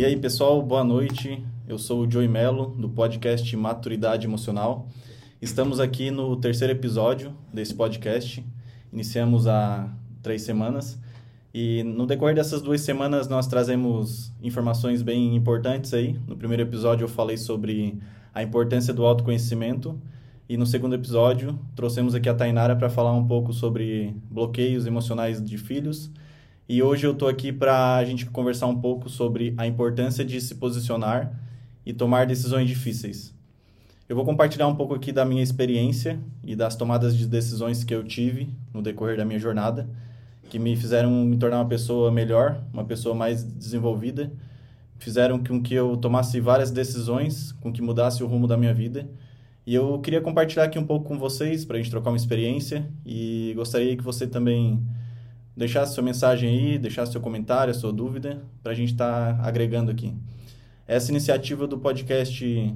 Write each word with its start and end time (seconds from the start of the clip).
E 0.00 0.04
aí, 0.06 0.16
pessoal, 0.16 0.62
boa 0.62 0.82
noite. 0.82 1.44
Eu 1.68 1.76
sou 1.76 2.06
o 2.06 2.10
Joey 2.10 2.26
Mello, 2.26 2.68
do 2.68 2.88
podcast 2.88 3.54
Maturidade 3.54 4.26
Emocional. 4.26 4.88
Estamos 5.42 5.78
aqui 5.78 6.10
no 6.10 6.36
terceiro 6.36 6.72
episódio 6.72 7.36
desse 7.52 7.74
podcast. 7.74 8.42
Iniciamos 8.90 9.46
há 9.46 9.94
três 10.22 10.40
semanas. 10.40 10.98
E 11.52 11.82
no 11.82 12.06
decorrer 12.06 12.34
dessas 12.34 12.62
duas 12.62 12.80
semanas, 12.80 13.28
nós 13.28 13.46
trazemos 13.46 14.32
informações 14.42 15.02
bem 15.02 15.36
importantes 15.36 15.92
aí. 15.92 16.18
No 16.26 16.34
primeiro 16.34 16.62
episódio, 16.62 17.04
eu 17.04 17.08
falei 17.08 17.36
sobre 17.36 17.98
a 18.32 18.42
importância 18.42 18.94
do 18.94 19.04
autoconhecimento. 19.04 20.00
E 20.48 20.56
no 20.56 20.64
segundo 20.64 20.94
episódio, 20.94 21.58
trouxemos 21.76 22.14
aqui 22.14 22.30
a 22.30 22.34
Tainara 22.34 22.74
para 22.74 22.88
falar 22.88 23.12
um 23.12 23.26
pouco 23.26 23.52
sobre 23.52 24.16
bloqueios 24.30 24.86
emocionais 24.86 25.44
de 25.44 25.58
filhos 25.58 26.10
e 26.72 26.84
hoje 26.84 27.04
eu 27.04 27.10
estou 27.10 27.26
aqui 27.26 27.52
para 27.52 27.96
a 27.96 28.04
gente 28.04 28.26
conversar 28.26 28.68
um 28.68 28.80
pouco 28.80 29.08
sobre 29.08 29.52
a 29.56 29.66
importância 29.66 30.24
de 30.24 30.40
se 30.40 30.54
posicionar 30.54 31.36
e 31.84 31.92
tomar 31.92 32.28
decisões 32.28 32.68
difíceis. 32.68 33.34
Eu 34.08 34.14
vou 34.14 34.24
compartilhar 34.24 34.68
um 34.68 34.76
pouco 34.76 34.94
aqui 34.94 35.10
da 35.10 35.24
minha 35.24 35.42
experiência 35.42 36.20
e 36.44 36.54
das 36.54 36.76
tomadas 36.76 37.16
de 37.16 37.26
decisões 37.26 37.82
que 37.82 37.92
eu 37.92 38.04
tive 38.04 38.50
no 38.72 38.80
decorrer 38.80 39.16
da 39.16 39.24
minha 39.24 39.40
jornada, 39.40 39.90
que 40.48 40.60
me 40.60 40.76
fizeram 40.76 41.10
me 41.24 41.36
tornar 41.36 41.56
uma 41.56 41.66
pessoa 41.66 42.08
melhor, 42.12 42.62
uma 42.72 42.84
pessoa 42.84 43.16
mais 43.16 43.42
desenvolvida, 43.42 44.32
fizeram 44.96 45.42
com 45.42 45.60
que 45.60 45.74
eu 45.74 45.96
tomasse 45.96 46.38
várias 46.38 46.70
decisões, 46.70 47.50
com 47.50 47.72
que 47.72 47.82
mudasse 47.82 48.22
o 48.22 48.28
rumo 48.28 48.46
da 48.46 48.56
minha 48.56 48.72
vida. 48.72 49.10
E 49.66 49.74
eu 49.74 49.98
queria 49.98 50.20
compartilhar 50.20 50.66
aqui 50.66 50.78
um 50.78 50.86
pouco 50.86 51.08
com 51.08 51.18
vocês 51.18 51.64
para 51.64 51.78
a 51.78 51.80
gente 51.80 51.90
trocar 51.90 52.10
uma 52.10 52.16
experiência 52.16 52.88
e 53.04 53.54
gostaria 53.56 53.96
que 53.96 54.04
você 54.04 54.24
também 54.24 54.80
deixasse 55.56 55.94
sua 55.94 56.02
mensagem 56.02 56.48
aí, 56.48 56.78
deixasse 56.78 57.12
seu 57.12 57.20
comentário, 57.20 57.74
sua 57.74 57.92
dúvida, 57.92 58.42
para 58.62 58.72
a 58.72 58.74
gente 58.74 58.92
estar 58.92 59.36
tá 59.36 59.42
agregando 59.46 59.90
aqui. 59.90 60.14
Essa 60.86 61.10
iniciativa 61.10 61.66
do 61.66 61.78
podcast 61.78 62.74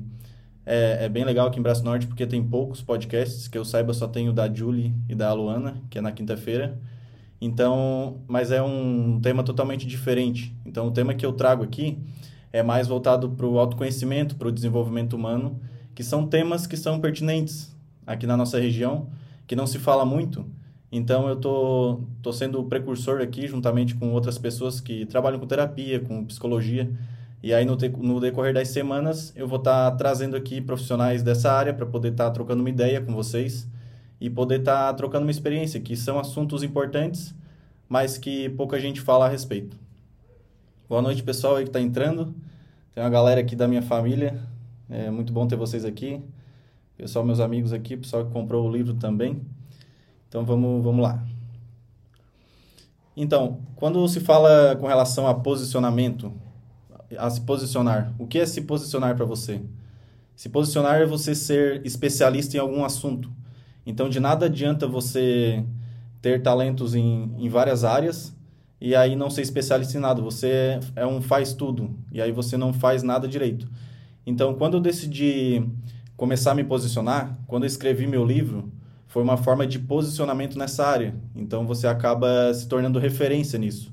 é, 0.67 1.05
é, 1.05 1.09
bem 1.09 1.25
legal 1.25 1.49
aqui 1.49 1.59
em 1.59 1.63
Braço 1.63 1.85
Norte, 1.85 2.07
porque 2.07 2.27
tem 2.27 2.43
poucos 2.43 2.81
podcasts, 2.81 3.49
que 3.49 3.59
eu 3.59 3.65
saiba 3.65 3.93
só 3.93 4.09
tenho 4.09 4.33
da 4.33 4.53
Julie 4.53 4.95
e 5.09 5.15
da 5.15 5.33
Luana, 5.33 5.83
que 5.91 5.99
é 5.99 6.01
na 6.01 6.13
quinta-feira. 6.13 6.79
Então, 7.41 8.23
mas 8.27 8.51
é 8.51 8.63
um 8.63 9.21
tema 9.21 9.43
totalmente 9.43 9.87
diferente. 9.87 10.55
Então, 10.65 10.87
o 10.89 10.91
tema 10.91 11.13
que 11.13 11.27
eu 11.27 11.33
trago 11.33 11.63
aqui 11.63 11.99
é 12.53 12.63
mais 12.63 12.87
voltado 12.87 13.31
para 13.31 13.47
o 13.47 13.59
autoconhecimento, 13.59 14.37
para 14.37 14.49
o 14.49 14.53
desenvolvimento 14.53 15.15
humano, 15.15 15.61
que 15.95 16.03
são 16.03 16.27
temas 16.27 16.67
que 16.67 16.77
são 16.77 17.01
pertinentes 17.01 17.77
aqui 18.07 18.27
na 18.27 18.37
nossa 18.37 18.59
região, 18.59 19.09
que 19.47 19.55
não 19.55 19.67
se 19.67 19.79
fala 19.79 20.05
muito, 20.05 20.47
então 20.97 21.29
eu 21.29 21.35
tô, 21.35 22.01
tô 22.23 22.33
sendo 22.33 22.61
o 22.61 22.65
precursor 22.65 23.21
aqui, 23.21 23.49
juntamente 23.49 23.97
com 23.97 24.13
outras 24.13 24.39
pessoas 24.39 24.81
que 24.81 25.05
trabalham 25.07 25.41
com 25.41 25.47
terapia, 25.47 25.99
com 25.99 26.25
psicologia. 26.25 26.89
E 27.43 27.53
aí 27.53 27.65
no, 27.65 27.77
te, 27.77 27.89
no 27.89 28.21
decorrer 28.21 28.55
das 28.55 28.69
semanas 28.69 29.33
eu 29.35 29.49
vou 29.49 29.59
estar 29.59 29.91
tá 29.91 29.97
trazendo 29.97 30.37
aqui 30.37 30.61
profissionais 30.61 31.21
dessa 31.21 31.51
área 31.53 31.75
para 31.75 31.85
poder 31.85 32.13
estar 32.13 32.27
tá 32.27 32.31
trocando 32.31 32.61
uma 32.61 32.71
ideia 32.71 33.01
com 33.01 33.13
vocês 33.13 33.69
e 34.21 34.31
poder 34.31 34.61
estar 34.61 34.87
tá 34.87 34.95
trocando 34.95 35.25
uma 35.25 35.33
experiência, 35.33 35.81
que 35.81 35.97
são 35.97 36.17
assuntos 36.17 36.63
importantes, 36.63 37.35
mas 37.89 38.17
que 38.17 38.49
pouca 38.51 38.79
gente 38.79 39.01
fala 39.01 39.27
a 39.27 39.29
respeito. 39.29 39.77
Boa 40.89 41.03
noite, 41.03 41.25
pessoal 41.25 41.57
aí 41.57 41.65
que 41.65 41.71
está 41.71 41.81
entrando. 41.81 42.33
Tem 42.95 43.03
uma 43.03 43.11
galera 43.11 43.41
aqui 43.41 43.57
da 43.57 43.67
minha 43.67 43.83
família. 43.83 44.41
É 44.89 45.11
muito 45.11 45.33
bom 45.33 45.45
ter 45.45 45.57
vocês 45.57 45.85
aqui. 45.85 46.23
Pessoal, 46.97 47.25
meus 47.25 47.41
amigos 47.41 47.73
aqui, 47.73 47.97
pessoal 47.97 48.25
que 48.25 48.31
comprou 48.31 48.69
o 48.69 48.71
livro 48.71 48.95
também. 48.95 49.43
Então 50.29 50.45
vamos, 50.45 50.83
vamos 50.83 51.03
lá. 51.03 51.25
Então, 53.17 53.61
quando 53.77 54.07
se 54.09 54.21
fala 54.21 54.77
com 54.77 54.87
relação 54.87 55.29
a 55.29 55.35
posicionamento, 55.35 56.33
a 57.17 57.31
se 57.31 57.41
posicionar, 57.43 58.13
o 58.19 58.27
que 58.27 58.41
é 58.41 58.47
se 58.47 58.63
posicionar 58.63 59.15
para 59.15 59.25
você? 59.25 59.61
Se 60.35 60.49
posicionar 60.49 61.01
é 61.01 61.07
você 61.07 61.35
ser 61.35 61.85
especialista 61.87 62.57
em 62.57 62.61
algum 62.61 62.85
assunto. 62.85 63.31
Então, 63.87 64.09
de 64.09 64.19
nada 64.19 64.47
adianta 64.47 64.87
você 64.87 65.65
ter 66.21 66.43
talentos 66.43 66.95
em, 66.95 67.33
em 67.39 67.49
várias 67.49 67.85
áreas 67.85 68.35
e 68.81 68.97
aí 68.97 69.15
não 69.15 69.31
ser 69.31 69.43
especialista 69.43 69.97
em 69.97 70.01
nada. 70.01 70.21
Você 70.21 70.81
é 70.97 71.07
um 71.07 71.23
faz 71.23 71.53
tudo 71.53 71.95
e 72.11 72.21
aí 72.21 72.33
você 72.33 72.57
não 72.57 72.73
faz 72.73 73.03
nada 73.03 73.29
direito. 73.29 73.71
Então, 74.27 74.55
quando 74.55 74.79
eu 74.79 74.81
decidi 74.81 75.65
começar 76.17 76.53
a 76.53 76.55
me 76.55 76.65
posicionar, 76.65 77.39
quando 77.47 77.63
eu 77.63 77.69
escrevi 77.69 78.07
meu 78.07 78.25
livro, 78.25 78.73
foi 79.15 79.23
uma 79.23 79.37
forma 79.37 79.65
de 79.65 79.79
posicionamento 79.79 80.59
nessa 80.59 80.85
área. 80.85 81.15
Então 81.37 81.65
você 81.65 81.87
acaba 81.87 82.53
se 82.53 82.67
tornando 82.67 82.99
referência 82.99 83.57
nisso, 83.57 83.89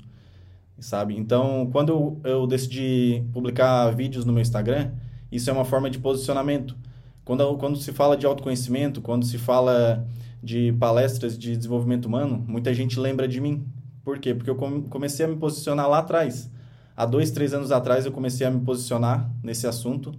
sabe? 0.80 1.16
Então, 1.16 1.68
quando 1.70 2.18
eu, 2.24 2.44
decidi 2.44 3.22
publicar 3.32 3.88
vídeos 3.90 4.24
no 4.24 4.32
meu 4.32 4.42
Instagram, 4.42 4.90
isso 5.30 5.48
é 5.48 5.52
uma 5.52 5.64
forma 5.64 5.88
de 5.88 6.00
posicionamento. 6.00 6.76
Quando, 7.24 7.56
quando 7.56 7.78
se 7.78 7.92
fala 7.92 8.16
de 8.16 8.26
autoconhecimento, 8.26 9.00
quando 9.00 9.24
se 9.24 9.38
fala 9.38 10.04
de 10.42 10.72
palestras 10.72 11.38
de 11.38 11.56
desenvolvimento 11.56 12.06
humano, 12.06 12.44
muita 12.48 12.74
gente 12.74 12.98
lembra 12.98 13.28
de 13.28 13.40
mim. 13.40 13.64
Por 14.02 14.18
quê? 14.18 14.34
Porque 14.34 14.50
eu 14.50 14.56
comecei 14.56 15.24
a 15.24 15.28
me 15.28 15.36
posicionar 15.36 15.88
lá 15.88 15.98
atrás. 15.98 16.50
Há 16.96 17.06
dois, 17.06 17.30
três 17.30 17.54
anos 17.54 17.70
atrás 17.70 18.04
eu 18.04 18.10
comecei 18.10 18.44
a 18.44 18.50
me 18.50 18.60
posicionar 18.62 19.30
nesse 19.40 19.68
assunto, 19.68 20.12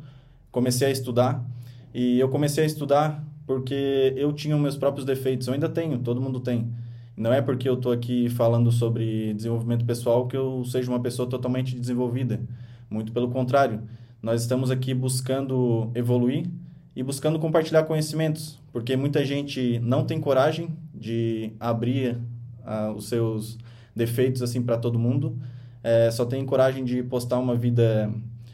comecei 0.50 0.88
a 0.88 0.92
estudar 0.92 1.46
e 1.94 2.22
eu 2.22 2.30
comecei 2.30 2.64
a 2.64 2.68
estudar 2.68 3.22
porque 3.46 4.14
eu 4.16 4.32
tinha 4.34 4.58
meus 4.58 4.78
próprios 4.78 5.06
defeitos, 5.06 5.48
eu 5.48 5.54
ainda 5.54 5.70
tenho, 5.70 6.00
todo 6.00 6.22
mundo 6.22 6.40
tem. 6.40 6.72
Não 7.16 7.32
é 7.32 7.42
porque 7.42 7.70
eu 7.70 7.76
estou 7.76 7.92
aqui 7.92 8.30
falando 8.30 8.72
sobre 8.72 9.34
desenvolvimento 9.34 9.86
pessoal 9.86 10.28
que 10.28 10.36
eu 10.36 10.64
seja 10.66 10.90
uma 10.90 11.00
pessoa 11.00 11.30
totalmente 11.30 11.80
desenvolvida. 11.80 12.42
Muito 12.90 13.12
pelo 13.12 13.30
contrário, 13.30 13.82
nós 14.22 14.42
estamos 14.42 14.72
aqui 14.72 14.94
buscando 14.94 15.92
evoluir 15.94 16.50
e 16.96 17.04
buscando 17.04 17.38
compartilhar 17.40 17.84
conhecimentos, 17.84 18.60
porque 18.72 18.96
muita 18.96 19.26
gente 19.26 19.80
não 19.80 20.06
tem 20.06 20.20
coragem 20.20 20.70
de 20.94 21.52
abrir 21.60 22.18
uh, 22.66 22.92
os 22.96 23.10
seus 23.10 23.58
defeitos 23.96 24.42
assim 24.42 24.62
para 24.62 24.78
todo 24.78 24.98
mundo, 24.98 25.38
é, 25.84 26.10
só 26.10 26.26
tem 26.26 26.44
coragem 26.46 26.84
de 26.86 27.04
postar 27.04 27.38
uma 27.38 27.56
vida 27.56 28.12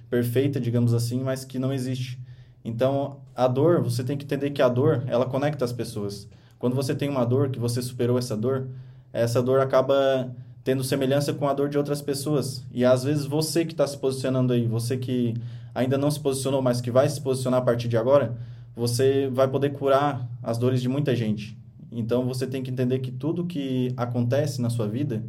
perfeita, 0.09 0.59
digamos 0.59 0.93
assim, 0.93 1.21
mas 1.21 1.45
que 1.45 1.59
não 1.59 1.71
existe. 1.71 2.19
Então, 2.63 3.17
a 3.35 3.47
dor, 3.47 3.81
você 3.81 4.03
tem 4.03 4.17
que 4.17 4.25
entender 4.25 4.51
que 4.51 4.61
a 4.61 4.69
dor, 4.69 5.03
ela 5.07 5.25
conecta 5.25 5.63
as 5.63 5.71
pessoas. 5.71 6.27
Quando 6.57 6.75
você 6.75 6.93
tem 6.93 7.09
uma 7.09 7.25
dor, 7.25 7.49
que 7.49 7.59
você 7.59 7.81
superou 7.81 8.17
essa 8.17 8.35
dor, 8.35 8.67
essa 9.13 9.41
dor 9.41 9.59
acaba 9.61 10.29
tendo 10.63 10.83
semelhança 10.83 11.33
com 11.33 11.47
a 11.47 11.53
dor 11.53 11.69
de 11.69 11.77
outras 11.77 12.01
pessoas. 12.01 12.63
E 12.71 12.83
às 12.83 13.03
vezes 13.03 13.25
você 13.25 13.65
que 13.65 13.71
está 13.73 13.87
se 13.87 13.97
posicionando 13.97 14.53
aí, 14.53 14.67
você 14.67 14.97
que 14.97 15.33
ainda 15.73 15.97
não 15.97 16.11
se 16.11 16.19
posicionou, 16.19 16.61
mas 16.61 16.81
que 16.81 16.91
vai 16.91 17.07
se 17.07 17.21
posicionar 17.21 17.61
a 17.61 17.63
partir 17.63 17.87
de 17.87 17.97
agora, 17.97 18.37
você 18.75 19.29
vai 19.31 19.47
poder 19.47 19.71
curar 19.71 20.27
as 20.43 20.57
dores 20.57 20.81
de 20.81 20.89
muita 20.89 21.15
gente. 21.15 21.57
Então 21.91 22.25
você 22.25 22.45
tem 22.45 22.61
que 22.61 22.69
entender 22.69 22.99
que 22.99 23.11
tudo 23.11 23.45
que 23.45 23.93
acontece 23.97 24.61
na 24.61 24.69
sua 24.69 24.87
vida, 24.87 25.23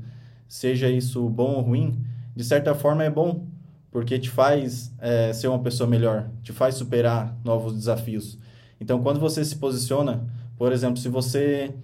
seja 0.48 0.88
isso 0.88 1.28
bom 1.28 1.54
ou 1.54 1.62
ruim, 1.62 1.98
de 2.34 2.44
certa 2.44 2.74
forma 2.74 3.04
é 3.04 3.10
bom, 3.10 3.46
porque 3.90 4.18
te 4.18 4.30
faz 4.30 4.92
é, 4.98 5.32
ser 5.32 5.48
uma 5.48 5.58
pessoa 5.58 5.88
melhor, 5.88 6.28
te 6.42 6.52
faz 6.52 6.76
superar 6.76 7.36
novos 7.44 7.74
desafios. 7.74 8.38
Então, 8.80 9.02
quando 9.02 9.20
você 9.20 9.44
se 9.44 9.56
posiciona, 9.56 10.24
por 10.56 10.72
exemplo, 10.72 10.96
se 10.96 11.08
você 11.08 11.74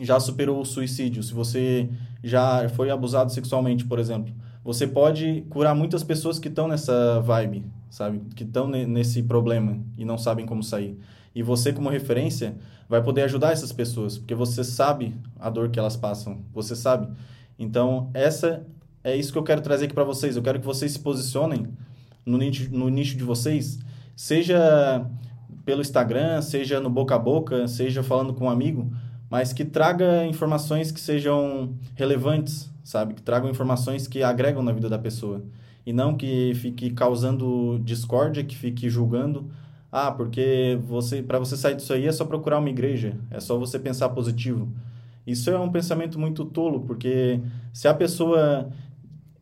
já 0.00 0.18
superou 0.20 0.60
o 0.60 0.64
suicídio, 0.64 1.22
se 1.22 1.32
você 1.34 1.88
já 2.22 2.68
foi 2.70 2.90
abusado 2.90 3.32
sexualmente, 3.32 3.84
por 3.84 3.98
exemplo, 3.98 4.32
você 4.64 4.86
pode 4.86 5.44
curar 5.50 5.74
muitas 5.74 6.04
pessoas 6.04 6.38
que 6.38 6.48
estão 6.48 6.68
nessa 6.68 7.20
vibe, 7.20 7.64
sabe? 7.90 8.20
Que 8.36 8.44
estão 8.44 8.68
nesse 8.68 9.22
problema 9.22 9.78
e 9.98 10.04
não 10.04 10.16
sabem 10.16 10.46
como 10.46 10.62
sair. 10.62 10.96
E 11.34 11.42
você, 11.42 11.72
como 11.72 11.88
referência, 11.88 12.56
vai 12.88 13.02
poder 13.02 13.22
ajudar 13.22 13.52
essas 13.52 13.72
pessoas, 13.72 14.18
porque 14.18 14.34
você 14.34 14.62
sabe 14.62 15.14
a 15.40 15.50
dor 15.50 15.70
que 15.70 15.78
elas 15.78 15.96
passam, 15.96 16.40
você 16.52 16.76
sabe. 16.76 17.08
Então, 17.58 18.10
essa 18.14 18.64
é 19.04 19.16
isso 19.16 19.32
que 19.32 19.38
eu 19.38 19.42
quero 19.42 19.60
trazer 19.60 19.86
aqui 19.86 19.94
para 19.94 20.04
vocês. 20.04 20.36
Eu 20.36 20.42
quero 20.42 20.60
que 20.60 20.66
vocês 20.66 20.92
se 20.92 20.98
posicionem 20.98 21.66
no 22.24 22.38
nicho, 22.38 22.68
no 22.72 22.88
nicho 22.88 23.16
de 23.16 23.24
vocês, 23.24 23.78
seja 24.14 25.04
pelo 25.64 25.80
Instagram, 25.80 26.40
seja 26.42 26.80
no 26.80 26.90
boca 26.90 27.14
a 27.14 27.18
boca, 27.18 27.66
seja 27.68 28.02
falando 28.02 28.34
com 28.34 28.46
um 28.46 28.50
amigo, 28.50 28.92
mas 29.30 29.52
que 29.52 29.64
traga 29.64 30.26
informações 30.26 30.90
que 30.90 31.00
sejam 31.00 31.74
relevantes, 31.94 32.70
sabe? 32.84 33.14
Que 33.14 33.22
tragam 33.22 33.50
informações 33.50 34.06
que 34.06 34.22
agregam 34.22 34.62
na 34.62 34.72
vida 34.72 34.88
da 34.88 34.98
pessoa. 34.98 35.42
E 35.84 35.92
não 35.92 36.16
que 36.16 36.52
fique 36.54 36.90
causando 36.90 37.80
discórdia, 37.84 38.44
que 38.44 38.56
fique 38.56 38.88
julgando. 38.88 39.50
Ah, 39.90 40.10
porque 40.10 40.78
você 40.86 41.22
para 41.22 41.38
você 41.38 41.56
sair 41.56 41.76
disso 41.76 41.92
aí 41.92 42.06
é 42.06 42.12
só 42.12 42.24
procurar 42.24 42.58
uma 42.58 42.70
igreja, 42.70 43.16
é 43.30 43.40
só 43.40 43.58
você 43.58 43.78
pensar 43.78 44.08
positivo. 44.10 44.68
Isso 45.26 45.50
é 45.50 45.58
um 45.58 45.70
pensamento 45.70 46.18
muito 46.18 46.44
tolo, 46.44 46.80
porque 46.80 47.40
se 47.72 47.86
a 47.86 47.94
pessoa 47.94 48.68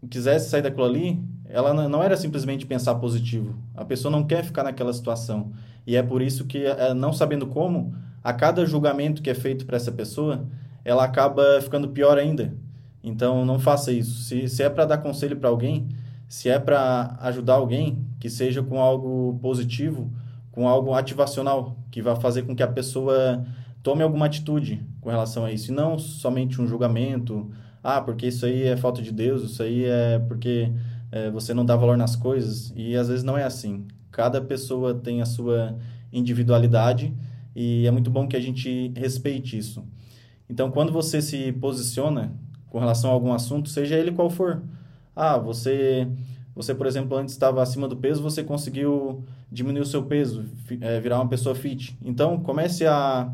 quisesse 0.09 0.49
sair 0.49 0.63
daquilo 0.63 0.85
ali, 0.85 1.21
ela 1.49 1.89
não 1.89 2.03
era 2.03 2.17
simplesmente 2.17 2.65
pensar 2.65 2.95
positivo. 2.95 3.55
A 3.75 3.85
pessoa 3.85 4.11
não 4.11 4.25
quer 4.25 4.45
ficar 4.45 4.63
naquela 4.63 4.93
situação. 4.93 5.51
E 5.87 5.97
é 5.97 6.03
por 6.03 6.23
isso 6.23 6.45
que, 6.47 6.65
é, 6.65 6.95
não 6.95 7.13
sabendo 7.13 7.47
como, 7.47 7.95
a 8.23 8.33
cada 8.33 8.65
julgamento 8.65 9.21
que 9.21 9.31
é 9.31 9.35
feito 9.35 9.67
para 9.67 9.77
essa 9.77 9.91
pessoa, 9.91 10.47
ela 10.85 11.05
acaba 11.05 11.61
ficando 11.61 11.89
pior 11.89 12.19
ainda. 12.19 12.55
Então, 13.03 13.45
não 13.45 13.59
faça 13.59 13.91
isso. 13.93 14.23
Se, 14.23 14.49
se 14.49 14.63
é 14.63 14.71
para 14.71 14.85
dar 14.85 14.99
conselho 14.99 15.37
para 15.37 15.49
alguém, 15.49 15.89
Se 16.31 16.49
é 16.49 16.61
para 16.61 17.17
ajudar 17.23 17.55
alguém, 17.55 18.07
que 18.21 18.31
seja 18.31 18.63
com 18.63 18.81
algo 18.81 19.37
positivo, 19.43 20.09
com 20.53 20.69
algo 20.69 20.95
ativacional, 20.95 21.77
que 21.91 22.01
vai 22.01 22.15
fazer 22.15 22.43
com 22.43 22.55
que 22.55 22.63
a 22.63 22.69
pessoa 22.69 23.45
tome 23.83 24.05
alguma 24.05 24.27
atitude 24.27 24.81
com 25.01 25.11
relação 25.11 25.45
a 25.45 25.51
isso, 25.51 25.73
e 25.73 25.75
não 25.75 25.99
somente 25.99 26.63
um 26.63 26.69
julgamento, 26.69 27.51
ah, 27.83 28.01
porque 28.01 28.27
isso 28.27 28.45
aí 28.45 28.63
é 28.65 28.77
falta 28.77 29.01
de 29.03 29.13
Deus, 29.13 29.43
isso 29.43 29.63
aí 29.63 29.85
é 29.85 30.19
porque 30.19 30.71
é, 31.11 31.31
você 31.31 31.55
não 31.55 31.65
dá 31.65 31.77
valor 31.77 31.97
nas 31.97 32.15
coisas, 32.15 32.73
e 32.77 32.97
às 32.97 33.09
vezes 33.09 33.25
não 33.25 33.37
é 33.37 33.45
assim. 33.45 33.87
Cada 34.11 34.41
pessoa 34.41 34.95
tem 34.95 35.23
a 35.23 35.27
sua 35.27 35.77
individualidade 36.13 37.15
e 37.55 37.87
é 37.87 37.91
muito 37.91 38.11
bom 38.11 38.27
que 38.29 38.37
a 38.37 38.41
gente 38.41 38.93
respeite 38.97 39.57
isso. 39.57 39.85
Então, 40.49 40.71
quando 40.71 40.93
você 40.93 41.23
se 41.23 41.53
posiciona 41.53 42.33
com 42.69 42.79
relação 42.79 43.11
a 43.11 43.13
algum 43.13 43.33
assunto, 43.33 43.69
seja 43.69 43.97
ele 43.97 44.13
qual 44.13 44.29
for, 44.29 44.63
ah, 45.15 45.39
você, 45.39 46.09
você 46.55 46.75
por 46.75 46.87
exemplo, 46.87 47.17
antes 47.17 47.35
estava 47.35 47.63
acima 47.63 47.87
do 47.89 47.97
peso, 47.97 48.23
você 48.23 48.43
conseguiu 48.43 49.25
diminuir 49.51 49.83
o 49.83 49.87
seu 49.87 50.03
peso, 50.05 50.45
é, 50.81 51.01
virar 51.01 51.17
uma 51.17 51.29
pessoa 51.29 51.55
fit. 51.55 51.97
Então, 52.05 52.41
comece 52.41 52.87
a, 52.87 53.33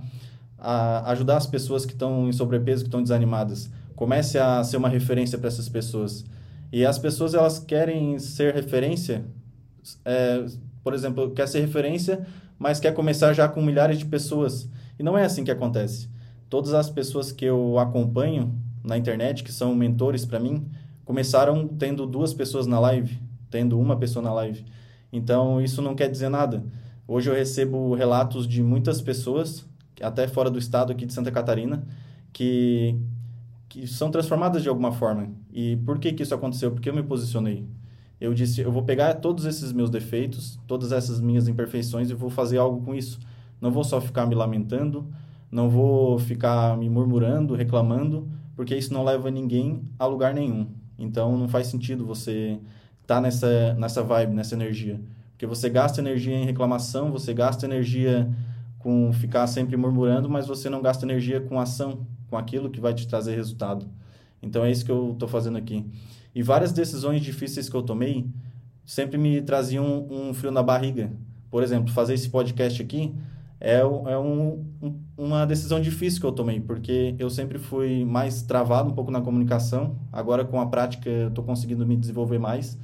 a 0.59 1.11
ajudar 1.13 1.37
as 1.37 1.47
pessoas 1.47 1.85
que 1.85 1.93
estão 1.93 2.29
em 2.29 2.33
sobrepeso, 2.33 2.85
que 2.85 2.89
estão 2.89 3.03
desanimadas. 3.03 3.71
Comece 3.97 4.39
a 4.39 4.63
ser 4.63 4.77
uma 4.77 4.89
referência 4.89 5.39
para 5.39 5.49
essas 5.49 5.69
pessoas. 5.69 6.25
E 6.71 6.85
as 6.85 6.99
pessoas, 6.99 7.35
elas 7.35 7.59
querem 7.59 8.19
ser 8.19 8.55
referência, 8.55 9.25
é, 10.05 10.45
por 10.85 10.95
exemplo, 10.95 11.31
quer 11.31 11.49
ser 11.49 11.61
referência, 11.61 12.25
mas 12.59 12.79
quer 12.79 12.93
começar 12.93 13.33
já 13.33 13.49
com 13.49 13.63
milhares 13.63 13.99
de 13.99 14.05
pessoas. 14.05 14.69
E 14.99 15.03
não 15.03 15.17
é 15.17 15.25
assim 15.25 15.43
que 15.43 15.51
acontece. 15.51 16.09
Todas 16.49 16.75
as 16.75 16.89
pessoas 16.89 17.33
que 17.33 17.45
eu 17.45 17.79
acompanho 17.79 18.55
na 18.85 18.97
internet, 18.97 19.43
que 19.43 19.53
são 19.53 19.75
mentores 19.75 20.25
para 20.25 20.39
mim, 20.39 20.65
começaram 21.05 21.67
tendo 21.67 22.07
duas 22.07 22.33
pessoas 22.33 22.67
na 22.67 22.79
live, 22.79 23.19
tendo 23.51 23.79
uma 23.81 23.97
pessoa 23.97 24.23
na 24.23 24.33
live. 24.33 24.65
Então, 25.13 25.61
isso 25.61 25.81
não 25.81 25.95
quer 25.95 26.11
dizer 26.11 26.29
nada. 26.29 26.63
Hoje 27.09 27.31
eu 27.31 27.35
recebo 27.35 27.95
relatos 27.95 28.47
de 28.47 28.63
muitas 28.63 29.01
pessoas, 29.01 29.65
até 30.01 30.27
fora 30.29 30.51
do 30.51 30.59
estado 30.59 30.93
aqui 30.93 31.07
de 31.07 31.13
Santa 31.13 31.31
Catarina, 31.31 31.87
que, 32.33 32.99
que 33.69 33.87
são 33.87 34.11
transformadas 34.11 34.63
de 34.63 34.69
alguma 34.69 34.93
forma. 34.93 35.29
E 35.53 35.77
por 35.85 35.99
que, 35.99 36.13
que 36.13 36.23
isso 36.23 36.35
aconteceu? 36.35 36.71
Porque 36.71 36.89
eu 36.89 36.95
me 36.95 37.03
posicionei. 37.03 37.67
Eu 38.21 38.33
disse, 38.33 38.61
eu 38.61 38.73
vou 38.73 38.83
pegar 38.83 39.15
todos 39.15 39.45
esses 39.45 39.73
meus 39.73 39.91
defeitos, 39.91 40.59
todas 40.67 40.93
essas 40.93 41.21
minhas 41.21 41.49
imperfeições 41.49 42.11
e 42.11 42.15
vou 42.15 42.31
fazer 42.31 42.59
algo 42.59 42.83
com 42.85 42.95
isso. 42.95 43.19
Não 43.61 43.71
vou 43.71 43.85
só 43.85 44.01
ficar 44.01 44.27
me 44.27 44.35
lamentando, 44.35 45.07
não 45.51 45.69
vou 45.69 46.19
ficar 46.19 46.77
me 46.77 46.89
murmurando, 46.89 47.55
reclamando, 47.55 48.29
porque 48.55 48.75
isso 48.75 48.93
não 48.93 49.05
leva 49.05 49.31
ninguém 49.31 49.83
a 49.99 50.07
lugar 50.07 50.33
nenhum. 50.33 50.67
Então 50.99 51.37
não 51.37 51.49
faz 51.49 51.67
sentido 51.67 52.07
você 52.07 52.59
estar 53.03 53.17
tá 53.17 53.21
nessa 53.21 53.75
nessa 53.75 54.03
vibe, 54.03 54.35
nessa 54.35 54.55
energia, 54.55 55.01
porque 55.33 55.47
você 55.47 55.69
gasta 55.69 56.01
energia 56.01 56.35
em 56.35 56.45
reclamação, 56.45 57.13
você 57.13 57.35
gasta 57.35 57.67
energia 57.67 58.31
com 58.79 59.13
ficar 59.13 59.47
sempre 59.47 59.77
murmurando, 59.77 60.29
mas 60.29 60.47
você 60.47 60.71
não 60.71 60.81
gasta 60.81 61.05
energia 61.05 61.41
com 61.41 61.61
ação, 61.61 62.07
com 62.29 62.37
aquilo 62.37 62.71
que 62.71 62.81
vai 62.81 62.95
te 62.95 63.07
trazer 63.07 63.35
resultado. 63.35 63.87
Então 64.43 64.65
é 64.65 64.71
isso 64.71 64.85
que 64.85 64.91
eu 64.91 65.13
estou 65.13 65.29
fazendo 65.29 65.59
aqui. 65.59 65.85
E 66.35 66.43
várias 66.43 66.73
decisões 66.73 67.23
difíceis 67.23 67.69
que 67.69 67.75
eu 67.75 67.83
tomei 67.83 68.29
sempre 68.85 69.19
me 69.19 69.41
traziam 69.43 69.85
um, 69.85 70.29
um 70.29 70.35
frio 70.35 70.53
na 70.53 70.63
barriga. 70.63 71.13
Por 71.51 71.63
exemplo, 71.63 71.93
fazer 71.93 72.15
esse 72.15 72.29
podcast 72.29 72.81
aqui 72.83 73.15
é, 73.61 73.79
é 73.79 74.19
um, 74.19 74.65
um, 74.83 75.01
uma 75.17 75.47
decisão 75.47 75.81
difícil 75.81 76.21
que 76.21 76.27
eu 76.27 76.33
tomei, 76.33 76.61
porque 76.61 77.15
eu 77.19 77.31
sempre 77.31 77.59
fui 77.59 78.05
mais 78.05 78.43
travado 78.43 78.91
um 78.91 78.95
pouco 78.95 79.11
na 79.11 79.21
comunicação. 79.21 79.97
Agora, 80.13 80.45
com 80.45 80.61
a 80.61 80.67
prática, 80.67 81.09
eu 81.09 81.29
estou 81.29 81.43
conseguindo 81.45 81.87
me 81.87 81.97
desenvolver 81.97 82.39
mais. 82.39 82.79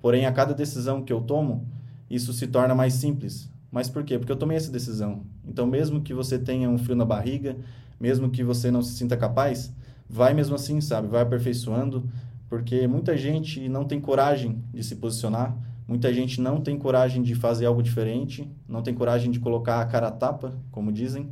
Porém, 0.00 0.26
a 0.26 0.32
cada 0.32 0.54
decisão 0.54 1.02
que 1.02 1.12
eu 1.12 1.20
tomo, 1.20 1.66
isso 2.08 2.32
se 2.32 2.46
torna 2.46 2.74
mais 2.74 2.94
simples. 2.94 3.50
Mas 3.70 3.88
por 3.88 4.04
quê? 4.04 4.18
Porque 4.18 4.32
eu 4.32 4.36
tomei 4.36 4.56
essa 4.56 4.70
decisão. 4.70 5.22
Então, 5.46 5.66
mesmo 5.66 6.00
que 6.00 6.14
você 6.14 6.38
tenha 6.38 6.70
um 6.70 6.78
frio 6.78 6.96
na 6.96 7.04
barriga, 7.04 7.56
mesmo 8.04 8.28
que 8.28 8.44
você 8.44 8.70
não 8.70 8.82
se 8.82 8.92
sinta 8.92 9.16
capaz, 9.16 9.72
vai 10.06 10.34
mesmo 10.34 10.54
assim, 10.54 10.78
sabe? 10.78 11.08
Vai 11.08 11.22
aperfeiçoando, 11.22 12.06
porque 12.50 12.86
muita 12.86 13.16
gente 13.16 13.66
não 13.66 13.86
tem 13.86 13.98
coragem 13.98 14.62
de 14.74 14.84
se 14.84 14.96
posicionar, 14.96 15.56
muita 15.88 16.12
gente 16.12 16.38
não 16.38 16.60
tem 16.60 16.76
coragem 16.78 17.22
de 17.22 17.34
fazer 17.34 17.64
algo 17.64 17.82
diferente, 17.82 18.46
não 18.68 18.82
tem 18.82 18.92
coragem 18.92 19.30
de 19.30 19.40
colocar 19.40 19.80
a 19.80 19.86
cara 19.86 20.08
a 20.08 20.10
tapa, 20.10 20.52
como 20.70 20.92
dizem, 20.92 21.30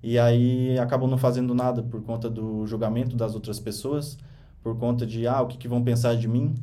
e 0.00 0.16
aí 0.16 0.78
acabam 0.78 1.10
não 1.10 1.18
fazendo 1.18 1.52
nada 1.52 1.82
por 1.82 2.00
conta 2.04 2.30
do 2.30 2.64
julgamento 2.64 3.16
das 3.16 3.34
outras 3.34 3.58
pessoas, 3.58 4.16
por 4.62 4.78
conta 4.78 5.04
de, 5.04 5.26
ah, 5.26 5.42
o 5.42 5.48
que, 5.48 5.58
que 5.58 5.66
vão 5.66 5.82
pensar 5.82 6.14
de 6.14 6.28
mim? 6.28 6.54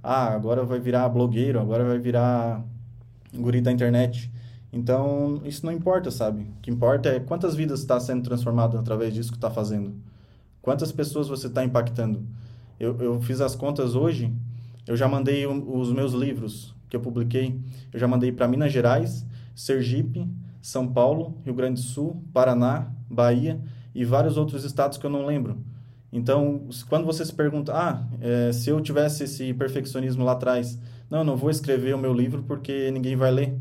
Ah, 0.00 0.26
agora 0.32 0.64
vai 0.64 0.78
virar 0.78 1.08
blogueiro, 1.08 1.58
agora 1.58 1.84
vai 1.84 1.98
virar 1.98 2.64
guri 3.34 3.60
da 3.60 3.72
internet. 3.72 4.30
Então, 4.72 5.40
isso 5.44 5.66
não 5.66 5.72
importa, 5.72 6.10
sabe? 6.10 6.42
O 6.42 6.60
que 6.62 6.70
importa 6.70 7.08
é 7.08 7.20
quantas 7.20 7.54
vidas 7.54 7.80
está 7.80 7.98
sendo 7.98 8.22
transformado 8.22 8.78
através 8.78 9.12
disso 9.12 9.30
que 9.30 9.36
está 9.36 9.50
fazendo. 9.50 9.94
Quantas 10.62 10.92
pessoas 10.92 11.28
você 11.28 11.48
está 11.48 11.64
impactando. 11.64 12.24
Eu, 12.78 12.96
eu 13.00 13.20
fiz 13.20 13.40
as 13.40 13.56
contas 13.56 13.94
hoje, 13.94 14.32
eu 14.86 14.96
já 14.96 15.08
mandei 15.08 15.46
os 15.46 15.92
meus 15.92 16.12
livros 16.12 16.74
que 16.88 16.96
eu 16.96 17.00
publiquei, 17.00 17.60
eu 17.92 17.98
já 17.98 18.08
mandei 18.08 18.32
para 18.32 18.48
Minas 18.48 18.72
Gerais, 18.72 19.26
Sergipe, 19.54 20.28
São 20.62 20.88
Paulo, 20.88 21.36
Rio 21.44 21.54
Grande 21.54 21.80
do 21.80 21.86
Sul, 21.86 22.22
Paraná, 22.32 22.90
Bahia 23.08 23.60
e 23.94 24.04
vários 24.04 24.36
outros 24.36 24.64
estados 24.64 24.98
que 24.98 25.04
eu 25.04 25.10
não 25.10 25.26
lembro. 25.26 25.58
Então, 26.12 26.68
quando 26.88 27.04
você 27.04 27.24
se 27.24 27.32
pergunta, 27.32 27.72
ah, 27.72 28.04
é, 28.20 28.52
se 28.52 28.70
eu 28.70 28.80
tivesse 28.80 29.24
esse 29.24 29.54
perfeccionismo 29.54 30.24
lá 30.24 30.32
atrás, 30.32 30.78
não, 31.08 31.22
não 31.22 31.36
vou 31.36 31.50
escrever 31.50 31.94
o 31.94 31.98
meu 31.98 32.12
livro 32.12 32.42
porque 32.42 32.90
ninguém 32.90 33.14
vai 33.14 33.30
ler. 33.30 33.56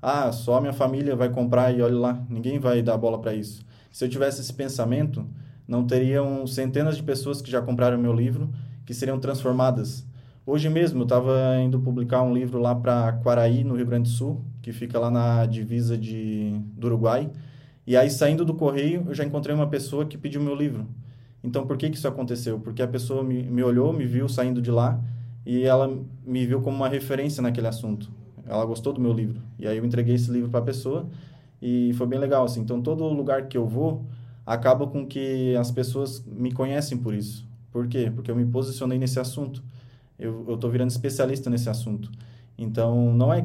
Ah, 0.00 0.30
só 0.30 0.60
minha 0.60 0.72
família 0.72 1.16
vai 1.16 1.28
comprar 1.28 1.76
e 1.76 1.82
olha 1.82 1.98
lá, 1.98 2.26
ninguém 2.28 2.58
vai 2.58 2.82
dar 2.82 2.96
bola 2.96 3.20
para 3.20 3.34
isso. 3.34 3.64
Se 3.90 4.04
eu 4.04 4.08
tivesse 4.08 4.40
esse 4.40 4.52
pensamento, 4.52 5.26
não 5.66 5.86
teriam 5.86 6.46
centenas 6.46 6.96
de 6.96 7.02
pessoas 7.02 7.42
que 7.42 7.50
já 7.50 7.60
compraram 7.60 7.98
meu 7.98 8.12
livro 8.12 8.48
que 8.86 8.94
seriam 8.94 9.20
transformadas. 9.20 10.06
Hoje 10.46 10.70
mesmo 10.70 11.00
eu 11.00 11.02
estava 11.02 11.58
indo 11.60 11.78
publicar 11.78 12.22
um 12.22 12.32
livro 12.32 12.58
lá 12.58 12.74
para 12.74 13.12
Quaraí, 13.22 13.62
no 13.64 13.76
Rio 13.76 13.84
Grande 13.84 14.08
do 14.08 14.14
Sul, 14.16 14.42
que 14.62 14.72
fica 14.72 14.98
lá 14.98 15.10
na 15.10 15.44
divisa 15.44 15.98
de, 15.98 16.58
do 16.74 16.86
Uruguai. 16.86 17.30
E 17.86 17.94
aí, 17.96 18.08
saindo 18.08 18.46
do 18.46 18.54
correio, 18.54 19.04
eu 19.06 19.14
já 19.14 19.24
encontrei 19.24 19.54
uma 19.54 19.66
pessoa 19.66 20.06
que 20.06 20.16
pediu 20.16 20.40
meu 20.40 20.54
livro. 20.54 20.86
Então, 21.44 21.66
por 21.66 21.76
que, 21.76 21.90
que 21.90 21.96
isso 21.96 22.08
aconteceu? 22.08 22.58
Porque 22.58 22.80
a 22.80 22.88
pessoa 22.88 23.22
me, 23.22 23.42
me 23.42 23.62
olhou, 23.62 23.92
me 23.92 24.06
viu 24.06 24.26
saindo 24.26 24.62
de 24.62 24.70
lá 24.70 24.98
e 25.44 25.64
ela 25.64 25.94
me 26.24 26.46
viu 26.46 26.62
como 26.62 26.76
uma 26.78 26.88
referência 26.88 27.42
naquele 27.42 27.66
assunto. 27.66 28.10
Ela 28.48 28.64
gostou 28.64 28.92
do 28.92 29.00
meu 29.00 29.12
livro. 29.12 29.40
E 29.58 29.66
aí 29.66 29.76
eu 29.76 29.84
entreguei 29.84 30.14
esse 30.14 30.30
livro 30.30 30.48
para 30.48 30.60
a 30.60 30.62
pessoa 30.62 31.06
e 31.60 31.92
foi 31.94 32.06
bem 32.06 32.18
legal, 32.18 32.44
assim. 32.44 32.60
Então, 32.60 32.80
todo 32.80 33.04
lugar 33.08 33.46
que 33.46 33.58
eu 33.58 33.66
vou, 33.66 34.04
acaba 34.46 34.86
com 34.86 35.06
que 35.06 35.54
as 35.56 35.70
pessoas 35.70 36.24
me 36.26 36.52
conhecem 36.52 36.96
por 36.96 37.14
isso. 37.14 37.46
Por 37.70 37.86
quê? 37.86 38.10
Porque 38.14 38.30
eu 38.30 38.36
me 38.36 38.46
posicionei 38.46 38.98
nesse 38.98 39.20
assunto. 39.20 39.62
Eu 40.18 40.54
estou 40.54 40.70
virando 40.70 40.90
especialista 40.90 41.50
nesse 41.50 41.68
assunto. 41.68 42.10
Então, 42.56 43.12
não 43.14 43.32
é 43.32 43.44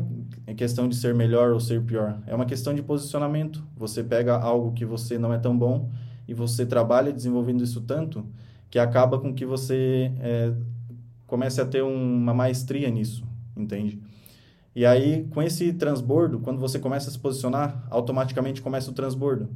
questão 0.55 0.88
de 0.88 0.95
ser 0.95 1.13
melhor 1.13 1.51
ou 1.51 1.60
ser 1.60 1.81
pior. 1.83 2.17
É 2.25 2.33
uma 2.33 2.45
questão 2.45 2.74
de 2.74 2.81
posicionamento. 2.81 3.63
Você 3.77 4.03
pega 4.03 4.36
algo 4.36 4.72
que 4.72 4.86
você 4.86 5.17
não 5.19 5.33
é 5.33 5.38
tão 5.38 5.55
bom 5.57 5.89
e 6.27 6.33
você 6.33 6.65
trabalha 6.65 7.12
desenvolvendo 7.12 7.63
isso 7.63 7.81
tanto 7.81 8.25
que 8.74 8.79
acaba 8.79 9.19
com 9.19 9.31
que 9.31 9.45
você 9.45 10.12
é, 10.19 10.51
comece 11.27 11.62
a 11.62 11.65
ter 11.65 11.83
uma 11.83 12.33
maestria 12.33 12.89
nisso, 12.89 13.24
entende? 13.55 14.01
E 14.75 14.85
aí, 14.85 15.27
com 15.29 15.41
esse 15.41 15.71
transbordo, 15.73 16.39
quando 16.39 16.59
você 16.59 16.79
começa 16.79 17.09
a 17.09 17.11
se 17.11 17.19
posicionar, 17.19 17.85
automaticamente 17.89 18.61
começa 18.61 18.89
o 18.89 18.93
transbordo. 18.93 19.49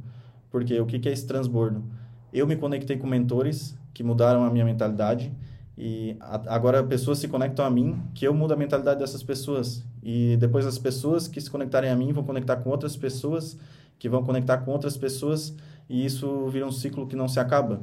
Porque 0.50 0.78
o 0.80 0.86
que, 0.86 1.08
é 1.08 1.12
esse 1.12 1.26
transbordo? 1.26 1.82
Eu 2.32 2.46
me 2.46 2.56
conectei 2.56 2.96
com 2.96 3.06
mentores 3.06 3.76
que 3.92 4.02
mudaram 4.04 4.44
a 4.44 4.50
minha 4.50 4.64
mentalidade 4.64 5.32
e 5.76 6.16
agora 6.20 6.82
pessoas 6.82 7.18
se 7.18 7.28
conectam 7.28 7.64
a 7.64 7.70
mim, 7.70 8.00
que 8.14 8.26
eu 8.26 8.34
mudo 8.34 8.54
a 8.54 8.56
mentalidade 8.56 9.00
dessas 9.00 9.22
pessoas. 9.22 9.84
E 10.02 10.36
depois 10.38 10.66
as 10.66 10.78
pessoas 10.78 11.26
que 11.26 11.40
se 11.40 11.50
conectarem 11.50 11.90
a 11.90 11.96
mim 11.96 12.12
vão 12.12 12.24
conectar 12.24 12.56
com 12.56 12.70
outras 12.70 12.96
pessoas, 12.96 13.58
que 13.98 14.08
vão 14.08 14.22
conectar 14.22 14.58
com 14.58 14.70
outras 14.70 14.96
pessoas, 14.96 15.54
e 15.88 16.04
isso 16.04 16.46
vira 16.48 16.66
um 16.66 16.72
ciclo 16.72 17.06
que 17.06 17.16
não 17.16 17.28
se 17.28 17.40
acaba. 17.40 17.80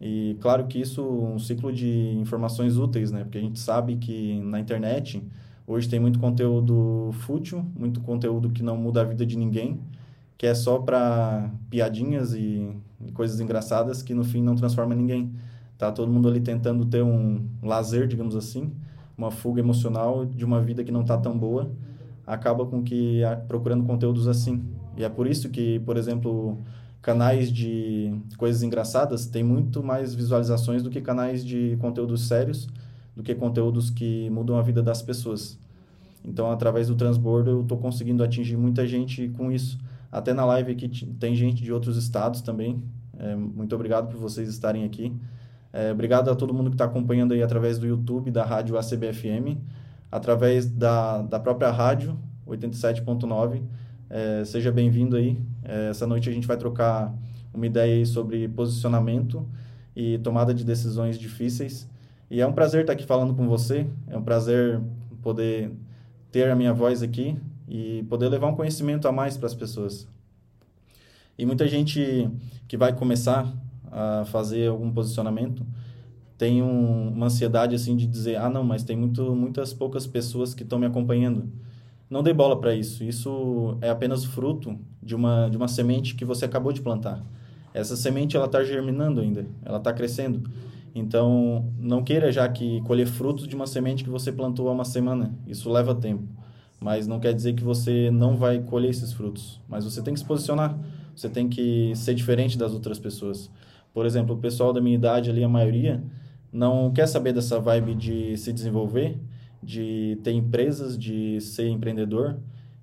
E 0.00 0.36
claro 0.40 0.66
que 0.66 0.78
isso 0.78 1.02
um 1.02 1.38
ciclo 1.38 1.72
de 1.72 2.14
informações 2.18 2.76
úteis, 2.76 3.10
né? 3.10 3.24
Porque 3.24 3.38
a 3.38 3.40
gente 3.40 3.58
sabe 3.58 3.96
que 3.96 4.38
na 4.40 4.60
internet 4.60 5.22
hoje 5.66 5.88
tem 5.88 6.00
muito 6.00 6.18
conteúdo 6.18 7.10
fútil, 7.20 7.64
muito 7.78 8.00
conteúdo 8.00 8.50
que 8.50 8.62
não 8.62 8.76
muda 8.76 9.02
a 9.02 9.04
vida 9.04 9.24
de 9.24 9.36
ninguém 9.36 9.80
que 10.36 10.46
é 10.46 10.54
só 10.54 10.78
para 10.78 11.50
piadinhas 11.70 12.34
e, 12.34 12.68
e, 13.00 13.12
coisas 13.12 13.40
engraçadas 13.40 14.02
que 14.02 14.14
no 14.14 14.24
fim 14.24 14.42
não 14.42 14.54
transforma 14.54 14.94
ninguém. 14.94 15.32
Tá 15.78 15.90
todo 15.90 16.10
mundo 16.10 16.28
ali 16.28 16.40
tentando 16.40 16.84
ter 16.84 17.02
um 17.02 17.46
lazer, 17.62 18.06
digamos 18.06 18.36
assim, 18.36 18.72
uma 19.16 19.30
fuga 19.30 19.60
emocional 19.60 20.24
de 20.24 20.44
uma 20.44 20.60
vida 20.60 20.84
que 20.84 20.92
não 20.92 21.02
está 21.02 21.16
tão 21.16 21.36
boa, 21.36 21.70
acaba 22.26 22.66
com 22.66 22.82
que 22.82 23.22
procurando 23.48 23.84
conteúdos 23.84 24.28
assim. 24.28 24.62
E 24.96 25.04
é 25.04 25.08
por 25.08 25.26
isso 25.26 25.48
que, 25.50 25.80
por 25.80 25.96
exemplo, 25.96 26.58
canais 27.02 27.50
de 27.50 28.14
coisas 28.36 28.62
engraçadas 28.62 29.26
têm 29.26 29.42
muito 29.42 29.82
mais 29.82 30.14
visualizações 30.14 30.82
do 30.82 30.90
que 30.90 31.00
canais 31.00 31.44
de 31.44 31.76
conteúdos 31.80 32.28
sérios, 32.28 32.68
do 33.16 33.22
que 33.22 33.34
conteúdos 33.34 33.90
que 33.90 34.28
mudam 34.30 34.56
a 34.56 34.62
vida 34.62 34.82
das 34.82 35.02
pessoas. 35.02 35.58
Então, 36.24 36.50
através 36.50 36.88
do 36.88 36.94
transbordo, 36.94 37.50
eu 37.50 37.60
estou 37.62 37.78
conseguindo 37.78 38.22
atingir 38.24 38.56
muita 38.56 38.86
gente 38.86 39.28
com 39.36 39.52
isso. 39.52 39.78
Até 40.10 40.32
na 40.32 40.44
live 40.44 40.72
aqui 40.72 40.88
tem 41.18 41.34
gente 41.34 41.62
de 41.62 41.72
outros 41.72 41.96
estados 41.96 42.40
também. 42.40 42.82
É, 43.18 43.34
muito 43.34 43.74
obrigado 43.74 44.08
por 44.08 44.18
vocês 44.18 44.48
estarem 44.48 44.84
aqui. 44.84 45.12
É, 45.72 45.92
obrigado 45.92 46.30
a 46.30 46.36
todo 46.36 46.54
mundo 46.54 46.70
que 46.70 46.74
está 46.74 46.84
acompanhando 46.84 47.34
aí 47.34 47.42
através 47.42 47.78
do 47.78 47.86
YouTube, 47.86 48.30
da 48.30 48.44
rádio 48.44 48.78
ACBFM, 48.78 49.58
através 50.10 50.66
da, 50.66 51.22
da 51.22 51.38
própria 51.38 51.70
rádio 51.70 52.16
87.9. 52.46 53.62
É, 54.08 54.44
seja 54.44 54.70
bem-vindo 54.70 55.16
aí. 55.16 55.36
É, 55.62 55.90
essa 55.90 56.06
noite 56.06 56.28
a 56.28 56.32
gente 56.32 56.46
vai 56.46 56.56
trocar 56.56 57.12
uma 57.52 57.66
ideia 57.66 58.04
sobre 58.06 58.48
posicionamento 58.48 59.46
e 59.96 60.18
tomada 60.18 60.54
de 60.54 60.64
decisões 60.64 61.18
difíceis. 61.18 61.88
E 62.30 62.40
é 62.40 62.46
um 62.46 62.52
prazer 62.52 62.82
estar 62.82 62.92
aqui 62.92 63.04
falando 63.04 63.34
com 63.34 63.48
você. 63.48 63.86
É 64.08 64.16
um 64.16 64.22
prazer 64.22 64.80
poder 65.22 65.70
ter 66.30 66.50
a 66.50 66.56
minha 66.56 66.72
voz 66.72 67.02
aqui 67.02 67.36
e 67.68 68.04
poder 68.08 68.28
levar 68.28 68.48
um 68.48 68.54
conhecimento 68.54 69.06
a 69.06 69.12
mais 69.12 69.36
para 69.36 69.46
as 69.46 69.54
pessoas. 69.54 70.06
E 71.38 71.44
muita 71.44 71.66
gente 71.66 72.30
que 72.68 72.76
vai 72.76 72.92
começar 72.92 73.52
a 73.90 74.24
fazer 74.26 74.68
algum 74.68 74.90
posicionamento 74.90 75.64
tem 76.36 76.62
um, 76.62 77.08
uma 77.08 77.26
ansiedade 77.26 77.74
assim 77.74 77.96
de 77.96 78.06
dizer: 78.06 78.36
ah, 78.36 78.48
não, 78.48 78.64
mas 78.64 78.82
tem 78.82 78.96
muito, 78.96 79.34
muitas 79.34 79.72
poucas 79.72 80.06
pessoas 80.06 80.54
que 80.54 80.62
estão 80.62 80.78
me 80.78 80.86
acompanhando. 80.86 81.48
Não 82.10 82.22
dê 82.22 82.32
bola 82.32 82.60
para 82.60 82.74
isso. 82.74 83.02
Isso 83.02 83.78
é 83.80 83.88
apenas 83.88 84.24
fruto 84.24 84.78
de 85.02 85.14
uma, 85.14 85.48
de 85.48 85.56
uma 85.56 85.68
semente 85.68 86.14
que 86.14 86.24
você 86.24 86.44
acabou 86.44 86.72
de 86.72 86.80
plantar. 86.80 87.24
Essa 87.72 87.96
semente 87.96 88.36
ela 88.36 88.46
está 88.46 88.62
germinando 88.62 89.20
ainda, 89.20 89.46
ela 89.64 89.78
está 89.78 89.92
crescendo. 89.92 90.48
Então, 90.94 91.72
não 91.76 92.04
queira 92.04 92.30
já 92.30 92.48
que 92.48 92.80
colher 92.82 93.06
frutos 93.06 93.48
de 93.48 93.56
uma 93.56 93.66
semente 93.66 94.04
que 94.04 94.10
você 94.10 94.30
plantou 94.30 94.68
há 94.68 94.72
uma 94.72 94.84
semana. 94.84 95.36
Isso 95.46 95.68
leva 95.70 95.94
tempo. 95.94 96.28
Mas 96.80 97.06
não 97.06 97.18
quer 97.18 97.34
dizer 97.34 97.54
que 97.54 97.64
você 97.64 98.10
não 98.10 98.36
vai 98.36 98.60
colher 98.60 98.90
esses 98.90 99.12
frutos. 99.12 99.60
Mas 99.68 99.84
você 99.84 100.00
tem 100.00 100.14
que 100.14 100.20
se 100.20 100.26
posicionar. 100.26 100.78
Você 101.16 101.28
tem 101.28 101.48
que 101.48 101.92
ser 101.96 102.14
diferente 102.14 102.56
das 102.56 102.72
outras 102.72 102.98
pessoas. 102.98 103.50
Por 103.92 104.06
exemplo, 104.06 104.36
o 104.36 104.38
pessoal 104.38 104.72
da 104.72 104.80
minha 104.80 104.94
idade 104.94 105.30
ali, 105.30 105.42
a 105.42 105.48
maioria, 105.48 106.02
não 106.52 106.92
quer 106.92 107.06
saber 107.06 107.32
dessa 107.32 107.58
vibe 107.58 107.94
de 107.94 108.36
se 108.36 108.52
desenvolver, 108.52 109.18
de 109.62 110.18
ter 110.22 110.32
empresas, 110.32 110.96
de 110.96 111.40
ser 111.40 111.68
empreendedor, 111.68 112.38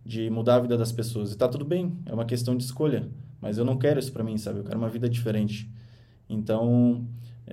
de 0.06 0.30
mudar 0.30 0.56
a 0.56 0.60
vida 0.60 0.78
das 0.78 0.92
pessoas. 0.92 1.32
E 1.32 1.38
tá 1.38 1.48
tudo 1.48 1.64
bem, 1.64 1.98
é 2.06 2.14
uma 2.14 2.26
questão 2.26 2.58
de 2.58 2.64
escolha. 2.64 3.08
Mas 3.40 3.58
eu 3.58 3.66
não 3.66 3.78
quero 3.78 4.00
isso 4.00 4.12
para 4.12 4.24
mim, 4.24 4.38
sabe? 4.38 4.60
Eu 4.60 4.64
quero 4.64 4.78
uma 4.78 4.90
vida 4.90 5.10
diferente. 5.10 5.70
Então, 6.30 7.06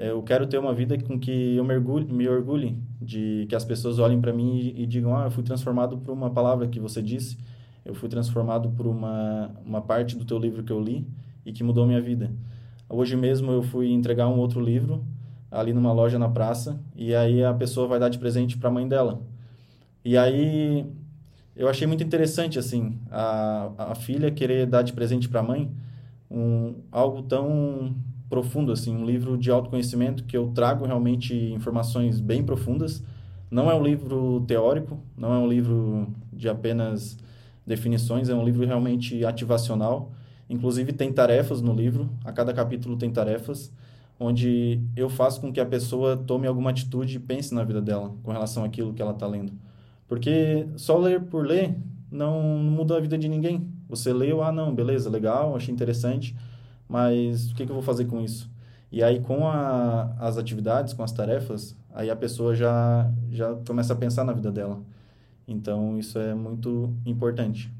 eu 0.06 0.22
quero 0.22 0.46
ter 0.46 0.58
uma 0.58 0.72
vida 0.72 0.96
com 0.98 1.18
que 1.18 1.56
eu 1.56 1.64
mergulhe, 1.64 2.10
me 2.12 2.28
orgulhe 2.28 2.78
de 3.00 3.46
que 3.48 3.54
as 3.56 3.64
pessoas 3.64 3.98
olhem 3.98 4.20
para 4.20 4.32
mim 4.32 4.58
e, 4.58 4.82
e, 4.82 4.86
digam 4.86 5.16
ah 5.16 5.24
eu 5.24 5.30
fui 5.30 5.42
transformado 5.42 5.98
por 5.98 6.12
uma 6.12 6.30
palavra 6.30 6.68
que 6.68 6.78
você 6.78 7.02
disse 7.02 7.36
eu 7.84 7.94
fui 7.94 8.08
transformado 8.08 8.70
por 8.70 8.86
uma 8.86 9.50
uma 9.64 9.80
parte 9.80 10.16
do 10.16 10.24
teu 10.24 10.38
livro 10.38 10.62
que 10.62 10.72
eu 10.72 10.80
li 10.80 11.06
e 11.44 11.52
que 11.52 11.64
mudou 11.64 11.86
minha 11.86 12.00
vida. 12.00 12.30
Hoje 12.88 13.16
mesmo 13.16 13.50
eu 13.50 13.62
fui 13.62 13.90
entregar 13.90 14.28
um 14.28 14.38
outro 14.38 14.60
livro 14.60 15.04
ali 15.50 15.72
numa 15.72 15.92
loja 15.92 16.18
na 16.18 16.28
praça 16.28 16.78
e 16.94 17.14
aí 17.14 17.42
a 17.42 17.54
pessoa 17.54 17.88
vai 17.88 17.98
dar 17.98 18.08
de 18.08 18.18
presente 18.18 18.56
para 18.56 18.68
a 18.68 18.72
mãe 18.72 18.86
dela. 18.86 19.20
E 20.04 20.16
aí 20.16 20.86
eu 21.56 21.68
achei 21.68 21.86
muito 21.86 22.04
interessante 22.04 22.58
assim 22.58 22.98
a, 23.10 23.70
a 23.78 23.94
filha 23.94 24.30
querer 24.30 24.66
dar 24.66 24.82
de 24.82 24.92
presente 24.92 25.28
para 25.28 25.40
a 25.40 25.42
mãe 25.42 25.70
um 26.30 26.74
algo 26.92 27.22
tão 27.22 27.94
profundo, 28.28 28.72
assim, 28.72 28.94
um 28.94 29.04
livro 29.04 29.36
de 29.36 29.50
autoconhecimento 29.50 30.24
que 30.24 30.36
eu 30.36 30.48
trago 30.54 30.84
realmente 30.84 31.34
informações 31.34 32.20
bem 32.20 32.42
profundas. 32.42 33.02
Não 33.50 33.70
é 33.70 33.74
um 33.74 33.82
livro 33.82 34.44
teórico, 34.46 34.98
não 35.16 35.32
é 35.32 35.38
um 35.38 35.48
livro 35.48 36.08
de 36.32 36.48
apenas 36.48 37.16
definições, 37.66 38.28
é 38.28 38.34
um 38.34 38.44
livro 38.44 38.66
realmente 38.66 39.24
ativacional. 39.24 40.12
Inclusive 40.48 40.92
tem 40.92 41.12
tarefas 41.12 41.60
no 41.60 41.74
livro, 41.74 42.08
a 42.24 42.32
cada 42.32 42.52
capítulo 42.52 42.96
tem 42.96 43.10
tarefas, 43.10 43.72
onde 44.20 44.80
eu 44.96 45.08
faço 45.08 45.40
com 45.40 45.52
que 45.52 45.60
a 45.60 45.66
pessoa 45.66 46.16
tome 46.16 46.46
alguma 46.46 46.70
atitude 46.70 47.16
e 47.16 47.20
pense 47.20 47.54
na 47.54 47.64
vida 47.64 47.80
dela 47.80 48.14
com 48.22 48.32
relação 48.32 48.64
àquilo 48.64 48.92
que 48.92 49.00
ela 49.00 49.12
está 49.12 49.26
lendo. 49.26 49.52
Porque 50.06 50.66
só 50.76 50.98
ler 50.98 51.20
por 51.22 51.46
ler 51.46 51.76
não, 52.10 52.58
não 52.58 52.70
muda 52.70 52.96
a 52.96 53.00
vida 53.00 53.16
de 53.16 53.28
ninguém. 53.28 53.68
Você 53.88 54.12
leu, 54.12 54.42
ah, 54.42 54.50
não, 54.50 54.74
beleza, 54.74 55.08
legal, 55.08 55.54
achei 55.54 55.72
interessante, 55.72 56.34
mas 56.88 57.50
o 57.50 57.54
que, 57.54 57.66
que 57.66 57.70
eu 57.70 57.74
vou 57.74 57.82
fazer 57.82 58.06
com 58.06 58.20
isso? 58.20 58.50
E 58.90 59.02
aí, 59.02 59.20
com 59.20 59.46
a, 59.46 60.14
as 60.18 60.38
atividades, 60.38 60.94
com 60.94 61.02
as 61.02 61.12
tarefas, 61.12 61.76
aí 61.92 62.10
a 62.10 62.16
pessoa 62.16 62.54
já, 62.54 63.10
já 63.30 63.54
começa 63.66 63.92
a 63.92 63.96
pensar 63.96 64.24
na 64.24 64.32
vida 64.32 64.50
dela. 64.50 64.80
Então, 65.46 65.98
isso 65.98 66.18
é 66.18 66.34
muito 66.34 66.94
importante. 67.04 67.70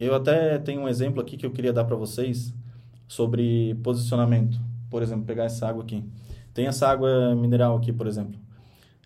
Eu 0.00 0.14
até 0.14 0.58
tenho 0.58 0.82
um 0.82 0.88
exemplo 0.88 1.20
aqui 1.20 1.36
que 1.36 1.46
eu 1.46 1.50
queria 1.52 1.72
dar 1.72 1.84
para 1.84 1.96
vocês 1.96 2.52
sobre 3.06 3.74
posicionamento. 3.84 4.58
Por 4.90 5.02
exemplo, 5.02 5.24
pegar 5.24 5.44
essa 5.44 5.68
água 5.68 5.82
aqui. 5.82 6.02
Tem 6.54 6.66
essa 6.66 6.88
água 6.88 7.34
mineral 7.34 7.76
aqui, 7.76 7.92
por 7.92 8.06
exemplo. 8.06 8.40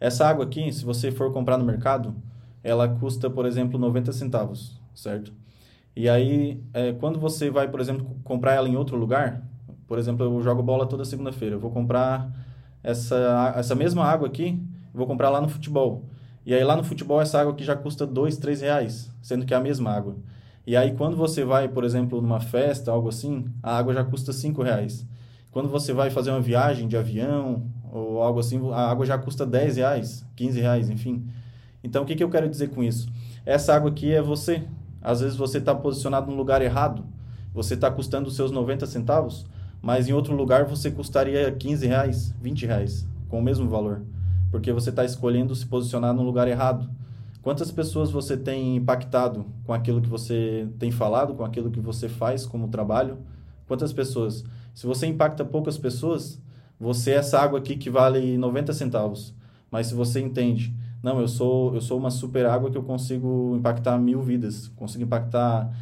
Essa 0.01 0.27
água 0.27 0.45
aqui, 0.45 0.73
se 0.73 0.85
você 0.85 1.11
for 1.11 1.33
comprar 1.33 1.59
no 1.59 1.65
mercado, 1.65 2.15
ela 2.63 2.89
custa, 2.89 3.29
por 3.29 3.47
exemplo, 3.47 3.79
90 3.79 4.13
centavos, 4.13 4.81
certo? 4.95 5.33
E 5.97 6.11
aí, 6.11 6.63
é, 6.75 6.93
quando 6.93 7.19
você 7.19 7.51
vai, 7.51 7.69
por 7.69 7.81
exemplo, 7.81 8.21
comprar 8.23 8.53
ela 8.53 8.69
em 8.69 8.77
outro 8.77 8.99
lugar, 8.99 9.43
por 9.89 9.99
exemplo, 9.99 10.27
eu 10.27 10.43
jogo 10.43 10.63
bola 10.63 10.87
toda 10.87 11.07
segunda-feira, 11.07 11.55
eu 11.55 11.61
vou 11.61 11.71
comprar 11.71 12.31
essa, 12.83 13.55
essa 13.57 13.75
mesma 13.75 14.05
água 14.05 14.29
aqui, 14.29 14.63
vou 14.93 15.07
comprar 15.07 15.31
lá 15.31 15.41
no 15.41 15.49
futebol. 15.49 16.05
E 16.45 16.55
aí 16.55 16.63
lá 16.63 16.77
no 16.77 16.85
futebol 16.85 17.21
essa 17.21 17.41
água 17.41 17.53
aqui 17.53 17.65
já 17.65 17.75
custa 17.75 18.07
dois, 18.07 18.37
três 18.37 18.61
reais, 18.61 19.11
sendo 19.23 19.47
que 19.47 19.55
é 19.55 19.57
a 19.57 19.61
mesma 19.61 19.91
água. 19.91 20.17
E 20.67 20.77
aí 20.77 20.93
quando 20.93 21.17
você 21.17 21.45
vai, 21.45 21.67
por 21.67 21.83
exemplo, 21.83 22.21
numa 22.21 22.41
festa, 22.41 22.91
algo 22.91 23.09
assim, 23.09 23.47
a 23.63 23.79
água 23.79 23.95
já 23.95 24.05
custa 24.05 24.33
cinco 24.33 24.63
reais. 24.63 25.07
Quando 25.51 25.69
você 25.69 25.95
vai 25.95 26.11
fazer 26.11 26.31
uma 26.31 26.41
viagem 26.41 26.87
de 26.87 26.97
avião 26.97 27.67
ou 27.91 28.23
algo 28.23 28.39
assim, 28.39 28.61
a 28.71 28.91
água 28.91 29.07
já 29.07 29.17
custa 29.17 29.47
10 29.47 29.79
reais, 29.79 30.27
15 30.37 30.61
reais, 30.61 30.91
enfim. 30.91 31.27
Então 31.83 32.03
o 32.03 32.07
que, 32.07 32.15
que 32.15 32.23
eu 32.23 32.29
quero 32.29 32.49
dizer 32.49 32.69
com 32.69 32.83
isso? 32.83 33.09
Essa 33.45 33.75
água 33.75 33.91
aqui 33.91 34.13
é 34.13 34.21
você, 34.21 34.65
às 35.07 35.21
vezes 35.21 35.37
você 35.37 35.59
está 35.59 35.73
posicionado 35.73 36.29
no 36.29 36.37
lugar 36.37 36.61
errado. 36.61 37.05
Você 37.55 37.75
está 37.75 37.89
custando 37.89 38.27
os 38.27 38.35
seus 38.35 38.51
90 38.51 38.87
centavos, 38.87 39.47
mas 39.81 40.09
em 40.09 40.13
outro 40.13 40.35
lugar 40.35 40.65
você 40.65 40.91
custaria 40.91 41.53
15 41.53 41.87
reais, 41.87 42.35
20 42.43 42.67
reais, 42.67 43.07
com 43.29 43.39
o 43.39 43.43
mesmo 43.43 43.69
valor. 43.69 44.03
Porque 44.51 44.73
você 44.73 44.91
está 44.91 45.05
escolhendo 45.05 45.55
se 45.55 45.65
posicionar 45.65 46.13
no 46.13 46.25
lugar 46.25 46.49
errado. 46.49 46.91
Quantas 47.41 47.71
pessoas 47.71 48.11
você 48.11 48.37
tem 48.37 48.75
impactado 48.75 49.47
com 49.65 49.73
aquilo 49.73 50.03
que 50.03 50.09
você 50.09 50.67
tem 50.77 50.91
falado, 50.91 51.35
com 51.35 51.45
aquilo 51.45 51.71
que 51.71 51.79
você 51.79 52.09
faz 52.09 52.45
como 52.45 52.67
trabalho? 52.67 53.19
Quantas 53.69 53.93
pessoas? 53.93 54.43
Se 54.75 54.89
você 54.89 55.07
impacta 55.07 55.45
poucas 55.45 55.79
pessoas, 55.79 56.43
você 56.81 57.13
é 57.13 57.19
essa 57.19 57.39
água 57.39 57.61
aqui 57.61 57.77
que 57.77 57.89
vale 57.89 58.37
90 58.37 58.73
centavos. 58.73 59.33
Mas 59.71 59.87
se 59.87 59.95
você 59.95 60.19
entende 60.19 60.75
não, 61.03 61.21
eu 61.21 61.29
sou, 61.29 61.75
eu 61.75 61.81
sou 61.81 61.99
uma 61.99 62.11
super 62.11 62.47
água 62.47 62.71
que 62.71 62.77
eu 62.77 62.83
consigo 62.83 63.55
impactar 63.57 63.99
mil 63.99 64.23
vidas, 64.23 64.69
consigo 64.69 65.05
impactar 65.05 65.73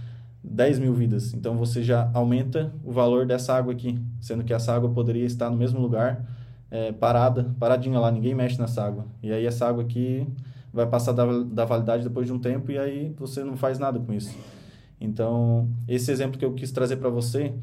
10 0.42 0.78
mil 0.78 0.92
vidas. 0.92 1.32
Então 1.32 1.56
você 1.56 1.82
já 1.82 2.10
aumenta 2.12 2.72
o 2.84 2.92
valor 2.92 3.26
dessa 3.26 3.54
água 3.54 3.72
aqui, 3.72 3.98
sendo 4.20 4.44
que 4.44 4.52
essa 4.52 4.74
água 4.74 4.90
poderia 4.90 5.24
estar 5.24 5.48
no 5.48 5.56
mesmo 5.56 5.80
lugar, 5.80 6.24
é, 6.70 6.92
parada, 6.92 7.54
paradinha 7.58 7.98
lá, 7.98 8.10
ninguém 8.10 8.34
mexe 8.34 8.60
nessa 8.60 8.84
água. 8.84 9.06
E 9.22 9.32
aí 9.32 9.46
essa 9.46 9.66
água 9.66 9.82
aqui 9.82 10.26
vai 10.72 10.86
passar 10.86 11.12
da, 11.12 11.24
da 11.42 11.64
validade 11.64 12.02
depois 12.02 12.26
de 12.26 12.32
um 12.32 12.38
tempo 12.38 12.70
e 12.70 12.78
aí 12.78 13.14
você 13.18 13.42
não 13.42 13.56
faz 13.56 13.78
nada 13.78 13.98
com 13.98 14.12
isso. 14.12 14.36
Então, 15.00 15.68
esse 15.88 16.10
exemplo 16.10 16.38
que 16.38 16.44
eu 16.44 16.52
quis 16.52 16.70
trazer 16.70 16.96
para 16.96 17.08
você 17.08 17.54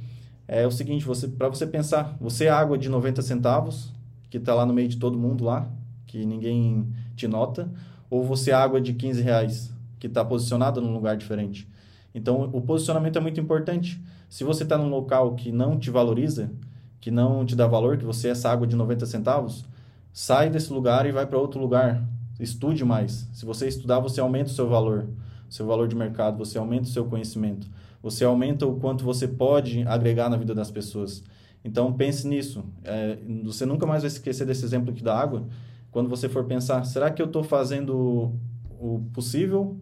é 0.47 0.65
o 0.65 0.71
seguinte, 0.71 1.05
você 1.05 1.27
para 1.27 1.49
você 1.49 1.67
pensar, 1.67 2.17
você 2.19 2.45
é 2.45 2.49
água 2.49 2.77
de 2.77 2.89
90 2.89 3.21
centavos, 3.21 3.93
que 4.29 4.37
está 4.37 4.53
lá 4.53 4.65
no 4.65 4.73
meio 4.73 4.87
de 4.87 4.97
todo 4.97 5.17
mundo 5.17 5.43
lá, 5.43 5.69
que 6.07 6.25
ninguém 6.25 6.87
te 7.15 7.27
nota, 7.27 7.71
ou 8.09 8.23
você 8.23 8.51
é 8.51 8.53
água 8.53 8.81
de 8.81 8.93
15 8.93 9.21
reais, 9.21 9.73
que 9.99 10.07
está 10.07 10.23
posicionada 10.23 10.81
num 10.81 10.93
lugar 10.93 11.15
diferente. 11.15 11.67
Então, 12.13 12.49
o 12.51 12.61
posicionamento 12.61 13.17
é 13.17 13.21
muito 13.21 13.39
importante. 13.39 14.01
Se 14.29 14.43
você 14.43 14.63
está 14.63 14.77
num 14.77 14.89
local 14.89 15.35
que 15.35 15.51
não 15.51 15.79
te 15.79 15.89
valoriza, 15.89 16.51
que 16.99 17.09
não 17.09 17.45
te 17.45 17.55
dá 17.55 17.67
valor, 17.67 17.97
que 17.97 18.05
você 18.05 18.27
é 18.27 18.31
essa 18.31 18.49
água 18.49 18.67
de 18.67 18.75
90 18.75 19.05
centavos, 19.05 19.65
sai 20.13 20.49
desse 20.49 20.71
lugar 20.71 21.05
e 21.05 21.11
vai 21.11 21.25
para 21.25 21.39
outro 21.39 21.59
lugar. 21.59 22.03
Estude 22.39 22.83
mais. 22.83 23.27
Se 23.33 23.45
você 23.45 23.67
estudar, 23.67 23.99
você 23.99 24.19
aumenta 24.19 24.49
o 24.49 24.53
seu 24.53 24.67
valor, 24.67 25.07
seu 25.49 25.65
valor 25.65 25.87
de 25.87 25.95
mercado, 25.95 26.37
você 26.37 26.57
aumenta 26.57 26.83
o 26.83 26.91
seu 26.91 27.05
conhecimento, 27.05 27.67
você 28.01 28.23
aumenta 28.23 28.65
o 28.65 28.79
quanto 28.79 29.03
você 29.03 29.27
pode 29.27 29.83
agregar 29.87 30.29
na 30.29 30.37
vida 30.37 30.53
das 30.53 30.71
pessoas. 30.71 31.23
Então, 31.63 31.93
pense 31.93 32.27
nisso. 32.27 32.63
É, 32.83 33.17
você 33.43 33.65
nunca 33.65 33.85
mais 33.85 34.01
vai 34.01 34.07
esquecer 34.07 34.45
desse 34.45 34.65
exemplo 34.65 34.91
aqui 34.91 35.03
da 35.03 35.17
água, 35.17 35.45
quando 35.91 36.09
você 36.09 36.29
for 36.29 36.45
pensar, 36.45 36.85
será 36.85 37.11
que 37.11 37.21
eu 37.21 37.25
estou 37.25 37.43
fazendo 37.43 38.33
o 38.79 39.01
possível 39.13 39.77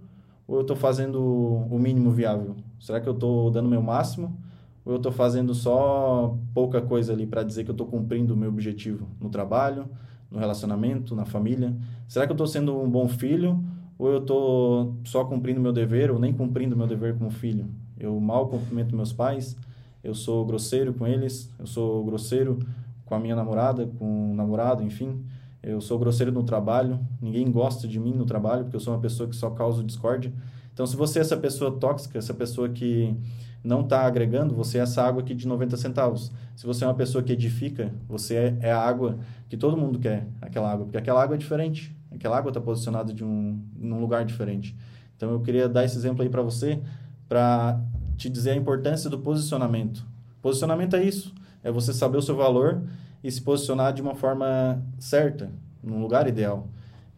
ou 0.48 0.56
eu 0.56 0.62
estou 0.62 0.76
fazendo 0.76 1.22
o 1.22 1.78
mínimo 1.78 2.12
viável? 2.12 2.56
Será 2.80 3.00
que 3.00 3.08
eu 3.08 3.14
estou 3.14 3.52
dando 3.52 3.70
meu 3.70 3.82
máximo 3.82 4.36
ou 4.84 4.94
eu 4.94 4.98
estou 4.98 5.12
fazendo 5.12 5.54
só 5.54 6.36
pouca 6.54 6.82
coisa 6.82 7.14
ali 7.14 7.28
para 7.28 7.44
dizer 7.44 7.64
que 7.64 7.70
eu 7.70 7.74
estou 7.74 7.86
cumprindo 7.86 8.34
o 8.34 8.38
meu 8.38 8.50
objetivo 8.50 9.08
no 9.22 9.30
trabalho, 9.30 9.86
no 10.32 10.40
relacionamento, 10.40 11.16
na 11.16 11.26
família? 11.26 11.76
Será 12.08 12.26
que 12.26 12.32
eu 12.32 12.36
estou 12.36 12.48
sendo 12.48 12.76
um 12.82 12.90
bom 12.90 13.08
filho 13.08 13.64
ou 13.98 14.10
eu 14.10 14.18
estou 14.20 14.96
só 15.04 15.24
cumprindo 15.24 15.62
meu 15.62 15.72
dever 15.72 16.10
ou 16.10 16.18
nem 16.18 16.34
cumprindo 16.34 16.76
meu 16.76 16.88
dever 16.88 17.16
como 17.16 17.30
filho? 17.30 17.68
Eu 18.00 18.20
mal 18.20 18.48
cumprimento 18.48 18.96
meus 18.96 19.14
pais, 19.14 19.56
eu 20.04 20.16
sou 20.16 20.46
grosseiro 20.46 20.94
com 20.94 21.06
eles, 21.06 21.54
eu 21.60 21.68
sou 21.68 22.04
grosseiro 22.04 22.58
com 23.06 23.14
a 23.14 23.20
minha 23.20 23.36
namorada, 23.36 23.86
com 24.00 24.32
o 24.32 24.36
namorado, 24.36 24.82
enfim. 24.82 25.24
Eu 25.62 25.82
sou 25.82 26.00
grosseiro 26.00 26.32
no 26.32 26.44
trabalho, 26.44 27.00
ninguém 27.22 27.52
gosta 27.52 27.88
de 27.88 28.00
mim 28.00 28.14
no 28.14 28.26
trabalho 28.26 28.64
porque 28.64 28.76
eu 28.76 28.80
sou 28.80 28.94
uma 28.94 29.00
pessoa 29.00 29.28
que 29.28 29.36
só 29.36 29.50
causa 29.50 29.84
discórdia. 29.84 30.34
Então, 30.74 30.88
se 30.88 30.96
você 30.96 31.20
é 31.20 31.22
essa 31.22 31.36
pessoa 31.36 31.72
tóxica, 31.78 32.18
essa 32.18 32.34
pessoa 32.34 32.70
que 32.70 33.14
não 33.62 33.82
está 33.82 34.06
agregando, 34.06 34.56
você 34.56 34.78
é 34.78 34.82
essa 34.82 35.04
água 35.04 35.22
aqui 35.22 35.36
de 35.36 35.46
90 35.46 35.76
centavos. 35.76 36.32
Se 36.56 36.66
você 36.66 36.86
é 36.86 36.88
uma 36.88 36.94
pessoa 36.94 37.22
que 37.22 37.34
edifica, 37.34 37.92
você 38.08 38.36
é, 38.36 38.58
é 38.62 38.72
a 38.72 38.80
água 38.80 39.20
que 39.50 39.58
todo 39.58 39.76
mundo 39.76 40.00
quer, 40.00 40.26
aquela 40.42 40.72
água, 40.72 40.86
porque 40.86 40.98
aquela 40.98 41.22
água 41.22 41.36
é 41.36 41.38
diferente. 41.38 41.94
Aquela 42.10 42.38
água 42.38 42.50
está 42.50 42.62
posicionada 42.62 43.14
de 43.14 43.26
um, 43.26 43.62
num 43.76 44.00
lugar 44.00 44.24
diferente. 44.24 44.74
Então, 45.18 45.32
eu 45.32 45.42
queria 45.42 45.68
dar 45.68 45.84
esse 45.84 45.98
exemplo 45.98 46.24
aí 46.24 46.30
para 46.30 46.42
você, 46.42 46.80
para 47.28 47.82
te 48.16 48.30
dizer 48.30 48.52
a 48.52 48.56
importância 48.56 49.10
do 49.10 49.20
posicionamento. 49.20 50.08
Posicionamento 50.42 50.96
é 50.96 51.04
isso, 51.04 51.34
é 51.62 51.70
você 51.70 51.94
saber 51.94 52.18
o 52.18 52.22
seu 52.22 52.38
valor 52.38 52.82
e 53.24 53.32
se 53.32 53.42
posicionar 53.42 53.94
de 53.94 54.02
uma 54.02 54.16
forma 54.16 54.82
certa, 54.98 55.52
num 55.84 56.02
lugar 56.02 56.28
ideal. 56.28 56.68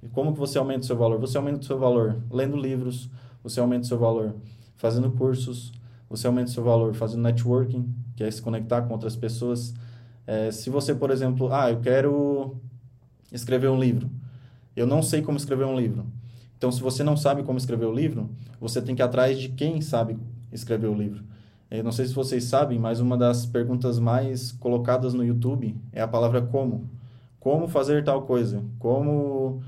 E 0.02 0.08
como 0.08 0.34
que 0.34 0.40
você 0.40 0.58
aumenta 0.58 0.82
o 0.82 0.86
seu 0.86 0.98
valor? 0.98 1.20
Você 1.20 1.38
aumenta 1.38 1.60
o 1.60 1.64
seu 1.64 1.78
valor 1.78 2.22
lendo 2.30 2.58
livros, 2.58 3.10
você 3.44 3.60
aumenta 3.60 3.84
o 3.84 3.88
seu 3.88 4.00
valor 4.00 4.36
fazendo 4.76 5.12
cursos, 5.12 5.72
você 6.10 6.28
aumenta 6.28 6.50
o 6.50 6.54
seu 6.54 6.64
valor 6.64 6.94
fazendo 6.94 7.22
networking, 7.22 7.94
que 8.16 8.24
é 8.24 8.32
se 8.32 8.42
conectar 8.42 8.82
com 8.82 8.94
outras 8.94 9.16
pessoas. 9.16 9.74
É, 10.26 10.52
se 10.52 10.70
você, 10.70 10.94
por 10.94 11.12
exemplo, 11.12 11.54
ah, 11.54 11.70
eu 11.70 11.80
quero 11.80 12.58
escrever 13.32 13.70
um 13.70 13.80
livro. 13.80 14.10
Eu 14.76 14.88
não 14.88 15.02
sei 15.02 15.22
como 15.22 15.38
escrever 15.38 15.66
um 15.66 15.78
livro. 15.78 16.06
Então, 16.58 16.72
se 16.72 16.82
você 16.82 17.04
não 17.04 17.18
sabe 17.18 17.44
como 17.44 17.58
escrever 17.58 17.86
o 17.86 17.94
livro, 17.94 18.30
você 18.60 18.82
tem 18.82 18.96
que 18.96 19.02
ir 19.02 19.06
atrás 19.06 19.40
de 19.40 19.50
quem 19.50 19.82
sabe 19.82 20.18
escrever 20.52 20.88
o 20.88 20.94
livro. 20.94 21.24
Eu 21.72 21.86
não 21.86 21.92
sei 21.94 22.06
se 22.06 22.14
vocês 22.14 22.44
sabem, 22.44 22.78
mas 22.78 23.00
uma 23.00 23.18
das 23.18 23.46
perguntas 23.46 23.98
mais 23.98 24.52
colocadas 24.52 25.14
no 25.14 25.24
YouTube 25.24 25.74
é 25.94 26.02
a 26.02 26.08
palavra 26.08 26.42
como. 26.42 26.90
Como 27.40 27.66
fazer 27.70 28.04
tal 28.04 28.24
coisa? 28.24 28.62
Como 28.78 29.62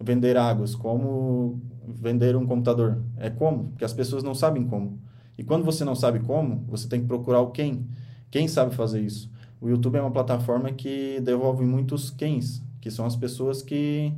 vender 0.00 0.36
águas? 0.36 0.74
Como 0.74 1.60
vender 1.86 2.34
um 2.34 2.44
computador? 2.44 3.00
É 3.16 3.30
como, 3.30 3.68
porque 3.68 3.84
as 3.84 3.92
pessoas 3.92 4.24
não 4.24 4.34
sabem 4.34 4.66
como. 4.66 4.98
E 5.38 5.44
quando 5.44 5.64
você 5.64 5.84
não 5.84 5.94
sabe 5.94 6.18
como, 6.18 6.64
você 6.66 6.88
tem 6.88 7.00
que 7.00 7.06
procurar 7.06 7.40
o 7.40 7.52
quem. 7.52 7.86
Quem 8.32 8.48
sabe 8.48 8.74
fazer 8.74 9.00
isso? 9.00 9.30
O 9.60 9.68
YouTube 9.68 9.96
é 9.96 10.00
uma 10.00 10.10
plataforma 10.10 10.72
que 10.72 11.20
devolve 11.20 11.64
muitos 11.64 12.10
quens, 12.10 12.64
que 12.80 12.90
são 12.90 13.06
as 13.06 13.14
pessoas 13.14 13.62
que, 13.62 14.12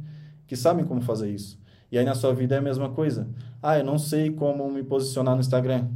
que 0.47 0.57
sabem 0.57 0.87
como 0.87 1.03
fazer 1.03 1.31
isso. 1.31 1.61
E 1.93 1.99
aí 1.99 2.05
na 2.05 2.15
sua 2.15 2.33
vida 2.33 2.55
é 2.55 2.59
a 2.59 2.63
mesma 2.63 2.89
coisa. 2.89 3.29
Ah, 3.63 3.79
eu 3.79 3.85
não 3.85 3.99
sei 3.99 4.31
como 4.31 4.71
me 4.71 4.83
posicionar 4.83 5.35
no 5.35 5.41
Instagram. 5.43 5.87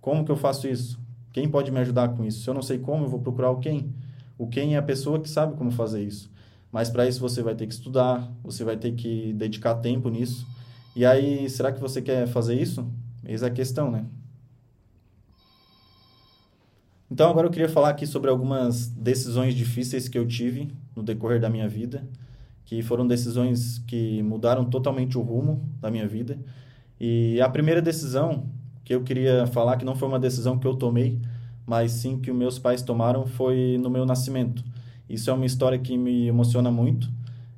Como 0.00 0.24
que 0.24 0.30
eu 0.30 0.36
faço 0.36 0.68
isso? 0.68 0.98
Quem 1.32 1.48
pode 1.48 1.70
me 1.70 1.78
ajudar 1.80 2.08
com 2.08 2.24
isso? 2.24 2.42
Se 2.42 2.50
eu 2.50 2.54
não 2.54 2.62
sei 2.62 2.78
como, 2.78 3.04
eu 3.04 3.08
vou 3.08 3.20
procurar 3.20 3.50
o 3.50 3.58
quem. 3.58 3.92
O 4.36 4.46
quem 4.46 4.74
é 4.74 4.78
a 4.78 4.82
pessoa 4.82 5.20
que 5.20 5.28
sabe 5.28 5.56
como 5.56 5.70
fazer 5.70 6.02
isso. 6.02 6.30
Mas 6.70 6.90
para 6.90 7.06
isso 7.06 7.20
você 7.20 7.42
vai 7.42 7.54
ter 7.54 7.66
que 7.66 7.74
estudar, 7.74 8.30
você 8.42 8.62
vai 8.64 8.76
ter 8.76 8.92
que 8.92 9.32
dedicar 9.34 9.74
tempo 9.76 10.08
nisso. 10.08 10.46
E 10.94 11.04
aí, 11.04 11.48
será 11.48 11.72
que 11.72 11.80
você 11.80 12.02
quer 12.02 12.26
fazer 12.26 12.60
isso? 12.60 12.86
Eis 13.24 13.42
a 13.42 13.50
questão, 13.50 13.90
né? 13.90 14.04
Então, 17.10 17.30
agora 17.30 17.46
eu 17.46 17.50
queria 17.50 17.68
falar 17.68 17.88
aqui 17.88 18.06
sobre 18.06 18.28
algumas 18.28 18.88
decisões 18.88 19.54
difíceis 19.54 20.08
que 20.08 20.18
eu 20.18 20.26
tive 20.26 20.70
no 20.94 21.02
decorrer 21.02 21.40
da 21.40 21.48
minha 21.48 21.66
vida, 21.68 22.06
que 22.64 22.82
foram 22.82 23.06
decisões 23.06 23.78
que 23.86 24.22
mudaram 24.22 24.64
totalmente 24.64 25.16
o 25.16 25.22
rumo 25.22 25.66
da 25.80 25.90
minha 25.90 26.06
vida. 26.06 26.38
E 27.00 27.40
a 27.40 27.48
primeira 27.48 27.80
decisão 27.80 28.46
que 28.88 28.94
eu 28.94 29.02
queria 29.02 29.46
falar 29.46 29.76
que 29.76 29.84
não 29.84 29.94
foi 29.94 30.08
uma 30.08 30.18
decisão 30.18 30.58
que 30.58 30.66
eu 30.66 30.74
tomei, 30.74 31.20
mas 31.66 31.92
sim 31.92 32.18
que 32.18 32.30
os 32.30 32.36
meus 32.36 32.58
pais 32.58 32.80
tomaram 32.80 33.26
foi 33.26 33.76
no 33.78 33.90
meu 33.90 34.06
nascimento. 34.06 34.64
Isso 35.06 35.28
é 35.28 35.32
uma 35.34 35.44
história 35.44 35.78
que 35.78 35.94
me 35.98 36.26
emociona 36.26 36.70
muito. 36.70 37.06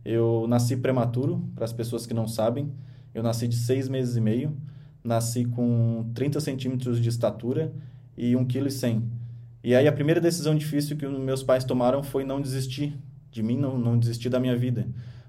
Eu 0.04 0.46
nasci 0.48 0.76
prematuro, 0.76 1.40
para 1.54 1.64
as 1.64 1.72
pessoas 1.72 2.04
que 2.04 2.12
não 2.12 2.26
sabem. 2.26 2.72
Eu 3.14 3.22
nasci 3.22 3.46
de 3.46 3.54
seis 3.54 3.88
meses 3.88 4.16
e 4.16 4.20
meio. 4.20 4.56
Nasci 5.04 5.44
com 5.44 6.10
30 6.14 6.40
centímetros 6.40 7.00
de 7.00 7.08
estatura 7.08 7.72
e 8.18 8.32
1,1 8.32 8.48
kg. 8.48 9.00
E 9.62 9.72
aí 9.76 9.86
a 9.86 9.92
primeira 9.92 10.20
decisão 10.20 10.56
difícil 10.56 10.96
que 10.96 11.06
meus 11.06 11.44
pais 11.44 11.62
tomaram 11.62 12.02
foi 12.02 12.24
não 12.24 12.40
desistir 12.40 12.98
de 13.30 13.40
mim, 13.40 13.56
não, 13.56 13.78
não 13.78 13.96
desistir 13.96 14.30
da 14.30 14.40
minha 14.40 14.56
vida. 14.56 14.84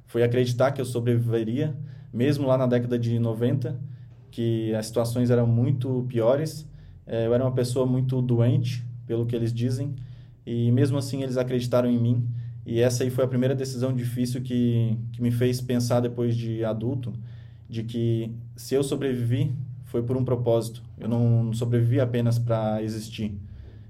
Foi 0.08 0.24
acreditar 0.24 0.72
que 0.72 0.82
eu 0.82 0.86
sobreviveria, 0.86 1.78
mesmo 2.12 2.48
lá 2.48 2.58
na 2.58 2.66
década 2.66 2.98
de 2.98 3.20
90, 3.20 3.91
que 4.32 4.74
as 4.74 4.88
situações 4.88 5.30
eram 5.30 5.46
muito 5.46 6.06
piores. 6.08 6.68
É, 7.06 7.28
eu 7.28 7.34
era 7.34 7.44
uma 7.44 7.52
pessoa 7.52 7.86
muito 7.86 8.22
doente, 8.22 8.84
pelo 9.06 9.26
que 9.26 9.36
eles 9.36 9.54
dizem, 9.54 9.94
e 10.46 10.72
mesmo 10.72 10.98
assim 10.98 11.22
eles 11.22 11.38
acreditaram 11.38 11.90
em 11.90 12.00
mim. 12.00 12.28
E 12.66 12.80
essa 12.80 13.04
aí 13.04 13.10
foi 13.10 13.26
a 13.26 13.28
primeira 13.28 13.54
decisão 13.54 13.94
difícil 13.94 14.42
que, 14.42 14.98
que 15.12 15.22
me 15.22 15.32
fez 15.32 15.60
pensar 15.60 16.00
depois 16.00 16.36
de 16.36 16.64
adulto, 16.64 17.12
de 17.68 17.84
que 17.84 18.32
se 18.56 18.74
eu 18.76 18.84
sobrevivi, 18.84 19.52
foi 19.86 20.02
por 20.02 20.16
um 20.16 20.24
propósito. 20.24 20.82
Eu 20.98 21.10
não 21.10 21.52
sobrevivi 21.54 22.00
apenas 22.00 22.40
para 22.40 22.82
existir. 22.82 23.38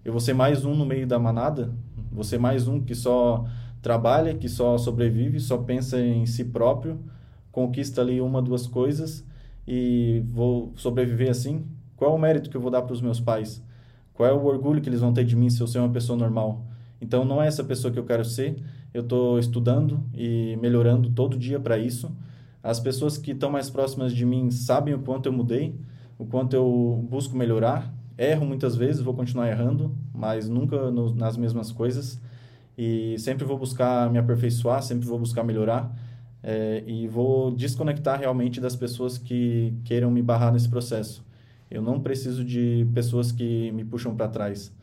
Eu 0.03 0.11
vou 0.11 0.19
ser 0.19 0.33
mais 0.33 0.65
um 0.65 0.73
no 0.73 0.85
meio 0.85 1.05
da 1.05 1.19
manada, 1.19 1.71
vou 2.11 2.23
ser 2.23 2.39
mais 2.39 2.67
um 2.67 2.81
que 2.81 2.95
só 2.95 3.45
trabalha, 3.81 4.33
que 4.33 4.49
só 4.49 4.77
sobrevive, 4.77 5.39
só 5.39 5.57
pensa 5.57 5.99
em 5.99 6.25
si 6.25 6.45
próprio, 6.45 6.99
conquista 7.51 8.01
ali 8.01 8.19
uma, 8.19 8.41
duas 8.41 8.65
coisas 8.65 9.23
e 9.67 10.23
vou 10.31 10.73
sobreviver 10.75 11.29
assim? 11.29 11.65
Qual 11.95 12.11
é 12.11 12.15
o 12.15 12.19
mérito 12.19 12.49
que 12.49 12.57
eu 12.57 12.61
vou 12.61 12.71
dar 12.71 12.81
para 12.81 12.93
os 12.93 13.01
meus 13.01 13.19
pais? 13.19 13.63
Qual 14.13 14.27
é 14.27 14.33
o 14.33 14.43
orgulho 14.45 14.81
que 14.81 14.89
eles 14.89 14.99
vão 14.99 15.13
ter 15.13 15.23
de 15.23 15.35
mim 15.35 15.49
se 15.49 15.61
eu 15.61 15.67
ser 15.67 15.79
uma 15.79 15.89
pessoa 15.89 16.17
normal? 16.17 16.65
Então, 16.99 17.25
não 17.25 17.41
é 17.41 17.47
essa 17.47 17.63
pessoa 17.63 17.91
que 17.91 17.97
eu 17.97 18.05
quero 18.05 18.23
ser. 18.23 18.61
Eu 18.93 19.01
estou 19.01 19.39
estudando 19.39 20.03
e 20.13 20.57
melhorando 20.61 21.09
todo 21.09 21.37
dia 21.37 21.59
para 21.59 21.77
isso. 21.77 22.11
As 22.61 22.79
pessoas 22.79 23.17
que 23.17 23.31
estão 23.31 23.49
mais 23.49 23.69
próximas 23.69 24.13
de 24.13 24.25
mim 24.25 24.51
sabem 24.51 24.93
o 24.93 24.99
quanto 24.99 25.25
eu 25.25 25.33
mudei, 25.33 25.75
o 26.17 26.25
quanto 26.25 26.55
eu 26.55 27.05
busco 27.09 27.35
melhorar. 27.35 27.91
Erro 28.17 28.45
muitas 28.45 28.75
vezes, 28.75 29.01
vou 29.01 29.15
continuar 29.15 29.49
errando, 29.49 29.95
mas 30.13 30.47
nunca 30.47 30.91
no, 30.91 31.13
nas 31.15 31.37
mesmas 31.37 31.71
coisas. 31.71 32.21
E 32.77 33.15
sempre 33.17 33.45
vou 33.45 33.57
buscar 33.57 34.11
me 34.11 34.19
aperfeiçoar, 34.19 34.83
sempre 34.83 35.07
vou 35.07 35.17
buscar 35.17 35.43
melhorar 35.43 35.91
é, 36.43 36.83
e 36.87 37.07
vou 37.07 37.51
desconectar 37.51 38.19
realmente 38.19 38.59
das 38.59 38.75
pessoas 38.75 39.17
que 39.17 39.73
queiram 39.83 40.09
me 40.09 40.21
barrar 40.21 40.51
nesse 40.51 40.69
processo. 40.69 41.23
Eu 41.69 41.81
não 41.81 41.99
preciso 41.99 42.43
de 42.43 42.87
pessoas 42.93 43.31
que 43.31 43.71
me 43.71 43.83
puxam 43.85 44.15
para 44.15 44.27
trás. 44.27 44.73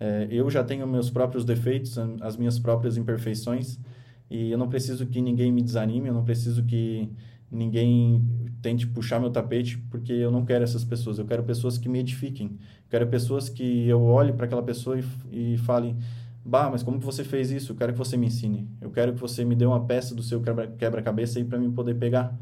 É, 0.00 0.28
eu 0.30 0.48
já 0.48 0.62
tenho 0.62 0.86
meus 0.86 1.10
próprios 1.10 1.44
defeitos, 1.44 1.98
as 2.20 2.36
minhas 2.36 2.58
próprias 2.58 2.96
imperfeições, 2.96 3.78
e 4.30 4.50
eu 4.50 4.58
não 4.58 4.68
preciso 4.68 5.06
que 5.06 5.20
ninguém 5.20 5.50
me 5.50 5.62
desanime, 5.62 6.08
eu 6.08 6.14
não 6.14 6.24
preciso 6.24 6.62
que 6.64 7.10
ninguém 7.50 8.22
tente 8.60 8.86
puxar 8.86 9.18
meu 9.18 9.30
tapete, 9.30 9.78
porque 9.90 10.12
eu 10.12 10.30
não 10.30 10.44
quero 10.44 10.64
essas 10.64 10.84
pessoas. 10.84 11.18
Eu 11.18 11.24
quero 11.24 11.42
pessoas 11.42 11.78
que 11.78 11.88
me 11.88 11.98
edifiquem. 11.98 12.46
Eu 12.48 12.90
quero 12.90 13.06
pessoas 13.06 13.48
que 13.48 13.88
eu 13.88 14.02
olhe 14.02 14.32
para 14.32 14.46
aquela 14.46 14.62
pessoa 14.62 14.98
e, 15.30 15.54
e 15.54 15.58
fale 15.58 15.96
Bah, 16.48 16.70
mas 16.70 16.82
como 16.82 16.98
que 16.98 17.04
você 17.04 17.22
fez 17.22 17.50
isso? 17.50 17.72
Eu 17.72 17.76
quero 17.76 17.92
que 17.92 17.98
você 17.98 18.16
me 18.16 18.26
ensine. 18.26 18.66
Eu 18.80 18.90
quero 18.90 19.12
que 19.12 19.20
você 19.20 19.44
me 19.44 19.54
dê 19.54 19.66
uma 19.66 19.84
peça 19.84 20.14
do 20.14 20.22
seu 20.22 20.40
quebra-cabeça 20.78 21.38
aí 21.38 21.44
para 21.44 21.58
mim 21.58 21.70
poder 21.70 21.96
pegar. 21.96 22.34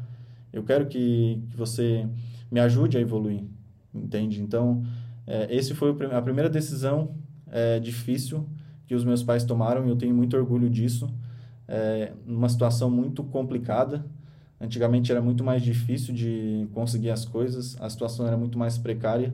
Eu 0.53 0.63
quero 0.63 0.85
que, 0.85 1.43
que 1.49 1.57
você 1.57 2.07
me 2.49 2.61
ajude 2.61 2.97
a 2.97 3.01
evoluir, 3.01 3.43
entende? 3.93 4.41
Então, 4.41 4.81
é, 5.27 5.53
esse 5.53 5.75
foi 5.75 5.93
a 6.13 6.21
primeira 6.21 6.49
decisão 6.49 7.15
é, 7.51 7.81
difícil 7.81 8.47
que 8.87 8.95
os 8.95 9.03
meus 9.03 9.23
pais 9.23 9.43
tomaram 9.43 9.85
e 9.85 9.89
eu 9.89 9.95
tenho 9.97 10.15
muito 10.15 10.37
orgulho 10.37 10.69
disso. 10.69 11.13
É, 11.67 12.13
numa 12.25 12.47
situação 12.47 12.89
muito 12.89 13.25
complicada. 13.25 14.05
Antigamente 14.57 15.11
era 15.11 15.21
muito 15.21 15.43
mais 15.43 15.61
difícil 15.61 16.13
de 16.13 16.65
conseguir 16.73 17.09
as 17.09 17.25
coisas, 17.25 17.75
a 17.81 17.89
situação 17.89 18.25
era 18.25 18.37
muito 18.37 18.57
mais 18.57 18.77
precária 18.77 19.33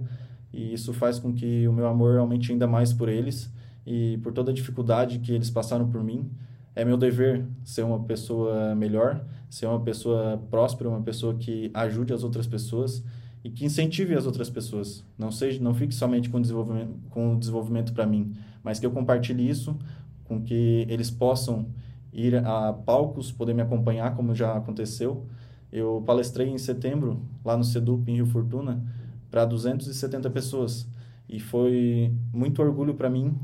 e 0.51 0.73
isso 0.73 0.93
faz 0.93 1.19
com 1.19 1.31
que 1.31 1.67
o 1.67 1.71
meu 1.71 1.85
amor 1.85 2.17
aumente 2.17 2.51
ainda 2.51 2.65
mais 2.65 2.91
por 2.91 3.07
eles 3.07 3.53
e 3.85 4.17
por 4.19 4.31
toda 4.31 4.51
a 4.51 4.53
dificuldade 4.53 5.19
que 5.19 5.31
eles 5.31 5.49
passaram 5.49 5.89
por 5.89 6.03
mim. 6.03 6.29
É 6.75 6.83
meu 6.83 6.97
dever 6.97 7.45
ser 7.63 7.83
uma 7.83 7.99
pessoa 8.03 8.73
melhor, 8.73 9.23
ser 9.49 9.67
uma 9.67 9.79
pessoa 9.79 10.41
próspera, 10.49 10.89
uma 10.89 11.01
pessoa 11.01 11.35
que 11.35 11.69
ajude 11.73 12.13
as 12.13 12.23
outras 12.23 12.47
pessoas 12.47 13.03
e 13.43 13.49
que 13.49 13.65
incentive 13.65 14.15
as 14.15 14.25
outras 14.25 14.49
pessoas. 14.49 15.05
Não 15.17 15.31
seja, 15.31 15.61
não 15.61 15.73
fique 15.73 15.93
somente 15.93 16.29
com 16.29 16.41
desenvolvimento, 16.41 16.95
com 17.09 17.37
desenvolvimento 17.37 17.93
para 17.93 18.07
mim, 18.07 18.33
mas 18.63 18.79
que 18.79 18.85
eu 18.85 18.91
compartilhe 18.91 19.47
isso 19.47 19.77
com 20.23 20.41
que 20.41 20.85
eles 20.89 21.11
possam 21.11 21.67
ir 22.11 22.35
a 22.35 22.73
palcos, 22.73 23.31
poder 23.31 23.53
me 23.53 23.61
acompanhar, 23.61 24.15
como 24.15 24.33
já 24.33 24.55
aconteceu. 24.55 25.27
Eu 25.71 26.03
palestrei 26.05 26.47
em 26.47 26.57
setembro 26.57 27.21
lá 27.43 27.57
no 27.57 27.63
Sedup 27.63 28.09
em 28.09 28.15
Rio 28.15 28.25
Fortuna 28.25 28.83
para 29.29 29.45
270 29.45 30.29
pessoas. 30.29 30.87
E 31.27 31.39
foi 31.39 32.13
muito 32.31 32.61
orgulho 32.61 32.93
para 32.93 33.09
mim 33.09 33.35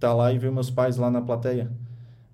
tá 0.00 0.14
lá 0.14 0.32
e 0.32 0.38
ver 0.38 0.50
meus 0.50 0.70
pais 0.70 0.96
lá 0.96 1.10
na 1.10 1.20
plateia, 1.20 1.70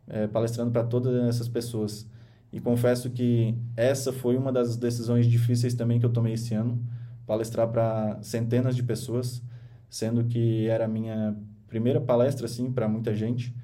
é, 0.06 0.26
palestrando 0.28 0.70
para 0.70 0.84
todas 0.84 1.14
essas 1.28 1.48
pessoas. 1.48 2.08
E 2.52 2.60
confesso 2.60 3.10
que 3.10 3.54
essa 3.76 4.12
foi 4.12 4.36
uma 4.36 4.52
das 4.52 4.76
decisões 4.76 5.26
difíceis 5.26 5.74
também 5.74 5.98
que 5.98 6.06
eu 6.06 6.10
tomei 6.10 6.34
esse 6.34 6.54
ano, 6.54 6.80
palestrar 7.26 7.68
para 7.68 8.18
centenas 8.22 8.76
de 8.76 8.84
pessoas, 8.84 9.42
sendo 9.90 10.24
que 10.24 10.68
era 10.68 10.84
a 10.84 10.88
minha 10.88 11.36
primeira 11.66 12.00
palestra 12.00 12.46
assim 12.46 12.70
para 12.70 12.88
muita 12.88 13.14
gente, 13.14 13.54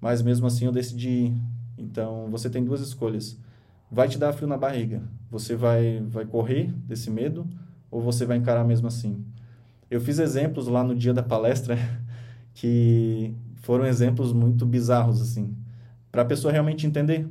mas 0.00 0.22
mesmo 0.22 0.46
assim 0.46 0.64
eu 0.64 0.72
decidi. 0.72 1.32
Então, 1.76 2.28
você 2.30 2.48
tem 2.48 2.64
duas 2.64 2.80
escolhas. 2.80 3.38
Vai 3.90 4.08
te 4.08 4.18
dar 4.18 4.32
frio 4.32 4.48
na 4.48 4.56
barriga. 4.56 5.02
Você 5.30 5.54
vai 5.54 6.02
vai 6.08 6.24
correr 6.24 6.72
desse 6.86 7.10
medo 7.10 7.46
ou 7.90 8.00
você 8.00 8.24
vai 8.24 8.38
encarar 8.38 8.64
mesmo 8.64 8.88
assim? 8.88 9.24
Eu 9.90 10.00
fiz 10.00 10.18
exemplos 10.18 10.66
lá 10.68 10.82
no 10.82 10.94
dia 10.94 11.12
da 11.12 11.22
palestra 11.22 11.76
que 12.54 13.34
foram 13.60 13.86
exemplos 13.86 14.32
muito 14.32 14.66
bizarros 14.66 15.20
assim, 15.20 15.54
para 16.10 16.22
a 16.22 16.24
pessoa 16.24 16.52
realmente 16.52 16.86
entender. 16.86 17.28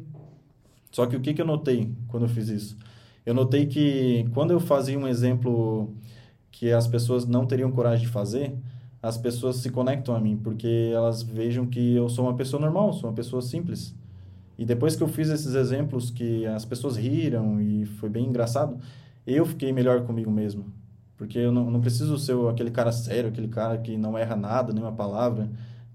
Só 0.91 1.05
que 1.05 1.15
o 1.15 1.19
que 1.19 1.33
que 1.33 1.41
eu 1.41 1.45
notei 1.45 1.93
quando 2.07 2.23
eu 2.23 2.29
fiz 2.29 2.49
isso? 2.49 2.77
Eu 3.25 3.33
notei 3.33 3.67
que 3.67 4.25
quando 4.33 4.51
eu 4.51 4.59
fazia 4.59 4.97
um 4.97 5.07
exemplo 5.07 5.93
que 6.51 6.71
as 6.71 6.87
pessoas 6.87 7.25
não 7.25 7.45
teriam 7.45 7.71
coragem 7.71 8.05
de 8.05 8.11
fazer, 8.11 8.55
as 9.01 9.17
pessoas 9.17 9.57
se 9.57 9.69
conectam 9.69 10.15
a 10.15 10.19
mim, 10.19 10.37
porque 10.37 10.91
elas 10.93 11.21
vejam 11.21 11.65
que 11.65 11.95
eu 11.95 12.09
sou 12.09 12.25
uma 12.25 12.35
pessoa 12.35 12.59
normal, 12.61 12.91
sou 12.93 13.09
uma 13.09 13.15
pessoa 13.15 13.41
simples. 13.41 13.95
E 14.57 14.65
depois 14.65 14.95
que 14.95 15.03
eu 15.03 15.07
fiz 15.07 15.29
esses 15.29 15.55
exemplos 15.55 16.11
que 16.11 16.45
as 16.45 16.65
pessoas 16.65 16.97
riram 16.97 17.61
e 17.61 17.85
foi 17.85 18.09
bem 18.09 18.25
engraçado, 18.25 18.77
eu 19.25 19.45
fiquei 19.45 19.71
melhor 19.71 20.01
comigo 20.01 20.29
mesmo. 20.29 20.65
Porque 21.15 21.37
eu 21.37 21.51
não, 21.51 21.69
não 21.71 21.79
preciso 21.79 22.17
ser 22.17 22.35
aquele 22.49 22.71
cara 22.71 22.91
sério, 22.91 23.29
aquele 23.29 23.47
cara 23.47 23.77
que 23.77 23.97
não 23.97 24.17
erra 24.17 24.35
nada, 24.35 24.73
nenhuma 24.73 24.91
palavra, 24.91 25.49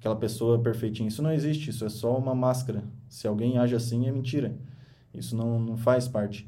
aquela 0.04 0.16
pessoa 0.16 0.58
perfeitinha. 0.58 1.08
Isso 1.08 1.22
não 1.22 1.32
existe, 1.32 1.70
isso 1.70 1.82
é 1.82 1.88
só 1.88 2.14
uma 2.18 2.34
máscara. 2.34 2.84
Se 3.08 3.26
alguém 3.26 3.56
age 3.56 3.74
assim, 3.74 4.06
é 4.06 4.12
mentira. 4.12 4.54
Isso 5.14 5.34
não, 5.34 5.58
não 5.58 5.78
faz 5.78 6.06
parte. 6.06 6.46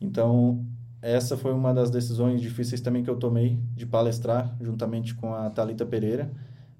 Então, 0.00 0.66
essa 1.00 1.36
foi 1.36 1.52
uma 1.52 1.72
das 1.72 1.92
decisões 1.92 2.40
difíceis 2.40 2.80
também 2.80 3.04
que 3.04 3.10
eu 3.10 3.16
tomei 3.16 3.60
de 3.76 3.86
palestrar 3.86 4.56
juntamente 4.60 5.14
com 5.14 5.32
a 5.32 5.48
Talita 5.48 5.86
Pereira, 5.86 6.32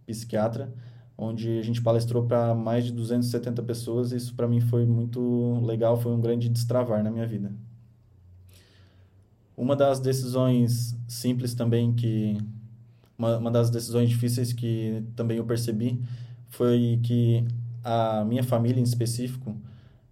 psiquiatra, 0.05 0.75
onde 1.17 1.57
a 1.61 1.63
gente 1.63 1.81
palestrou 1.81 2.27
para 2.27 2.53
mais 2.53 2.85
de 2.85 2.93
270 2.93 3.63
pessoas. 3.63 4.11
Isso 4.11 4.35
para 4.35 4.49
mim 4.49 4.61
foi 4.61 4.85
muito 4.85 5.61
legal, 5.65 5.97
foi 5.97 6.11
um 6.11 6.21
grande 6.21 6.49
destravar 6.49 7.05
na 7.05 7.13
minha 7.13 7.29
vida. 7.29 7.53
Uma 9.57 9.77
das 9.77 10.01
decisões 10.01 10.97
simples 11.07 11.55
também 11.55 11.93
que 11.93 12.39
uma, 13.19 13.37
uma 13.37 13.51
das 13.51 13.69
decisões 13.69 14.09
difíceis 14.09 14.53
que 14.53 15.03
também 15.17 15.37
eu 15.39 15.45
percebi 15.45 16.01
foi 16.49 17.01
que 17.03 17.45
a 17.83 18.25
minha 18.25 18.43
família 18.43 18.81
em 18.81 18.85
específico 18.85 19.57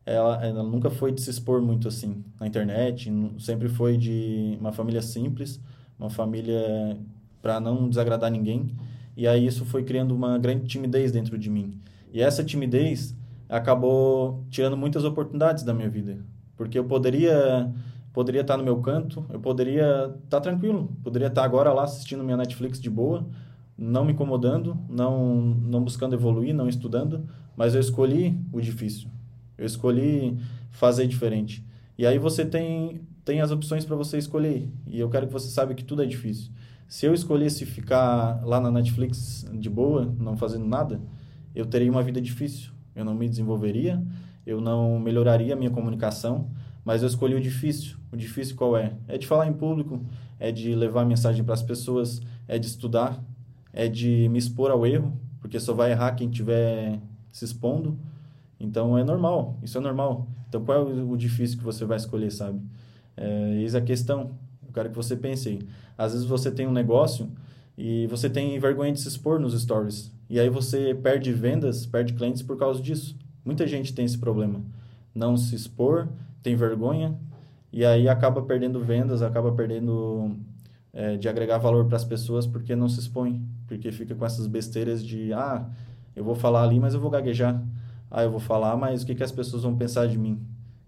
ela, 0.05 0.45
ela 0.45 0.63
nunca 0.63 0.91
foi 0.91 1.13
de 1.13 1.21
se 1.21 1.31
expor 1.31 1.63
muito 1.63 1.89
assim 1.89 2.25
na 2.39 2.47
internet, 2.47 3.11
sempre 3.39 3.69
foi 3.69 3.97
de 3.97 4.57
uma 4.61 4.73
família 4.73 5.03
simples, 5.03 5.61
uma 5.99 6.11
família 6.11 6.97
para 7.43 7.59
não 7.59 7.89
desagradar 7.89 8.31
ninguém. 8.31 8.71
E 9.17 9.27
aí 9.27 9.47
isso 9.47 9.65
foi 9.65 9.83
criando 9.83 10.15
uma 10.15 10.39
grande 10.39 10.67
timidez 10.67 11.11
dentro 11.11 11.39
de 11.39 11.49
mim. 11.51 11.81
E 12.13 12.21
essa 12.21 12.45
timidez 12.45 13.17
acabou 13.49 14.45
tirando 14.51 14.77
muitas 14.77 15.05
oportunidades 15.05 15.65
da 15.65 15.75
minha 15.75 15.89
vida, 15.89 16.19
porque 16.57 16.79
eu 16.79 16.85
poderia 16.85 17.73
poderia 18.17 18.41
estar 18.41 18.57
no 18.57 18.65
meu 18.65 18.79
canto, 18.79 19.27
eu 19.29 19.39
poderia 19.39 20.11
estar 20.25 20.41
tranquilo, 20.41 20.91
poderia 21.05 21.29
estar 21.29 21.45
agora 21.45 21.71
lá 21.71 21.85
assistindo 21.85 22.25
minha 22.25 22.39
Netflix 22.39 22.81
de 22.81 22.89
boa, 22.89 23.29
não 23.77 24.07
me 24.07 24.15
incomodando, 24.15 24.75
não 24.89 25.37
não 25.37 25.85
buscando 25.85 26.15
evoluir, 26.15 26.55
não 26.55 26.67
estudando, 26.67 27.29
mas 27.55 27.75
eu 27.75 27.81
escolhi 27.81 28.41
o 28.51 28.59
difícil. 28.59 29.11
Eu 29.59 29.67
escolhi 29.67 30.39
fazer 30.71 31.07
diferente. 31.07 31.63
E 31.99 32.07
aí 32.07 32.19
você 32.19 32.47
tem, 32.47 33.03
tem 33.23 33.43
as 33.43 33.51
opções 33.51 33.85
para 33.85 33.95
você 33.95 34.17
escolher. 34.17 34.67
E 34.87 34.99
eu 34.99 35.11
quero 35.11 35.27
que 35.27 35.33
você 35.35 35.51
saiba 35.51 35.75
que 35.75 35.85
tudo 35.85 36.03
é 36.03 36.07
difícil. 36.07 36.51
Se 36.89 37.05
eu 37.05 37.13
escolhesse 37.13 37.67
ficar 37.67 38.43
lá 38.47 38.59
na 38.59 38.71
Netflix 38.71 39.47
de 39.53 39.69
boa, 39.69 40.11
não 40.19 40.39
fazendo 40.39 40.65
nada, 40.65 41.03
eu 41.55 41.67
teria 41.67 41.91
uma 41.91 42.03
vida 42.03 42.19
difícil. 42.19 42.71
Eu 42.95 43.05
não 43.05 43.15
me 43.15 43.29
desenvolveria, 43.29 44.03
eu 44.47 44.59
não 44.59 44.99
melhoraria 44.99 45.53
a 45.53 45.57
minha 45.57 45.71
comunicação, 45.71 46.49
mas 46.87 47.03
eu 47.03 47.09
escolhi 47.09 47.35
o 47.35 47.41
difícil. 47.41 47.97
O 48.13 48.17
difícil 48.17 48.55
qual 48.55 48.77
é? 48.77 48.93
É 49.09 49.19
de 49.19 49.27
falar 49.27 49.49
em 49.49 49.53
público, 49.53 50.01
é 50.39 50.53
de 50.53 50.73
levar 50.73 51.03
a 51.03 51.05
mensagem 51.05 51.43
para 51.43 51.53
as 51.53 51.63
pessoas, 51.63 52.23
é 52.47 52.61
de 52.61 52.67
estudar, 52.69 53.21
é 53.73 53.89
de 53.89 54.29
me 54.29 54.39
expor 54.39 54.71
ao 54.71 54.87
erro, 54.87 55.13
porque 55.41 55.59
só 55.59 55.75
vai 55.75 55.91
errar 55.91 56.13
quem 56.13 56.31
estiver 56.31 57.01
se 57.33 57.45
expondo. 57.45 57.99
Então 58.61 58.97
é 58.97 59.03
normal, 59.03 59.59
isso 59.65 59.77
é 59.77 59.81
normal. 59.81 60.29
Então 60.49 60.65
qual 60.65 60.79
é 60.79 60.93
o, 61.03 61.17
difícil 61.17 61.59
que 61.59 61.65
você 61.65 61.85
vai 61.85 61.97
escolher, 61.97 62.31
sabe? 62.31 62.61
É, 63.17 63.55
eis 63.57 63.75
a 63.75 63.81
questão. 63.81 64.31
Eu 64.65 64.73
quero 64.73 64.89
que 64.89 64.95
você 64.95 65.17
pense 65.17 65.49
aí. 65.49 65.59
Às 65.99 66.13
vezes 66.13 66.25
você 66.25 66.53
tem 66.53 66.69
um 66.69 66.73
negócio 66.73 67.29
e 67.77 68.07
você 68.07 68.31
tem 68.31 68.57
vergonha 68.61 68.93
de 68.93 69.01
se 69.01 69.09
expor 69.09 69.41
nos 69.41 69.61
stories. 69.61 70.13
E 70.31 70.39
aí 70.39 70.49
você 70.49 70.95
perde 70.95 71.33
vendas, 71.33 71.85
perde 71.85 72.13
clientes 72.13 72.43
por 72.43 72.57
causa 72.57 72.81
disso. 72.81 73.17
Muita 73.45 73.67
gente 73.67 73.93
tem 73.93 74.05
esse 74.05 74.19
problema. 74.19 74.63
Não 75.13 75.37
se 75.37 75.57
expor, 75.57 76.09
tem 76.47 76.55
vergonha 76.55 77.19
e 77.73 77.85
aí 77.85 78.09
acaba 78.09 78.41
perdendo 78.41 78.79
vendas, 78.79 79.21
acaba 79.21 79.51
perdendo 79.51 80.37
é, 80.93 81.17
de 81.17 81.29
agregar 81.29 81.59
valor 81.59 81.87
para 81.87 81.97
as 81.97 82.05
pessoas 82.05 82.47
porque 82.47 82.77
não 82.77 82.89
se 82.89 83.01
expõe. 83.01 83.43
Porque 83.67 83.91
fica 83.91 84.15
com 84.15 84.25
essas 84.25 84.47
besteiras 84.47 85.05
de, 85.05 85.33
ah, 85.33 85.69
eu 86.15 86.23
vou 86.23 86.37
falar 86.37 86.63
ali, 86.63 86.79
mas 86.79 86.95
eu 86.95 87.01
vou 87.01 87.11
gaguejar 87.11 87.61
ah, 88.11 88.23
eu 88.23 88.31
vou 88.31 88.41
falar, 88.41 88.77
mas 88.77 89.03
o 89.03 89.07
que, 89.07 89.15
que 89.15 89.23
as 89.23 89.33
pessoas 89.33 89.65
vão 89.65 89.77
pensar 89.77 90.07
de 90.07 90.17
mim? 90.17 90.41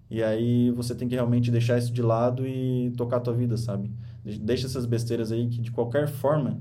E 0.09 0.23
aí 0.23 0.71
você 0.71 0.95
tem 0.95 1.09
que 1.09 1.15
realmente 1.15 1.51
deixar 1.51 1.77
isso 1.77 1.93
de 1.93 2.01
lado 2.01 2.47
e 2.47 2.93
tocar 2.97 3.17
a 3.17 3.21
tua 3.21 3.35
vida, 3.35 3.57
sabe? 3.57 3.91
Deixa 4.25 4.67
essas 4.67 4.87
besteiras 4.87 5.33
aí 5.33 5.49
que 5.49 5.61
de 5.61 5.71
qualquer 5.71 6.07
forma 6.09 6.61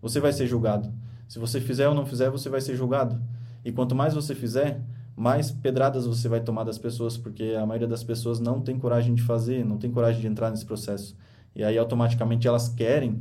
você 0.00 0.18
vai 0.18 0.32
ser 0.32 0.46
julgado. 0.46 0.90
Se 1.28 1.38
você 1.38 1.60
fizer 1.60 1.88
ou 1.88 1.94
não 1.94 2.06
fizer, 2.06 2.30
você 2.30 2.48
vai 2.48 2.60
ser 2.60 2.74
julgado. 2.74 3.20
E 3.64 3.70
quanto 3.70 3.94
mais 3.94 4.14
você 4.14 4.34
fizer, 4.34 4.82
mais 5.18 5.50
pedradas 5.50 6.06
você 6.06 6.28
vai 6.28 6.40
tomar 6.40 6.62
das 6.62 6.78
pessoas, 6.78 7.16
porque 7.16 7.56
a 7.60 7.66
maioria 7.66 7.88
das 7.88 8.04
pessoas 8.04 8.38
não 8.38 8.60
tem 8.60 8.78
coragem 8.78 9.16
de 9.16 9.22
fazer, 9.22 9.64
não 9.64 9.76
tem 9.76 9.90
coragem 9.90 10.20
de 10.20 10.28
entrar 10.28 10.48
nesse 10.48 10.64
processo. 10.64 11.16
E 11.56 11.64
aí 11.64 11.76
automaticamente 11.76 12.46
elas 12.46 12.68
querem 12.68 13.20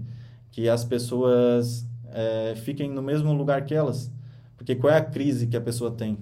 que 0.52 0.70
as 0.70 0.86
pessoas 0.86 1.88
é, 2.12 2.54
fiquem 2.56 2.88
no 2.88 3.02
mesmo 3.02 3.34
lugar 3.34 3.66
que 3.66 3.74
elas. 3.74 4.12
Porque 4.56 4.76
qual 4.76 4.94
é 4.94 4.98
a 4.98 5.04
crise 5.04 5.48
que 5.48 5.58
a 5.58 5.62
pessoa 5.62 5.90
tem? 5.90 6.20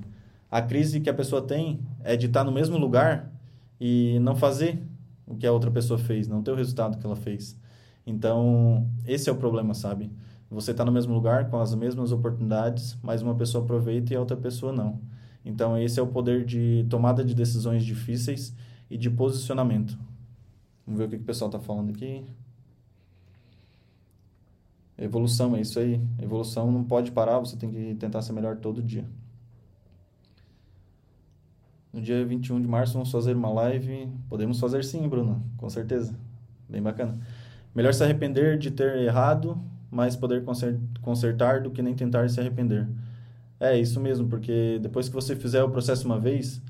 A 0.50 0.62
crise 0.62 1.02
que 1.02 1.10
a 1.10 1.14
pessoa 1.14 1.42
tem 1.42 1.82
é 2.06 2.16
de 2.16 2.28
estar 2.28 2.46
no 2.46 2.54
mesmo 2.54 2.78
lugar 2.78 3.30
e 3.78 4.18
não 4.20 4.34
fazer 4.34 4.82
o 5.28 5.36
que 5.36 5.46
a 5.46 5.52
outra 5.52 5.70
pessoa 5.70 6.00
fez, 6.00 6.26
não 6.26 6.42
ter 6.42 6.52
o 6.52 6.56
resultado 6.56 6.98
que 6.98 7.06
ela 7.06 7.18
fez. 7.18 7.60
Então, 8.08 8.88
esse 9.06 9.30
é 9.30 9.34
o 9.34 9.36
problema, 9.36 9.74
sabe? 9.74 10.10
Você 10.50 10.72
está 10.72 10.86
no 10.86 10.92
mesmo 10.92 11.14
lugar, 11.14 11.50
com 11.50 11.60
as 11.60 11.76
mesmas 11.76 12.14
oportunidades, 12.14 12.98
mas 13.04 13.22
uma 13.22 13.36
pessoa 13.36 13.62
aproveita 13.62 14.14
e 14.14 14.16
a 14.16 14.20
outra 14.22 14.38
pessoa 14.38 14.72
não. 14.72 15.02
Então, 15.46 15.78
esse 15.78 16.00
é 16.00 16.04
o 16.04 16.08
poder 16.08 16.44
de 16.44 16.86
tomada 16.90 17.24
de 17.24 17.36
decisões 17.36 17.86
difíceis 17.86 18.54
e 18.90 18.98
de 18.98 19.10
posicionamento. 19.12 19.98
Vamos 20.86 20.98
ver 20.98 21.06
o 21.06 21.10
que, 21.10 21.18
que 21.18 21.24
o 21.24 21.26
pessoal 21.26 21.50
está 21.50 21.60
falando 21.60 21.92
aqui. 21.92 22.26
Evolução, 24.98 25.56
é 25.56 25.62
isso 25.62 25.80
aí. 25.80 26.02
Evolução 26.20 26.72
não 26.72 26.84
pode 26.84 27.12
parar, 27.12 27.40
você 27.40 27.56
tem 27.56 27.70
que 27.70 27.96
tentar 27.96 28.22
ser 28.24 28.34
melhor 28.34 28.58
todo 28.58 28.82
dia. 28.82 29.06
No 31.94 32.02
dia 32.02 32.26
21 32.26 32.62
de 32.62 32.68
março 32.68 32.94
vamos 32.94 33.12
fazer 33.12 33.36
uma 33.36 33.50
live. 33.50 34.10
Podemos 34.28 34.60
fazer 34.60 34.84
sim, 34.84 35.08
Bruno, 35.08 35.44
com 35.58 35.70
certeza. 35.70 36.18
Bem 36.68 36.82
bacana. 36.82 37.18
Melhor 37.74 37.94
se 37.94 38.04
arrepender 38.04 38.58
de 38.58 38.72
ter 38.72 38.98
errado, 38.98 39.62
mas 39.92 40.16
poder 40.16 40.44
consertar 41.02 41.62
do 41.62 41.72
que 41.72 41.82
nem 41.82 41.94
tentar 41.94 42.28
se 42.30 42.40
arrepender. 42.40 42.88
É 43.74 43.80
isso 43.80 44.00
mesmo, 44.00 44.28
porque 44.28 44.80
depois 44.82 45.08
que 45.08 45.16
você 45.16 45.36
fizer 45.36 45.64
o 45.64 45.70
processo 45.70 46.06
uma 46.06 46.20
vez, 46.20 46.62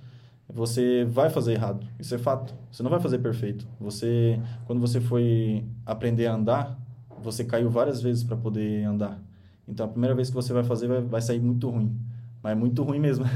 você 0.47 1.05
vai 1.05 1.29
fazer 1.29 1.53
errado. 1.53 1.85
Isso 1.99 2.13
é 2.15 2.17
fato. 2.17 2.53
Você 2.71 2.83
não 2.83 2.89
vai 2.89 2.99
fazer 2.99 3.19
perfeito. 3.19 3.67
Você, 3.79 4.39
quando 4.65 4.79
você 4.79 5.01
foi 5.01 5.65
aprender 5.85 6.27
a 6.27 6.35
andar, 6.35 6.79
você 7.21 7.43
caiu 7.43 7.69
várias 7.69 8.01
vezes 8.01 8.23
para 8.23 8.37
poder 8.37 8.83
andar. 8.85 9.19
Então 9.67 9.85
a 9.85 9.89
primeira 9.89 10.15
vez 10.15 10.29
que 10.29 10.35
você 10.35 10.53
vai 10.53 10.63
fazer 10.63 10.87
vai, 10.87 11.01
vai 11.01 11.21
sair 11.21 11.39
muito 11.39 11.69
ruim, 11.69 11.95
mas 12.41 12.51
é 12.51 12.55
muito 12.55 12.83
ruim 12.83 12.99
mesmo. 12.99 13.25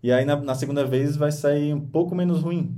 E 0.00 0.12
aí 0.12 0.24
na, 0.24 0.36
na 0.36 0.54
segunda 0.54 0.84
vez 0.86 1.16
vai 1.16 1.32
sair 1.32 1.74
um 1.74 1.80
pouco 1.80 2.14
menos 2.14 2.40
ruim. 2.40 2.72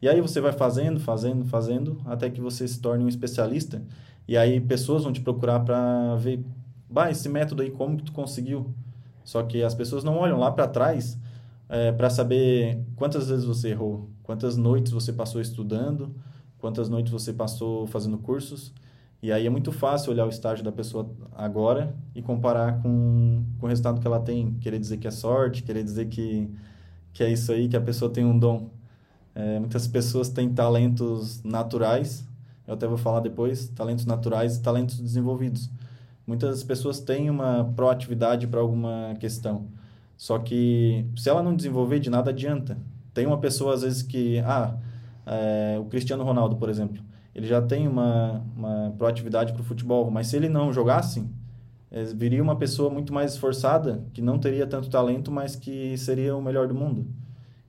E 0.00 0.08
aí 0.08 0.20
você 0.20 0.40
vai 0.40 0.52
fazendo, 0.52 1.00
fazendo, 1.00 1.44
fazendo, 1.46 2.00
até 2.04 2.30
que 2.30 2.40
você 2.40 2.68
se 2.68 2.80
torne 2.80 3.02
um 3.02 3.08
especialista. 3.08 3.82
E 4.28 4.36
aí 4.36 4.60
pessoas 4.60 5.02
vão 5.02 5.12
te 5.12 5.20
procurar 5.20 5.60
para 5.60 6.14
ver, 6.14 6.44
bah, 6.88 7.10
esse 7.10 7.28
método 7.28 7.62
aí, 7.62 7.72
como 7.72 7.96
que 7.96 8.04
tu 8.04 8.12
conseguiu? 8.12 8.72
Só 9.24 9.42
que 9.42 9.62
as 9.62 9.74
pessoas 9.74 10.04
não 10.04 10.16
olham 10.16 10.38
lá 10.38 10.52
para 10.52 10.68
trás 10.68 11.18
é, 11.68 11.90
para 11.92 12.10
saber 12.10 12.84
quantas 12.94 13.28
vezes 13.28 13.44
você 13.44 13.70
errou, 13.70 14.08
quantas 14.22 14.56
noites 14.56 14.92
você 14.92 15.12
passou 15.12 15.40
estudando, 15.40 16.14
quantas 16.58 16.88
noites 16.88 17.10
você 17.10 17.32
passou 17.32 17.86
fazendo 17.86 18.18
cursos. 18.18 18.72
E 19.22 19.32
aí 19.32 19.46
é 19.46 19.50
muito 19.50 19.72
fácil 19.72 20.12
olhar 20.12 20.26
o 20.26 20.28
estágio 20.28 20.62
da 20.62 20.70
pessoa 20.70 21.10
agora 21.32 21.96
e 22.14 22.20
comparar 22.20 22.82
com, 22.82 23.42
com 23.58 23.66
o 23.66 23.68
resultado 23.68 23.98
que 23.98 24.06
ela 24.06 24.20
tem. 24.20 24.54
Querer 24.60 24.78
dizer 24.78 24.98
que 24.98 25.08
é 25.08 25.10
sorte, 25.10 25.62
querer 25.62 25.82
dizer 25.82 26.06
que, 26.06 26.50
que 27.12 27.24
é 27.24 27.30
isso 27.32 27.50
aí, 27.50 27.66
que 27.66 27.76
a 27.76 27.80
pessoa 27.80 28.10
tem 28.10 28.24
um 28.24 28.38
dom. 28.38 28.68
É, 29.34 29.58
muitas 29.58 29.88
pessoas 29.88 30.28
têm 30.28 30.52
talentos 30.52 31.42
naturais, 31.42 32.24
eu 32.66 32.74
até 32.74 32.86
vou 32.86 32.96
falar 32.96 33.20
depois, 33.20 33.68
talentos 33.68 34.06
naturais 34.06 34.56
e 34.56 34.62
talentos 34.62 35.00
desenvolvidos. 35.00 35.70
Muitas 36.26 36.62
pessoas 36.64 37.00
têm 37.00 37.28
uma 37.28 37.72
proatividade 37.76 38.46
para 38.46 38.60
alguma 38.60 39.14
questão. 39.20 39.66
Só 40.16 40.38
que 40.38 41.04
se 41.16 41.28
ela 41.28 41.42
não 41.42 41.54
desenvolver, 41.54 41.98
de 42.00 42.08
nada 42.08 42.30
adianta. 42.30 42.78
Tem 43.12 43.26
uma 43.26 43.38
pessoa, 43.38 43.74
às 43.74 43.82
vezes, 43.82 44.02
que... 44.02 44.38
Ah, 44.40 44.76
é, 45.26 45.78
o 45.80 45.84
Cristiano 45.84 46.22
Ronaldo, 46.22 46.56
por 46.56 46.68
exemplo 46.68 47.02
ele 47.34 47.46
já 47.46 47.60
tem 47.60 47.88
uma, 47.88 48.44
uma 48.56 48.94
proatividade 48.96 49.52
para 49.52 49.60
o 49.60 49.64
futebol. 49.64 50.10
Mas 50.10 50.28
se 50.28 50.36
ele 50.36 50.48
não 50.48 50.72
jogasse, 50.72 51.26
é, 51.90 52.04
viria 52.04 52.42
uma 52.42 52.56
pessoa 52.56 52.88
muito 52.88 53.12
mais 53.12 53.32
esforçada, 53.32 54.04
que 54.12 54.22
não 54.22 54.38
teria 54.38 54.66
tanto 54.66 54.88
talento, 54.88 55.32
mas 55.32 55.56
que 55.56 55.98
seria 55.98 56.36
o 56.36 56.40
melhor 56.40 56.68
do 56.68 56.74
mundo. 56.74 57.06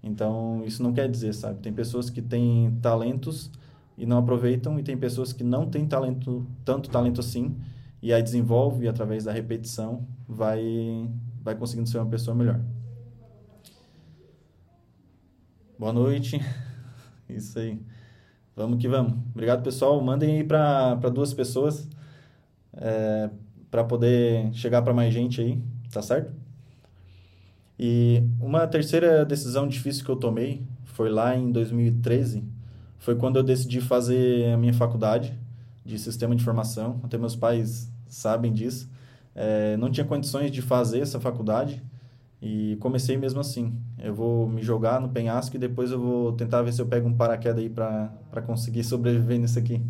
Então, 0.03 0.61
isso 0.65 0.83
não 0.83 0.93
quer 0.93 1.09
dizer, 1.09 1.33
sabe? 1.33 1.59
Tem 1.61 1.73
pessoas 1.73 2.11
que 2.11 2.21
têm 2.21 2.77
talentos 2.79 3.49
e 3.97 4.05
não 4.05 4.19
aproveitam, 4.19 4.77
e 4.79 4.83
tem 4.83 4.95
pessoas 4.95 5.33
que 5.33 5.43
não 5.43 5.65
têm 5.65 5.87
talento, 5.87 6.45
tanto 6.63 6.89
talento 6.89 7.19
assim, 7.19 7.55
e 8.05 8.13
aí 8.13 8.21
desenvolve, 8.21 8.87
através 8.87 9.23
da 9.23 9.31
repetição, 9.31 10.07
vai, 10.27 11.09
vai 11.41 11.55
conseguindo 11.55 11.89
ser 11.89 11.97
uma 11.97 12.05
pessoa 12.05 12.35
melhor. 12.35 12.61
Boa 15.79 15.91
noite. 15.91 16.39
Isso 17.27 17.57
aí. 17.57 17.81
Vamos 18.55 18.79
que 18.79 18.87
vamos. 18.87 19.13
Obrigado, 19.33 19.63
pessoal. 19.63 19.99
Mandem 20.03 20.37
aí 20.37 20.43
para 20.43 20.93
duas 21.09 21.33
pessoas 21.33 21.89
é, 22.73 23.31
para 23.71 23.83
poder 23.83 24.53
chegar 24.53 24.83
para 24.83 24.93
mais 24.93 25.11
gente 25.11 25.41
aí, 25.41 25.59
tá 25.91 26.03
certo? 26.03 26.31
E 27.79 28.21
uma 28.39 28.67
terceira 28.67 29.25
decisão 29.25 29.67
difícil 29.67 30.05
que 30.05 30.11
eu 30.11 30.15
tomei 30.15 30.61
foi 30.83 31.09
lá 31.09 31.35
em 31.35 31.51
2013. 31.51 32.43
Foi 32.99 33.15
quando 33.15 33.37
eu 33.37 33.43
decidi 33.43 33.81
fazer 33.81 34.53
a 34.53 34.57
minha 34.57 34.75
faculdade 34.75 35.35
de 35.83 35.97
sistema 35.97 36.35
de 36.35 36.43
informação. 36.43 36.99
Até 37.03 37.17
meus 37.17 37.35
pais 37.35 37.94
sabem 38.07 38.53
disso. 38.53 38.89
É, 39.33 39.75
não 39.77 39.91
tinha 39.91 40.05
condições 40.05 40.51
de 40.51 40.61
fazer 40.61 40.99
essa 40.99 41.19
faculdade 41.19 41.83
e 42.41 42.77
comecei 42.79 43.17
mesmo 43.17 43.39
assim. 43.39 43.73
Eu 43.97 44.13
vou 44.13 44.47
me 44.47 44.61
jogar 44.61 45.01
no 45.01 45.09
penhasco 45.09 45.55
e 45.55 45.59
depois 45.59 45.91
eu 45.91 45.99
vou 45.99 46.33
tentar 46.33 46.61
ver 46.61 46.73
se 46.73 46.81
eu 46.81 46.85
pego 46.85 47.07
um 47.07 47.13
paraquedas 47.13 47.59
aí 47.59 47.69
para 47.69 48.41
conseguir 48.45 48.83
sobreviver 48.85 49.39
nisso 49.39 49.59
aqui. 49.59 49.81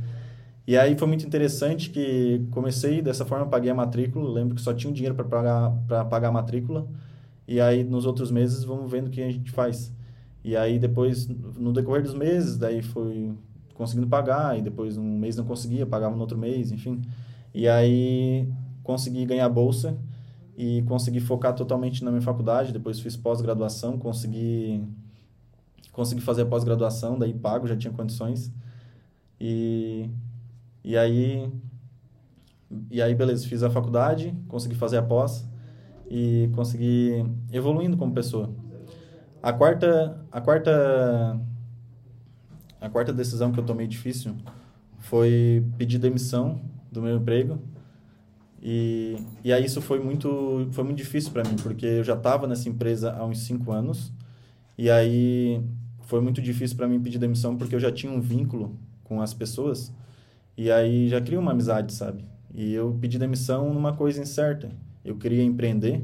E 0.68 0.76
aí 0.78 0.98
foi 0.98 1.08
muito 1.08 1.26
interessante 1.26 1.92
que 1.92 2.48
comecei 2.52 3.02
dessa 3.02 3.24
forma, 3.24 3.46
paguei 3.46 3.70
a 3.70 3.76
matrícula, 3.76 4.28
lembro 4.32 4.56
que 4.56 4.62
só 4.62 4.74
tinha 4.74 4.92
dinheiro 4.92 5.14
para 5.14 5.26
pagar 5.26 5.72
para 5.88 6.06
pagar 6.06 6.30
a 6.30 6.32
matrícula. 6.32 6.88
E 7.48 7.62
aí 7.62 7.84
nos 7.84 8.06
outros 8.06 8.32
meses 8.32 8.64
vamos 8.64 8.90
vendo 8.92 9.08
o 9.08 9.12
que 9.12 9.22
a 9.22 9.32
gente 9.32 9.52
faz. 9.52 9.94
E 10.44 10.56
aí 10.56 10.80
depois 10.80 11.28
no 11.28 11.72
decorrer 11.74 12.04
dos 12.04 12.14
meses, 12.16 12.58
daí 12.58 12.82
foi 12.82 13.34
conseguindo 13.76 14.08
pagar 14.08 14.58
e 14.58 14.62
depois 14.62 14.98
um 14.98 15.18
mês 15.20 15.36
não 15.36 15.46
conseguia, 15.46 15.86
pagava 15.86 16.16
no 16.16 16.22
outro 16.22 16.38
mês, 16.38 16.72
enfim. 16.72 17.02
E 17.56 17.70
aí 17.70 18.52
consegui 18.84 19.26
ganhar 19.26 19.48
bolsa 19.48 19.98
e 20.58 20.82
consegui 20.82 21.22
focar 21.22 21.56
totalmente 21.56 22.04
na 22.04 22.12
minha 22.12 22.22
faculdade. 22.22 22.74
Depois 22.74 23.00
fiz 23.00 23.16
pós-graduação, 23.16 23.98
consegui 23.98 24.84
consegui 25.94 26.20
fazer 26.20 26.42
a 26.42 26.46
pós-graduação, 26.46 27.18
daí 27.18 27.34
pago, 27.34 27.66
já 27.66 27.78
tinha 27.78 27.94
condições. 27.94 28.52
E 29.40 30.10
e 30.84 30.98
aí 30.98 31.50
e 32.92 33.02
aí 33.02 33.16
beleza, 33.16 33.48
fiz 33.48 33.64
a 33.64 33.70
faculdade, 33.70 34.36
consegui 34.50 34.76
fazer 34.76 34.98
a 34.98 35.02
pós 35.02 35.48
e 36.12 36.50
consegui 36.54 37.26
evoluindo 37.54 37.96
como 37.96 38.14
pessoa. 38.14 38.54
A 39.42 39.54
quarta 39.54 40.28
a 40.30 40.42
quarta 40.42 41.40
a 42.82 42.90
quarta 42.90 43.14
decisão 43.14 43.54
que 43.54 43.60
eu 43.62 43.66
tomei 43.66 43.88
difícil 43.88 44.36
foi 45.00 45.66
pedir 45.78 46.00
demissão 46.00 46.75
do 46.96 47.02
meu 47.02 47.18
emprego 47.18 47.60
e, 48.68 49.16
e 49.44 49.54
aí 49.54 49.64
isso 49.64 49.80
foi 49.80 50.00
muito, 50.00 50.68
foi 50.72 50.84
muito 50.84 50.98
difícil 50.98 51.32
para 51.32 51.44
mim, 51.44 51.56
porque 51.62 51.86
eu 51.86 52.04
já 52.04 52.16
estava 52.16 52.48
nessa 52.48 52.68
empresa 52.68 53.14
há 53.14 53.24
uns 53.24 53.42
cinco 53.42 53.72
anos. 53.72 54.12
E 54.76 54.90
aí 54.90 55.62
foi 56.02 56.20
muito 56.20 56.42
difícil 56.42 56.76
para 56.76 56.88
mim 56.88 57.00
pedir 57.00 57.20
demissão, 57.20 57.56
porque 57.56 57.76
eu 57.76 57.80
já 57.80 57.92
tinha 57.92 58.12
um 58.12 58.20
vínculo 58.20 58.76
com 59.04 59.22
as 59.22 59.36
pessoas. 59.36 59.94
E 60.58 60.72
aí 60.72 61.08
já 61.10 61.22
cria 61.22 61.40
uma 61.40 61.52
amizade, 61.52 61.94
sabe? 61.94 62.26
E 62.56 62.74
eu 62.74 62.98
pedi 63.00 63.20
demissão 63.20 63.72
numa 63.72 63.94
coisa 63.94 64.20
incerta. 64.20 64.72
Eu 65.04 65.16
queria 65.16 65.44
empreender, 65.44 66.04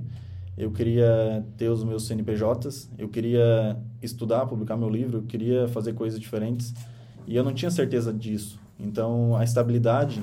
eu 0.56 0.70
queria 0.72 1.44
ter 1.58 1.68
os 1.68 1.84
meus 1.84 2.06
CNPJs, 2.06 2.92
eu 2.96 3.10
queria 3.10 3.76
estudar, 4.04 4.46
publicar 4.46 4.78
meu 4.78 4.90
livro, 4.90 5.18
eu 5.18 5.24
queria 5.24 5.68
fazer 5.70 5.94
coisas 5.94 6.20
diferentes. 6.20 6.76
E 7.26 7.36
eu 7.36 7.44
não 7.44 7.56
tinha 7.56 7.72
certeza 7.72 8.14
disso. 8.14 8.60
Então, 8.80 9.36
a 9.36 9.44
estabilidade 9.44 10.22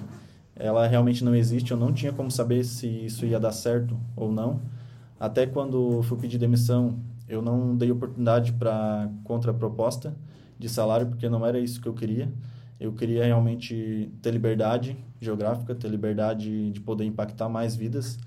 ela 0.58 0.86
realmente 0.86 1.24
não 1.24 1.34
existe. 1.34 1.70
Eu 1.70 1.76
não 1.76 1.92
tinha 1.92 2.12
como 2.12 2.30
saber 2.30 2.64
se 2.64 2.86
isso 2.86 3.24
ia 3.24 3.38
dar 3.38 3.52
certo 3.52 3.96
ou 4.16 4.32
não. 4.32 4.60
Até 5.18 5.46
quando 5.46 6.02
fui 6.02 6.18
pedir 6.18 6.38
demissão, 6.38 6.98
eu 7.28 7.40
não 7.40 7.76
dei 7.76 7.90
oportunidade 7.90 8.52
para 8.52 9.08
contraproposta 9.24 10.14
de 10.58 10.68
salário, 10.68 11.06
porque 11.06 11.28
não 11.28 11.46
era 11.46 11.58
isso 11.58 11.80
que 11.80 11.88
eu 11.88 11.94
queria. 11.94 12.32
Eu 12.80 12.92
queria 12.92 13.24
realmente 13.24 14.10
ter 14.22 14.30
liberdade 14.30 14.96
geográfica, 15.20 15.74
ter 15.74 15.88
liberdade 15.88 16.70
de 16.70 16.80
poder 16.80 17.04
impactar 17.04 17.48
mais 17.48 17.74
vidas. 17.74 18.18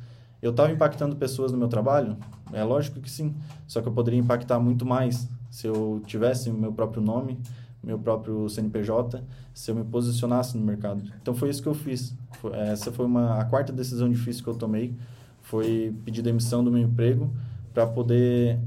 Eu 0.41 0.51
estava 0.51 0.71
impactando 0.71 1.15
pessoas 1.15 1.51
no 1.51 1.57
meu 1.57 1.67
trabalho? 1.67 2.17
É 2.51 2.63
lógico 2.63 2.99
que 2.99 3.09
sim. 3.09 3.33
Só 3.67 3.81
que 3.81 3.87
eu 3.87 3.93
poderia 3.93 4.19
impactar 4.19 4.59
muito 4.59 4.85
mais 4.85 5.27
se 5.49 5.67
eu 5.67 6.01
tivesse 6.05 6.49
o 6.49 6.53
meu 6.53 6.73
próprio 6.73 7.01
nome, 7.01 7.37
meu 7.83 7.97
próprio 7.97 8.47
CNPJ, 8.47 9.23
se 9.53 9.71
eu 9.71 9.75
me 9.75 9.83
posicionasse 9.83 10.57
no 10.57 10.63
mercado. 10.63 11.03
Então 11.21 11.33
foi 11.33 11.49
isso 11.49 11.61
que 11.61 11.67
eu 11.67 11.73
fiz. 11.73 12.15
Essa 12.53 12.91
foi 12.91 13.05
uma 13.05 13.39
a 13.39 13.45
quarta 13.45 13.73
decisão 13.73 14.09
difícil 14.09 14.43
que 14.43 14.49
eu 14.49 14.55
tomei, 14.55 14.95
foi 15.41 15.95
pedir 16.05 16.21
demissão 16.21 16.63
do 16.63 16.71
meu 16.71 16.81
emprego 16.81 17.33
para 17.73 17.87
poder 17.87 18.59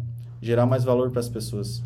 gerar 0.43 0.67
mais 0.67 0.85
valor 0.85 1.11
para 1.11 1.21
as 1.21 1.29
pessoas. 1.29 1.83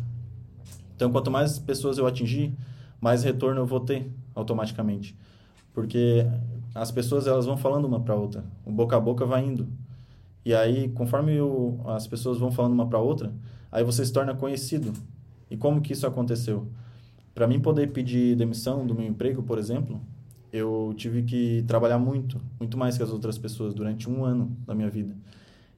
Então 0.95 1.11
quanto 1.11 1.29
mais 1.29 1.59
pessoas 1.59 1.97
eu 1.97 2.07
atingir, 2.07 2.53
mais 2.99 3.23
retorno 3.23 3.61
eu 3.61 3.65
vou 3.65 3.79
ter 3.79 4.11
automaticamente. 4.35 5.15
Porque 5.73 6.25
as 6.73 6.91
pessoas 6.91 7.27
elas 7.27 7.45
vão 7.45 7.57
falando 7.57 7.85
uma 7.85 7.99
para 7.99 8.15
outra, 8.15 8.43
o 8.65 8.71
boca 8.71 8.97
a 8.97 8.99
boca 8.99 9.25
vai 9.25 9.45
indo. 9.45 9.67
E 10.43 10.53
aí, 10.53 10.89
conforme 10.89 11.35
eu, 11.35 11.79
as 11.85 12.07
pessoas 12.07 12.39
vão 12.39 12.51
falando 12.51 12.73
uma 12.73 12.87
para 12.87 12.97
outra, 12.97 13.31
aí 13.71 13.83
você 13.83 14.05
se 14.05 14.11
torna 14.11 14.33
conhecido. 14.33 14.93
E 15.49 15.57
como 15.57 15.81
que 15.81 15.93
isso 15.93 16.07
aconteceu? 16.07 16.67
Para 17.39 17.47
mim 17.47 17.57
poder 17.57 17.93
pedir 17.93 18.35
demissão 18.35 18.85
do 18.85 18.93
meu 18.93 19.07
emprego, 19.07 19.41
por 19.41 19.57
exemplo, 19.57 20.01
eu 20.51 20.93
tive 20.97 21.23
que 21.23 21.63
trabalhar 21.65 21.97
muito, 21.97 22.37
muito 22.59 22.77
mais 22.77 22.97
que 22.97 23.03
as 23.03 23.11
outras 23.11 23.37
pessoas 23.37 23.73
durante 23.73 24.09
um 24.09 24.25
ano 24.25 24.51
da 24.67 24.75
minha 24.75 24.89
vida. 24.89 25.15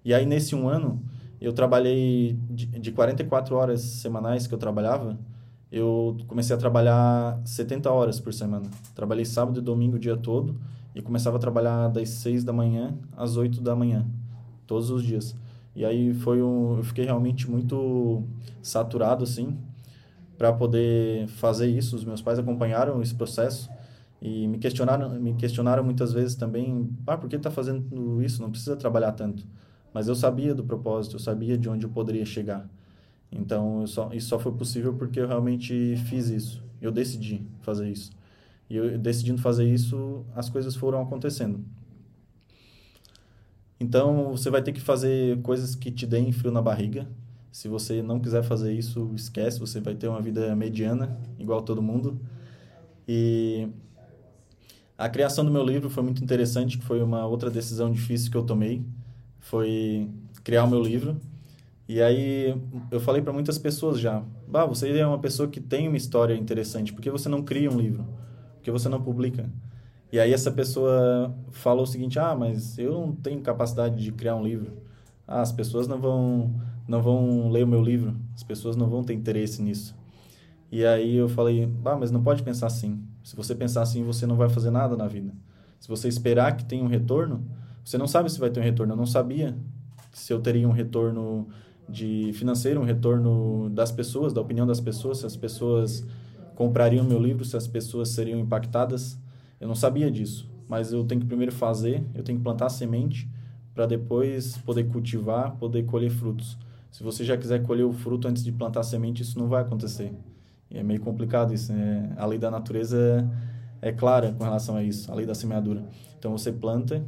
E 0.04 0.12
aí 0.12 0.26
nesse 0.26 0.56
um 0.56 0.68
ano 0.68 1.00
eu 1.40 1.54
trabalhei 1.54 2.36
de, 2.50 2.66
de 2.66 2.92
44 2.92 3.56
horas 3.56 3.80
semanais 3.80 4.48
que 4.48 4.56
eu 4.56 4.58
trabalhava, 4.58 5.20
eu 5.72 6.18
comecei 6.28 6.56
a 6.56 6.58
trabalhar 6.58 7.40
70 7.46 7.92
horas 7.92 8.20
por 8.20 8.34
semana. 8.34 8.66
Trabalhei 8.96 9.24
sábado 9.24 9.60
e 9.60 9.62
domingo 9.62 9.98
o 9.98 10.00
dia 10.00 10.18
todo 10.18 10.60
e 10.96 11.02
começava 11.04 11.38
a 11.38 11.40
trabalhar 11.40 11.90
das 11.90 12.10
6 12.10 12.44
da 12.44 12.52
manhã 12.52 12.98
às 13.16 13.38
8 13.38 13.62
da 13.62 13.76
manhã, 13.76 14.08
todos 14.66 14.90
os 14.90 15.04
dias. 15.04 15.36
E 15.76 15.86
aí 15.86 16.12
foi 16.12 16.42
um, 16.42 16.78
eu 16.78 16.84
fiquei 16.84 17.06
realmente 17.06 17.48
muito 17.48 18.24
saturado 18.64 19.24
assim, 19.24 19.56
para 20.42 20.52
poder 20.52 21.28
fazer 21.28 21.68
isso. 21.68 21.96
Os 21.96 22.04
meus 22.04 22.20
pais 22.20 22.40
acompanharam 22.40 23.00
esse 23.00 23.14
processo 23.14 23.70
e 24.20 24.48
me 24.48 24.58
questionaram, 24.58 25.08
me 25.20 25.36
questionaram 25.36 25.84
muitas 25.84 26.12
vezes 26.12 26.36
também, 26.36 26.90
ah, 27.06 27.16
por 27.16 27.30
que 27.30 27.36
está 27.36 27.52
fazendo 27.52 28.24
isso? 28.24 28.42
Não 28.42 28.50
precisa 28.50 28.76
trabalhar 28.76 29.12
tanto. 29.12 29.46
Mas 29.94 30.08
eu 30.08 30.16
sabia 30.16 30.56
do 30.56 30.64
propósito, 30.64 31.18
eu 31.18 31.20
sabia 31.20 31.56
de 31.56 31.70
onde 31.70 31.86
eu 31.86 31.92
poderia 31.92 32.26
chegar. 32.26 32.68
Então, 33.32 33.86
só, 33.86 34.10
isso 34.14 34.30
só 34.30 34.40
foi 34.40 34.52
possível 34.54 34.96
porque 34.96 35.20
eu 35.20 35.28
realmente 35.28 35.96
fiz 36.08 36.30
isso. 36.30 36.64
Eu 36.82 36.92
decidi 36.92 37.46
fazer 37.62 37.88
isso. 37.88 38.10
E 38.68 38.76
eu 38.76 38.98
decidindo 38.98 39.40
fazer 39.40 39.72
isso, 39.72 40.26
as 40.36 40.50
coisas 40.50 40.76
foram 40.76 41.04
acontecendo. 41.04 41.64
Então, 43.80 44.32
você 44.32 44.50
vai 44.50 44.64
ter 44.64 44.72
que 44.72 44.82
fazer 44.82 45.40
coisas 45.44 45.76
que 45.76 45.92
te 45.92 46.08
deem 46.08 46.32
frio 46.32 46.52
na 46.52 46.64
barriga, 46.64 47.08
se 47.52 47.68
você 47.68 48.02
não 48.02 48.20
quiser 48.20 48.44
fazer 48.44 48.74
isso, 48.74 49.12
esquece, 49.16 49.60
você 49.60 49.80
vai 49.80 49.96
ter 49.96 50.08
uma 50.08 50.22
vida 50.22 50.56
mediana, 50.56 51.18
igual 51.38 51.62
todo 51.62 51.82
mundo. 51.82 52.20
E 53.08 53.68
a 54.98 55.10
criação 55.10 55.44
do 55.44 55.52
meu 55.52 55.64
livro 55.64 55.90
foi 55.90 56.04
muito 56.04 56.24
interessante, 56.24 56.78
que 56.78 56.86
foi 56.86 57.02
uma 57.02 57.26
outra 57.26 57.50
decisão 57.50 57.92
difícil 57.92 58.32
que 58.32 58.38
eu 58.38 58.44
tomei, 58.44 58.84
foi 59.40 60.08
criar 60.44 60.64
o 60.64 60.70
meu 60.70 60.82
livro. 60.82 61.18
E 61.88 62.02
aí 62.02 62.56
eu 62.92 63.00
falei 63.00 63.22
para 63.22 63.34
muitas 63.34 63.58
pessoas 63.58 64.00
já, 64.00 64.24
bah, 64.48 64.66
você 64.66 64.98
é 64.98 65.06
uma 65.06 65.20
pessoa 65.20 65.50
que 65.50 65.60
tem 65.60 65.88
uma 65.88 65.98
história 65.98 66.36
interessante, 66.36 66.94
por 66.94 67.02
que 67.02 67.10
você 67.10 67.28
não 67.28 67.44
cria 67.44 67.70
um 67.70 67.80
livro? 67.80 68.04
Por 68.56 68.64
que 68.64 68.72
você 68.72 68.88
não 68.88 69.02
publica? 69.02 69.50
E 70.12 70.20
aí 70.20 70.34
essa 70.34 70.52
pessoa 70.52 71.34
falou 71.52 71.84
o 71.84 71.88
seguinte: 71.88 72.20
"Ah, 72.20 72.36
mas 72.36 72.78
eu 72.78 72.94
não 72.94 73.12
tenho 73.14 73.42
capacidade 73.42 74.02
de 74.04 74.12
criar 74.12 74.36
um 74.36 74.44
livro. 74.44 74.74
Ah, 75.28 75.42
as 75.42 75.52
pessoas 75.52 75.88
não 75.88 76.00
vão 76.00 76.54
não 76.88 77.02
vão 77.02 77.50
ler 77.50 77.64
o 77.64 77.68
meu 77.68 77.82
livro. 77.82 78.16
As 78.36 78.44
pessoas 78.44 78.76
não 78.76 78.90
vão 78.90 79.04
ter 79.04 79.14
interesse 79.14 79.62
nisso." 79.62 79.96
E 80.72 80.86
aí 80.86 81.16
eu 81.16 81.30
falei: 81.30 81.70
"Ah, 81.86 81.98
mas 81.98 82.12
não 82.12 82.24
pode 82.24 82.44
pensar 82.44 82.68
assim. 82.68 83.04
Se 83.24 83.36
você 83.36 83.54
pensar 83.54 83.82
assim, 83.82 84.04
você 84.04 84.26
não 84.26 84.36
vai 84.36 84.50
fazer 84.50 84.72
nada 84.72 84.96
na 84.98 85.08
vida. 85.08 85.34
Se 85.80 85.88
você 85.88 86.08
esperar 86.08 86.56
que 86.56 86.66
tenha 86.66 86.84
um 86.84 86.88
retorno, 86.88 87.44
você 87.84 87.98
não 87.98 88.08
sabe 88.08 88.32
se 88.32 88.40
vai 88.40 88.50
ter 88.50 88.60
um 88.60 88.64
retorno. 88.64 88.94
Eu 88.94 88.98
não 88.98 89.06
sabia 89.06 89.58
se 90.12 90.32
eu 90.32 90.40
teria 90.40 90.68
um 90.68 90.72
retorno 90.72 91.48
de 91.88 92.32
financeiro, 92.34 92.80
um 92.80 92.86
retorno 92.86 93.70
das 93.70 93.92
pessoas, 93.92 94.34
da 94.34 94.42
opinião 94.42 94.66
das 94.66 94.80
pessoas, 94.80 95.20
se 95.20 95.26
as 95.26 95.36
pessoas 95.36 96.06
comprariam 96.56 97.04
meu 97.04 97.20
livro, 97.20 97.44
se 97.44 97.58
as 97.58 97.68
pessoas 97.68 98.10
seriam 98.10 98.40
impactadas. 98.40 99.18
Eu 99.60 99.68
não 99.68 99.76
sabia 99.76 100.10
disso, 100.10 100.50
mas 100.68 100.94
eu 100.94 101.04
tenho 101.04 101.22
que 101.22 101.28
primeiro 101.28 101.52
fazer, 101.52 102.04
eu 102.14 102.24
tenho 102.24 102.38
que 102.38 102.44
plantar 102.44 102.70
semente 102.70 103.30
para 103.74 103.86
depois 103.86 104.58
poder 104.60 104.86
cultivar, 104.86 105.56
poder 105.58 105.84
colher 105.86 106.10
frutos. 106.10 106.58
Se 106.92 107.02
você 107.04 107.24
já 107.24 107.38
quiser 107.38 107.64
colher 107.64 107.86
o 107.86 107.94
fruto 107.94 108.28
antes 108.28 108.44
de 108.44 108.52
plantar 108.52 108.84
semente, 108.84 109.22
isso 109.22 109.40
não 109.40 109.48
vai 109.48 109.62
acontecer. 109.62 110.14
E 110.70 110.78
é 110.78 110.84
meio 110.84 111.00
complicado 111.00 111.54
isso. 111.54 111.72
Né? 111.72 112.14
A 112.18 112.26
lei 112.26 112.38
da 112.38 112.52
natureza 112.52 113.30
é 113.82 113.94
clara 113.94 114.34
com 114.34 114.44
relação 114.44 114.76
a 114.76 114.84
isso, 114.84 115.10
a 115.10 115.16
lei 115.16 115.26
da 115.26 115.34
semeadura. 115.34 115.84
Então 116.20 116.38
você 116.38 116.52
planta, 116.52 117.02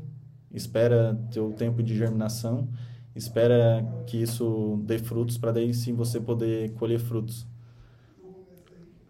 espera 0.54 1.20
ter 1.32 1.42
o 1.42 1.52
tempo 1.52 1.84
de 1.84 1.96
germinação, 1.96 2.68
espera 3.14 3.86
que 4.08 4.22
isso 4.22 4.82
dê 4.86 4.98
frutos 4.98 5.38
para 5.38 5.52
daí 5.52 5.74
sim 5.74 5.94
você 5.94 6.20
poder 6.20 6.72
colher 6.76 7.00
frutos. 7.00 7.46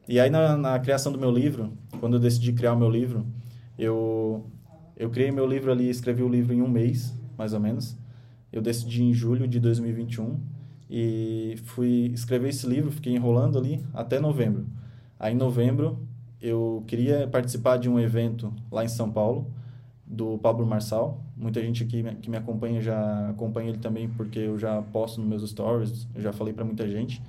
E 0.08 0.20
aí 0.20 0.30
na, 0.30 0.58
na 0.58 0.80
criação 0.80 1.12
do 1.12 1.20
meu 1.20 1.32
livro, 1.32 1.72
quando 2.00 2.16
eu 2.16 2.20
decidi 2.20 2.52
criar 2.52 2.74
o 2.74 2.78
meu 2.80 2.90
livro, 2.90 3.26
eu 3.78 4.44
eu 4.98 5.10
criei 5.10 5.32
meu 5.32 5.46
livro 5.46 5.72
ali, 5.72 5.90
escrevi 5.90 6.22
o 6.22 6.30
livro 6.30 6.54
em 6.54 6.62
um 6.62 6.68
mês, 6.68 7.14
mais 7.38 7.54
ou 7.54 7.60
menos. 7.60 7.98
Eu 8.52 8.62
decidi 8.62 9.04
em 9.04 9.14
julho 9.14 9.48
de 9.48 9.60
2021 9.60 10.53
e 10.96 11.56
fui 11.64 12.12
escrever 12.14 12.50
esse 12.50 12.68
livro, 12.68 12.92
fiquei 12.92 13.16
enrolando 13.16 13.58
ali 13.58 13.84
até 13.96 14.20
novembro. 14.20 14.68
Aí 15.20 15.34
em 15.34 15.36
novembro 15.36 16.08
eu 16.40 16.84
queria 16.86 17.28
participar 17.28 17.78
de 17.78 17.90
um 17.90 18.00
evento 18.00 18.54
lá 18.72 18.86
em 18.86 18.88
São 18.88 19.12
Paulo 19.12 19.52
do 20.06 20.38
Pablo 20.38 20.68
Marçal. 20.68 21.20
Muita 21.36 21.60
gente 21.62 21.84
aqui 21.84 22.04
que 22.22 22.30
me 22.30 22.38
acompanha 22.38 22.80
já 22.80 23.30
acompanha 23.30 23.70
ele 23.70 23.80
também 23.80 24.08
porque 24.08 24.38
eu 24.38 24.60
já 24.60 24.84
posto 24.84 25.20
nos 25.20 25.28
meus 25.28 25.50
stories, 25.50 26.08
eu 26.14 26.22
já 26.22 26.32
falei 26.32 26.54
para 26.54 26.64
muita 26.64 26.88
gente. 26.88 27.20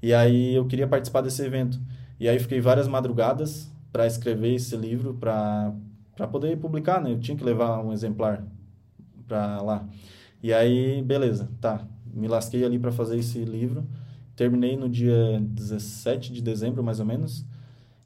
E 0.00 0.14
aí 0.14 0.54
eu 0.54 0.64
queria 0.64 0.86
participar 0.86 1.22
desse 1.22 1.42
evento. 1.42 1.80
E 2.20 2.28
aí 2.28 2.38
fiquei 2.38 2.60
várias 2.60 2.86
madrugadas 2.86 3.72
para 3.90 4.06
escrever 4.06 4.54
esse 4.54 4.76
livro 4.76 5.14
para 5.14 5.74
para 6.14 6.28
poder 6.28 6.56
publicar, 6.58 7.00
né? 7.02 7.10
Eu 7.10 7.18
tinha 7.18 7.36
que 7.36 7.42
levar 7.42 7.84
um 7.84 7.92
exemplar 7.92 8.44
para 9.26 9.60
lá. 9.60 9.84
E 10.40 10.52
aí, 10.52 11.02
beleza, 11.02 11.50
tá. 11.60 11.84
Me 12.14 12.28
lasquei 12.28 12.64
ali 12.64 12.78
para 12.78 12.92
fazer 12.92 13.18
esse 13.18 13.44
livro. 13.44 13.84
Terminei 14.36 14.76
no 14.76 14.88
dia 14.88 15.40
17 15.40 16.32
de 16.32 16.42
dezembro, 16.42 16.82
mais 16.82 17.00
ou 17.00 17.06
menos. 17.06 17.44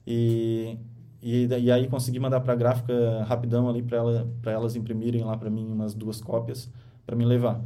E 0.06 0.78
e, 1.22 1.46
e 1.46 1.72
aí 1.72 1.88
consegui 1.88 2.20
mandar 2.20 2.40
para 2.40 2.52
a 2.52 2.56
gráfica 2.56 3.24
rapidão 3.24 3.68
ali 3.68 3.82
para 3.82 3.98
ela, 3.98 4.28
elas 4.46 4.76
imprimirem 4.76 5.24
lá 5.24 5.36
para 5.36 5.50
mim 5.50 5.66
umas 5.66 5.94
duas 5.94 6.20
cópias 6.20 6.70
para 7.04 7.16
me 7.16 7.24
levar. 7.24 7.60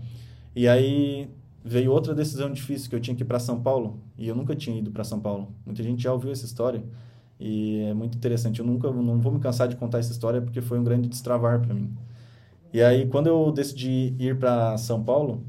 E 0.56 0.66
aí 0.66 1.30
veio 1.64 1.92
outra 1.92 2.14
decisão 2.14 2.50
difícil 2.50 2.88
que 2.88 2.96
eu 2.96 3.00
tinha 3.00 3.14
que 3.14 3.22
ir 3.22 3.26
para 3.26 3.38
São 3.38 3.60
Paulo 3.60 4.00
e 4.16 4.26
eu 4.26 4.34
nunca 4.34 4.56
tinha 4.56 4.78
ido 4.78 4.90
para 4.90 5.04
São 5.04 5.20
Paulo. 5.20 5.52
Muita 5.66 5.82
gente 5.82 6.02
já 6.02 6.12
ouviu 6.12 6.32
essa 6.32 6.46
história 6.46 6.82
e 7.38 7.80
é 7.80 7.94
muito 7.94 8.16
interessante. 8.16 8.60
Eu 8.60 8.66
nunca 8.66 8.90
não 8.90 9.20
vou 9.20 9.32
me 9.32 9.38
cansar 9.38 9.68
de 9.68 9.76
contar 9.76 9.98
essa 9.98 10.12
história 10.12 10.40
porque 10.40 10.60
foi 10.60 10.78
um 10.78 10.84
grande 10.84 11.08
destravar 11.08 11.60
para 11.60 11.74
mim. 11.74 11.94
E 12.72 12.82
aí 12.82 13.06
quando 13.06 13.26
eu 13.26 13.52
decidi 13.52 14.14
ir 14.18 14.38
para 14.38 14.78
São 14.78 15.02
Paulo, 15.02 15.44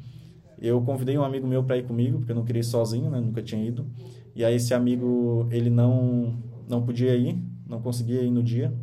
eu 0.59 0.81
convidei 0.81 1.17
um 1.17 1.23
amigo 1.23 1.47
meu 1.47 1.63
para 1.63 1.77
ir 1.77 1.83
comigo 1.83 2.19
porque 2.19 2.31
eu 2.31 2.35
não 2.35 2.45
queria 2.45 2.61
ir 2.61 2.65
sozinho, 2.65 3.09
né? 3.09 3.19
Nunca 3.19 3.41
tinha 3.41 3.63
ido. 3.63 3.85
E 4.35 4.43
aí 4.43 4.55
esse 4.55 4.73
amigo 4.73 5.47
ele 5.51 5.69
não 5.69 6.35
não 6.67 6.81
podia 6.81 7.15
ir, 7.15 7.37
não 7.67 7.81
conseguia 7.81 8.21
ir 8.21 8.31
no 8.31 8.41
dia. 8.41 8.73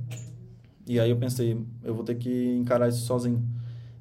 E 0.87 0.99
aí 0.99 1.11
eu 1.11 1.17
pensei, 1.17 1.57
eu 1.85 1.95
vou 1.95 2.05
ter 2.05 2.17
que 2.17 2.57
encarar 2.57 2.89
isso 2.89 3.01
sozinho. 3.07 3.43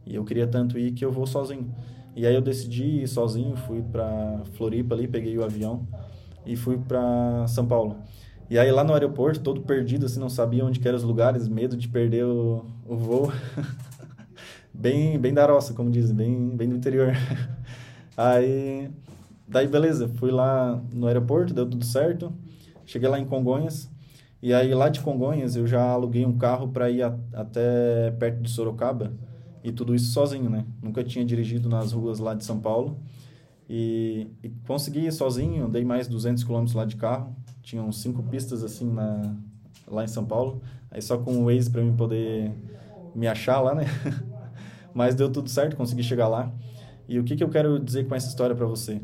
E 0.06 0.16
eu 0.16 0.26
queria 0.26 0.48
tanto 0.48 0.78
ir 0.78 0.92
que 0.92 1.06
eu 1.06 1.12
vou 1.12 1.26
sozinho. 1.28 1.74
E 2.16 2.26
aí 2.26 2.34
eu 2.34 2.42
decidi 2.42 3.04
ir 3.04 3.08
sozinho, 3.08 3.56
fui 3.56 3.82
para 3.82 4.42
Floripa 4.54 4.96
ali, 4.96 5.08
peguei 5.08 5.38
o 5.38 5.44
avião 5.44 5.88
e 6.46 6.56
fui 6.56 6.78
para 6.78 7.46
São 7.48 7.66
Paulo. 7.68 7.98
E 8.50 8.58
aí 8.58 8.72
lá 8.72 8.84
no 8.84 8.94
aeroporto, 8.94 9.40
todo 9.42 9.62
perdido, 9.62 10.08
assim, 10.08 10.20
não 10.20 10.30
sabia 10.30 10.66
onde 10.66 10.86
eram 10.86 10.98
os 10.98 11.04
lugares, 11.04 11.48
medo 11.48 11.78
de 11.78 11.88
perder 11.88 12.26
o, 12.26 12.66
o 12.88 12.98
voo. 12.98 13.32
bem, 14.74 15.20
bem 15.20 15.34
da 15.34 15.46
roça, 15.46 15.74
como 15.74 15.92
dizem, 15.92 16.16
bem, 16.16 16.50
bem 16.58 16.68
do 16.68 16.76
interior. 16.76 17.14
aí, 18.20 18.90
daí 19.48 19.68
beleza, 19.68 20.08
fui 20.08 20.32
lá 20.32 20.82
no 20.94 21.08
aeroporto, 21.08 21.54
deu 21.54 21.68
tudo 21.70 21.86
certo. 21.86 22.34
Cheguei 22.86 23.08
lá 23.08 23.20
em 23.20 23.26
Congonhas, 23.26 23.90
e 24.42 24.54
aí 24.54 24.74
lá 24.74 24.90
de 24.90 25.00
Congonhas 25.02 25.56
eu 25.56 25.68
já 25.68 25.82
aluguei 25.92 26.26
um 26.26 26.38
carro 26.38 26.70
para 26.70 26.90
ir 26.90 27.04
a, 27.04 27.16
até 27.34 28.12
perto 28.20 28.42
de 28.42 28.50
Sorocaba, 28.50 29.14
e 29.64 29.72
tudo 29.72 29.94
isso 29.94 30.12
sozinho, 30.12 30.50
né? 30.50 30.66
Nunca 30.82 31.04
tinha 31.04 31.24
dirigido 31.26 31.70
nas 31.70 31.92
ruas 31.92 32.20
lá 32.20 32.34
de 32.34 32.44
São 32.46 32.60
Paulo. 32.60 33.00
E, 33.70 34.28
e 34.44 34.50
consegui 34.66 35.02
ir 35.06 35.12
sozinho, 35.14 35.70
dei 35.70 35.86
mais 35.86 36.08
200 36.08 36.44
quilômetros 36.44 36.76
lá 36.76 36.86
de 36.86 36.96
carro. 36.96 37.36
Tinham 37.62 37.92
cinco 37.92 38.24
pistas 38.24 38.64
assim 38.64 38.90
na, 38.92 39.36
lá 39.88 40.04
em 40.04 40.08
São 40.08 40.26
Paulo. 40.26 40.62
Aí 40.90 41.02
só 41.02 41.18
com 41.18 41.38
o 41.38 41.46
Waze 41.46 41.70
para 41.70 41.82
mim 41.84 41.96
poder 41.96 42.52
me 43.14 43.28
achar 43.28 43.60
lá, 43.62 43.76
né? 43.76 43.86
Mas 44.94 45.16
deu 45.16 45.32
tudo 45.32 45.50
certo, 45.50 45.76
consegui 45.76 46.04
chegar 46.04 46.28
lá. 46.28 46.52
E 47.10 47.18
o 47.18 47.24
que, 47.24 47.36
que 47.36 47.44
eu 47.44 47.50
quero 47.50 47.80
dizer 47.80 48.08
com 48.08 48.14
essa 48.14 48.28
história 48.28 48.56
para 48.56 48.68
você? 48.68 49.02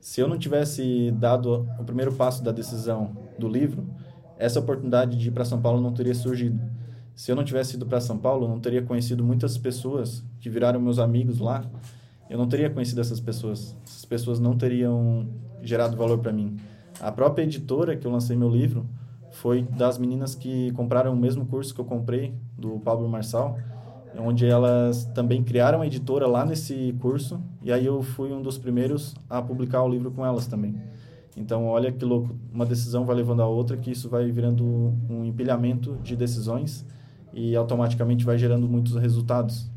Se 0.00 0.20
eu 0.20 0.26
não 0.26 0.36
tivesse 0.36 1.12
dado 1.12 1.68
o 1.78 1.84
primeiro 1.84 2.12
passo 2.12 2.42
da 2.42 2.50
decisão 2.50 3.16
do 3.38 3.46
livro, 3.46 3.86
essa 4.36 4.58
oportunidade 4.58 5.16
de 5.16 5.28
ir 5.28 5.30
para 5.30 5.44
São 5.44 5.62
Paulo 5.62 5.80
não 5.80 5.94
teria 5.94 6.16
surgido. 6.16 6.60
Se 7.14 7.30
eu 7.30 7.36
não 7.36 7.44
tivesse 7.44 7.76
ido 7.76 7.86
para 7.86 8.00
São 8.00 8.18
Paulo, 8.18 8.46
eu 8.46 8.48
não 8.48 8.58
teria 8.58 8.82
conhecido 8.82 9.22
muitas 9.22 9.56
pessoas 9.56 10.24
que 10.40 10.50
viraram 10.50 10.80
meus 10.80 10.98
amigos 10.98 11.38
lá. 11.38 11.64
Eu 12.28 12.36
não 12.36 12.48
teria 12.48 12.68
conhecido 12.68 13.00
essas 13.00 13.20
pessoas. 13.20 13.76
Essas 13.86 14.04
pessoas 14.04 14.40
não 14.40 14.58
teriam 14.58 15.28
gerado 15.62 15.96
valor 15.96 16.18
para 16.18 16.32
mim. 16.32 16.56
A 17.00 17.12
própria 17.12 17.44
editora 17.44 17.96
que 17.96 18.04
eu 18.04 18.10
lancei 18.10 18.36
meu 18.36 18.48
livro 18.48 18.84
foi 19.30 19.62
das 19.62 19.96
meninas 19.96 20.34
que 20.34 20.72
compraram 20.72 21.12
o 21.12 21.16
mesmo 21.16 21.46
curso 21.46 21.72
que 21.72 21.80
eu 21.80 21.84
comprei 21.84 22.34
do 22.58 22.80
Pablo 22.80 23.08
Marçal 23.08 23.56
onde 24.18 24.46
elas 24.46 25.04
também 25.06 25.42
criaram 25.42 25.80
a 25.80 25.86
editora 25.86 26.26
lá 26.26 26.44
nesse 26.44 26.94
curso, 27.00 27.40
e 27.62 27.72
aí 27.72 27.86
eu 27.86 28.02
fui 28.02 28.32
um 28.32 28.42
dos 28.42 28.58
primeiros 28.58 29.14
a 29.28 29.42
publicar 29.42 29.82
o 29.82 29.88
livro 29.88 30.10
com 30.10 30.24
elas 30.24 30.46
também. 30.46 30.74
Então, 31.36 31.66
olha 31.66 31.90
que 31.90 32.04
louco, 32.04 32.34
uma 32.52 32.64
decisão 32.64 33.04
vai 33.04 33.16
levando 33.16 33.42
a 33.42 33.46
outra, 33.46 33.76
que 33.76 33.90
isso 33.90 34.08
vai 34.08 34.30
virando 34.30 34.64
um 35.10 35.24
empilhamento 35.24 35.98
de 36.02 36.14
decisões 36.14 36.86
e 37.32 37.56
automaticamente 37.56 38.24
vai 38.24 38.38
gerando 38.38 38.68
muitos 38.68 38.94
resultados. 38.94 39.68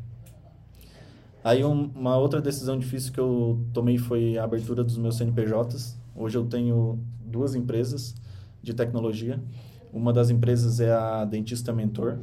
Aí, 1.42 1.64
um, 1.64 1.90
uma 1.94 2.16
outra 2.16 2.40
decisão 2.40 2.78
difícil 2.78 3.12
que 3.12 3.18
eu 3.18 3.58
tomei 3.72 3.98
foi 3.98 4.38
a 4.38 4.44
abertura 4.44 4.84
dos 4.84 4.96
meus 4.98 5.16
CNPJs. 5.16 5.98
Hoje 6.14 6.36
eu 6.36 6.44
tenho 6.44 7.00
duas 7.24 7.54
empresas 7.54 8.14
de 8.62 8.72
tecnologia. 8.74 9.42
Uma 9.92 10.12
das 10.12 10.30
empresas 10.30 10.78
é 10.78 10.92
a 10.92 11.24
Dentista 11.24 11.72
Mentor, 11.72 12.18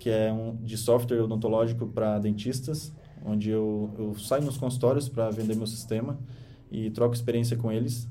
que 0.00 0.08
é 0.08 0.32
um 0.32 0.56
de 0.56 0.76
software 0.76 1.20
odontológico 1.20 1.86
para 1.86 2.18
dentistas, 2.18 2.92
onde 3.24 3.50
eu, 3.50 3.94
eu 3.98 4.14
saio 4.18 4.42
nos 4.42 4.56
consultórios 4.56 5.08
para 5.08 5.30
vender 5.30 5.54
meu 5.54 5.66
sistema 5.66 6.18
e 6.72 6.90
troco 6.90 7.14
experiência 7.14 7.56
com 7.56 7.70
eles. 7.70 8.08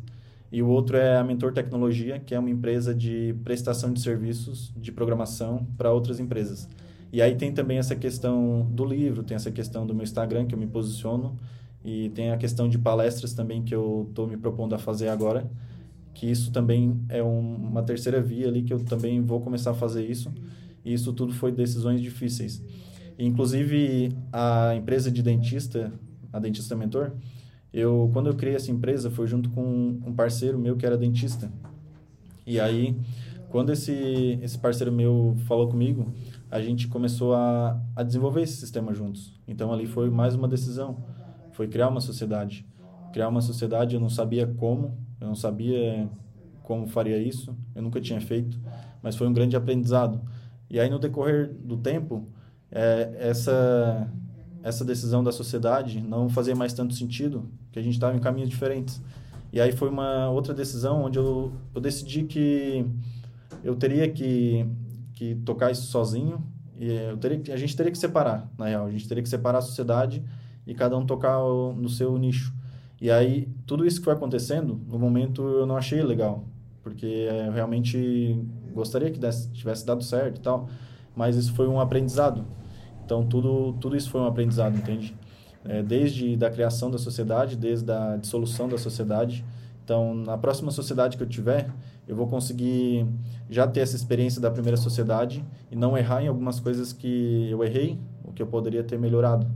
E 0.51 0.61
o 0.61 0.67
outro 0.67 0.97
é 0.97 1.17
a 1.17 1.23
Mentor 1.23 1.51
Tecnologia, 1.51 2.19
que 2.19 2.33
é 2.33 2.39
uma 2.39 2.49
empresa 2.49 2.93
de 2.93 3.35
prestação 3.43 3.91
de 3.91 3.99
serviços 4.01 4.71
de 4.77 4.91
programação 4.91 5.67
para 5.77 5.91
outras 5.91 6.19
empresas. 6.19 6.69
E 7.11 7.23
aí 7.23 7.35
tem 7.35 7.51
também 7.51 7.79
essa 7.79 7.95
questão 7.95 8.67
do 8.71 8.85
livro, 8.85 9.23
tem 9.23 9.35
essa 9.35 9.51
questão 9.51 9.85
do 9.85 9.95
meu 9.95 10.03
Instagram, 10.03 10.45
que 10.45 10.53
eu 10.53 10.59
me 10.59 10.67
posiciono, 10.67 11.39
e 11.83 12.09
tem 12.09 12.31
a 12.31 12.37
questão 12.37 12.69
de 12.69 12.77
palestras 12.77 13.33
também 13.33 13.63
que 13.63 13.73
eu 13.73 14.05
estou 14.09 14.27
me 14.27 14.37
propondo 14.37 14.75
a 14.75 14.77
fazer 14.77 15.09
agora, 15.09 15.49
que 16.13 16.29
isso 16.29 16.51
também 16.51 16.99
é 17.09 17.23
um, 17.23 17.55
uma 17.55 17.81
terceira 17.81 18.21
via 18.21 18.47
ali 18.47 18.61
que 18.61 18.73
eu 18.73 18.83
também 18.83 19.21
vou 19.21 19.41
começar 19.41 19.71
a 19.71 19.73
fazer 19.73 20.05
isso. 20.05 20.31
E 20.83 20.93
isso 20.93 21.13
tudo 21.13 21.33
foi 21.33 21.51
decisões 21.51 22.01
difíceis. 22.01 22.63
Inclusive, 23.17 24.15
a 24.31 24.73
empresa 24.75 25.11
de 25.11 25.21
dentista, 25.21 25.91
a 26.31 26.39
Dentista 26.39 26.75
Mentor, 26.75 27.11
eu 27.73 28.09
quando 28.13 28.27
eu 28.27 28.35
criei 28.35 28.55
essa 28.55 28.71
empresa 28.71 29.11
foi 29.11 29.27
junto 29.27 29.49
com 29.49 29.61
um 30.05 30.13
parceiro 30.13 30.57
meu 30.57 30.77
que 30.77 30.85
era 30.85 30.97
dentista. 30.97 31.51
E 32.47 32.59
aí, 32.59 32.95
quando 33.49 33.71
esse 33.71 34.39
esse 34.41 34.57
parceiro 34.57 34.91
meu 34.91 35.35
falou 35.45 35.67
comigo, 35.67 36.13
a 36.49 36.61
gente 36.61 36.87
começou 36.87 37.33
a, 37.35 37.79
a 37.93 38.03
desenvolver 38.03 38.41
esse 38.41 38.55
sistema 38.55 38.93
juntos. 38.93 39.33
Então 39.45 39.71
ali 39.73 39.85
foi 39.85 40.09
mais 40.09 40.33
uma 40.33 40.47
decisão, 40.47 41.03
foi 41.51 41.67
criar 41.67 41.89
uma 41.89 42.01
sociedade. 42.01 42.65
Criar 43.11 43.27
uma 43.27 43.41
sociedade, 43.41 43.95
eu 43.95 43.99
não 43.99 44.09
sabia 44.09 44.47
como, 44.47 44.97
eu 45.19 45.27
não 45.27 45.35
sabia 45.35 46.09
como 46.63 46.87
faria 46.87 47.17
isso, 47.17 47.53
eu 47.75 47.81
nunca 47.81 47.99
tinha 47.99 48.21
feito, 48.21 48.59
mas 49.01 49.15
foi 49.15 49.27
um 49.27 49.33
grande 49.33 49.55
aprendizado 49.55 50.21
E 50.69 50.79
aí, 50.79 50.89
no 50.89 50.99
decorrer 50.99 51.51
do 51.51 51.77
tempo, 51.77 52.27
é, 52.71 53.15
essa, 53.19 54.11
essa 54.63 54.85
decisão 54.85 55.23
da 55.23 55.31
sociedade 55.31 56.01
não 56.01 56.29
fazia 56.29 56.55
mais 56.55 56.73
tanto 56.73 56.93
sentido, 56.93 57.49
que 57.71 57.79
a 57.79 57.81
gente 57.81 57.93
estava 57.93 58.15
em 58.15 58.19
caminhos 58.19 58.49
diferentes. 58.49 59.01
E 59.51 59.59
aí 59.59 59.71
foi 59.71 59.89
uma 59.89 60.29
outra 60.29 60.53
decisão 60.53 61.03
onde 61.03 61.17
eu, 61.17 61.51
eu 61.73 61.81
decidi 61.81 62.23
que 62.23 62.85
eu 63.63 63.75
teria 63.75 64.07
que, 64.09 64.65
que 65.13 65.35
tocar 65.35 65.71
isso 65.71 65.87
sozinho 65.87 66.43
e 66.77 66.91
eu 66.93 67.17
teria, 67.17 67.53
a 67.53 67.57
gente 67.57 67.75
teria 67.75 67.91
que 67.91 67.97
separar, 67.97 68.49
na 68.57 68.67
real. 68.67 68.85
A 68.85 68.91
gente 68.91 69.07
teria 69.07 69.23
que 69.23 69.29
separar 69.29 69.59
a 69.59 69.61
sociedade 69.61 70.23
e 70.65 70.73
cada 70.73 70.95
um 70.97 71.05
tocar 71.05 71.39
o, 71.39 71.73
no 71.73 71.89
seu 71.89 72.15
nicho. 72.17 72.53
E 73.01 73.09
aí, 73.09 73.49
tudo 73.65 73.85
isso 73.85 73.99
que 73.99 74.05
foi 74.05 74.13
acontecendo, 74.13 74.79
no 74.87 74.99
momento 74.99 75.41
eu 75.41 75.65
não 75.65 75.75
achei 75.75 76.01
legal, 76.01 76.45
porque 76.83 77.05
eu 77.05 77.51
realmente 77.51 78.37
gostaria 78.69 79.11
que 79.11 79.19
desse, 79.19 79.49
tivesse 79.49 79.85
dado 79.85 80.03
certo 80.03 80.37
e 80.37 80.41
tal, 80.41 80.69
mas 81.15 81.35
isso 81.35 81.53
foi 81.53 81.67
um 81.67 81.79
aprendizado. 81.79 82.45
Então, 83.05 83.25
tudo, 83.25 83.73
tudo 83.81 83.95
isso 83.95 84.09
foi 84.09 84.21
um 84.21 84.25
aprendizado, 84.25 84.77
entende? 84.77 85.15
É, 85.65 85.81
desde 85.81 86.37
da 86.37 86.49
criação 86.49 86.89
da 86.89 86.97
sociedade, 86.97 87.55
desde 87.55 87.91
a 87.91 88.17
dissolução 88.17 88.69
da 88.69 88.77
sociedade. 88.77 89.43
Então, 89.83 90.13
na 90.13 90.37
próxima 90.37 90.71
sociedade 90.71 91.17
que 91.17 91.23
eu 91.23 91.27
tiver, 91.27 91.69
eu 92.07 92.15
vou 92.15 92.27
conseguir 92.27 93.07
já 93.49 93.67
ter 93.67 93.81
essa 93.81 93.95
experiência 93.95 94.39
da 94.39 94.51
primeira 94.51 94.77
sociedade 94.77 95.43
e 95.71 95.75
não 95.75 95.97
errar 95.97 96.23
em 96.23 96.27
algumas 96.27 96.59
coisas 96.59 96.93
que 96.93 97.47
eu 97.49 97.63
errei, 97.63 97.99
o 98.23 98.31
que 98.31 98.41
eu 98.41 98.47
poderia 98.47 98.83
ter 98.83 98.97
melhorado. 98.97 99.47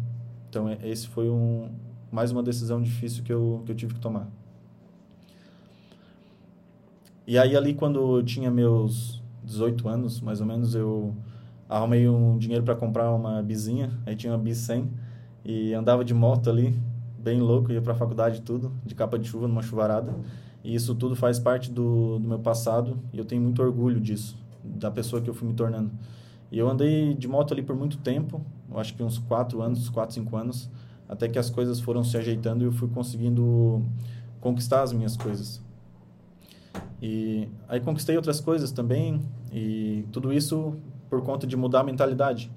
Então, 0.50 0.68
é, 0.68 0.78
esse 0.84 1.08
foi 1.08 1.30
um, 1.30 1.70
mais 2.12 2.32
uma 2.32 2.44
decisão 2.44 2.82
difícil 2.82 3.24
que 3.24 3.32
eu, 3.32 3.62
que 3.66 3.72
eu 3.72 3.76
tive 3.76 3.94
que 3.94 4.00
tomar. 4.00 4.28
E 7.26 7.38
aí, 7.38 7.56
ali, 7.56 7.74
quando 7.74 8.18
eu 8.18 8.24
tinha 8.24 8.52
meus 8.52 9.22
18 9.44 9.88
anos, 9.88 10.20
mais 10.20 10.42
ou 10.42 10.48
menos, 10.48 10.76
eu 10.76 11.16
arrumei 11.70 12.08
um 12.08 12.38
dinheiro 12.38 12.64
para 12.64 12.76
comprar 12.76 13.12
uma 13.12 13.42
bizinha. 13.42 13.92
Aí 14.06 14.16
tinha 14.16 14.34
uma 14.34 14.40
bis 14.40 14.58
100 14.58 14.90
e 15.46 15.74
andava 15.74 16.04
de 16.04 16.14
moto 16.14 16.50
ali, 16.50 16.78
bem 17.18 17.40
louco, 17.40 17.72
ia 17.72 17.82
para 17.82 17.94
a 17.94 17.96
faculdade 17.96 18.42
tudo, 18.42 18.72
de 18.86 18.94
capa 18.94 19.18
de 19.18 19.28
chuva, 19.28 19.48
numa 19.48 19.62
chuvarada. 19.62 20.14
E 20.64 20.76
isso 20.76 20.96
tudo 20.96 21.16
faz 21.16 21.40
parte 21.40 21.72
do, 21.72 22.20
do 22.20 22.28
meu 22.28 22.40
passado 22.40 23.00
e 23.12 23.18
eu 23.18 23.26
tenho 23.26 23.42
muito 23.42 23.62
orgulho 23.62 24.00
disso, 24.00 24.38
da 24.64 24.92
pessoa 24.92 25.22
que 25.22 25.30
eu 25.30 25.34
fui 25.34 25.48
me 25.48 25.54
tornando. 25.54 25.92
E 26.52 26.60
eu 26.60 26.70
andei 26.70 27.14
de 27.14 27.28
moto 27.28 27.54
ali 27.54 27.64
por 27.64 27.76
muito 27.76 27.98
tempo, 27.98 28.42
eu 28.70 28.80
acho 28.80 28.94
que 28.94 29.02
uns 29.02 29.18
4 29.18 29.62
anos, 29.62 29.90
4, 29.90 30.16
5 30.16 30.38
anos, 30.38 30.70
até 31.08 31.28
que 31.28 31.40
as 31.40 31.50
coisas 31.50 31.80
foram 31.80 32.04
se 32.04 32.18
ajeitando 32.18 32.64
e 32.64 32.68
eu 32.68 32.72
fui 32.72 32.88
conseguindo 32.90 33.82
conquistar 34.40 34.84
as 34.84 34.92
minhas 34.94 35.18
coisas. 35.18 35.63
E 37.02 37.50
aí 37.68 37.80
conquistei 37.80 38.16
outras 38.16 38.40
coisas 38.40 38.72
também 38.72 39.22
e 39.52 40.06
tudo 40.12 40.32
isso 40.32 40.76
por 41.10 41.22
conta 41.22 41.46
de 41.46 41.56
mudar 41.58 41.82
a 41.82 41.84
mentalidade. 41.84 42.50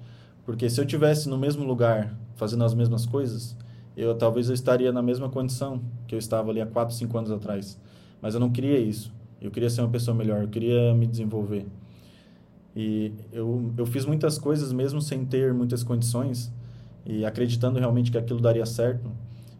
Porque 0.45 0.69
se 0.69 0.79
eu 0.79 0.85
tivesse 0.85 1.27
no 1.27 1.37
mesmo 1.37 1.65
lugar 1.65 2.17
fazendo 2.35 2.63
as 2.63 2.73
mesmas 2.73 3.05
coisas, 3.05 3.57
eu 3.95 4.15
talvez 4.15 4.47
eu 4.47 4.53
estaria 4.53 4.91
na 4.91 5.01
mesma 5.01 5.29
condição 5.29 5.81
que 6.07 6.15
eu 6.15 6.19
estava 6.19 6.49
ali 6.49 6.61
há 6.61 6.65
4, 6.65 6.95
5 6.95 7.17
anos 7.17 7.31
atrás. 7.31 7.79
Mas 8.21 8.33
eu 8.33 8.39
não 8.39 8.49
queria 8.49 8.79
isso. 8.79 9.13
Eu 9.41 9.51
queria 9.51 9.69
ser 9.69 9.81
uma 9.81 9.89
pessoa 9.89 10.15
melhor, 10.15 10.41
eu 10.41 10.47
queria 10.47 10.93
me 10.93 11.05
desenvolver. 11.05 11.65
E 12.75 13.11
eu, 13.31 13.73
eu 13.75 13.85
fiz 13.85 14.05
muitas 14.05 14.37
coisas 14.37 14.71
mesmo 14.71 15.01
sem 15.01 15.25
ter 15.25 15.53
muitas 15.53 15.83
condições 15.83 16.53
e 17.05 17.25
acreditando 17.25 17.79
realmente 17.79 18.11
que 18.11 18.17
aquilo 18.17 18.39
daria 18.39 18.65
certo 18.65 19.11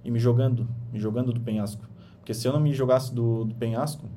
e 0.03 0.11
me 0.11 0.19
jogando, 0.19 0.67
me 0.93 0.99
jogando 0.99 1.33
do 1.33 1.41
penhasco. 1.41 1.87
Porque 2.19 2.33
se 2.33 2.47
eu 2.47 2.53
não 2.53 2.59
me 2.59 2.73
jogasse 2.73 3.13
do, 3.13 3.45
do 3.45 3.55
penhasco, 3.55 4.07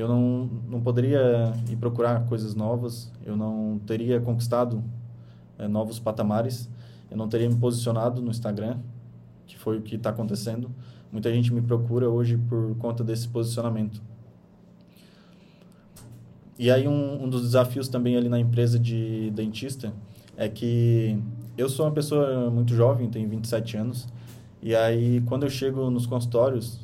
eu 0.00 0.08
não, 0.08 0.50
não 0.68 0.80
poderia 0.80 1.52
ir 1.68 1.76
procurar 1.76 2.24
coisas 2.26 2.54
novas, 2.54 3.12
eu 3.24 3.36
não 3.36 3.78
teria 3.86 4.18
conquistado 4.20 4.82
é, 5.58 5.68
novos 5.68 5.98
patamares, 5.98 6.68
eu 7.10 7.16
não 7.16 7.28
teria 7.28 7.48
me 7.48 7.56
posicionado 7.56 8.22
no 8.22 8.30
Instagram, 8.30 8.78
que 9.46 9.58
foi 9.58 9.78
o 9.78 9.82
que 9.82 9.96
está 9.96 10.10
acontecendo. 10.10 10.70
Muita 11.12 11.30
gente 11.32 11.52
me 11.52 11.60
procura 11.60 12.08
hoje 12.08 12.38
por 12.38 12.74
conta 12.76 13.04
desse 13.04 13.28
posicionamento. 13.28 14.00
E 16.58 16.70
aí 16.70 16.88
um, 16.88 17.24
um 17.24 17.28
dos 17.28 17.42
desafios 17.42 17.88
também 17.88 18.16
ali 18.16 18.28
na 18.28 18.38
empresa 18.38 18.78
de 18.78 19.30
dentista 19.32 19.92
é 20.36 20.48
que 20.48 21.18
eu 21.58 21.68
sou 21.68 21.84
uma 21.84 21.92
pessoa 21.92 22.50
muito 22.50 22.74
jovem, 22.74 23.10
tenho 23.10 23.28
27 23.28 23.76
anos, 23.76 24.08
e 24.62 24.74
aí 24.74 25.20
quando 25.26 25.42
eu 25.42 25.50
chego 25.50 25.90
nos 25.90 26.06
consultórios, 26.06 26.80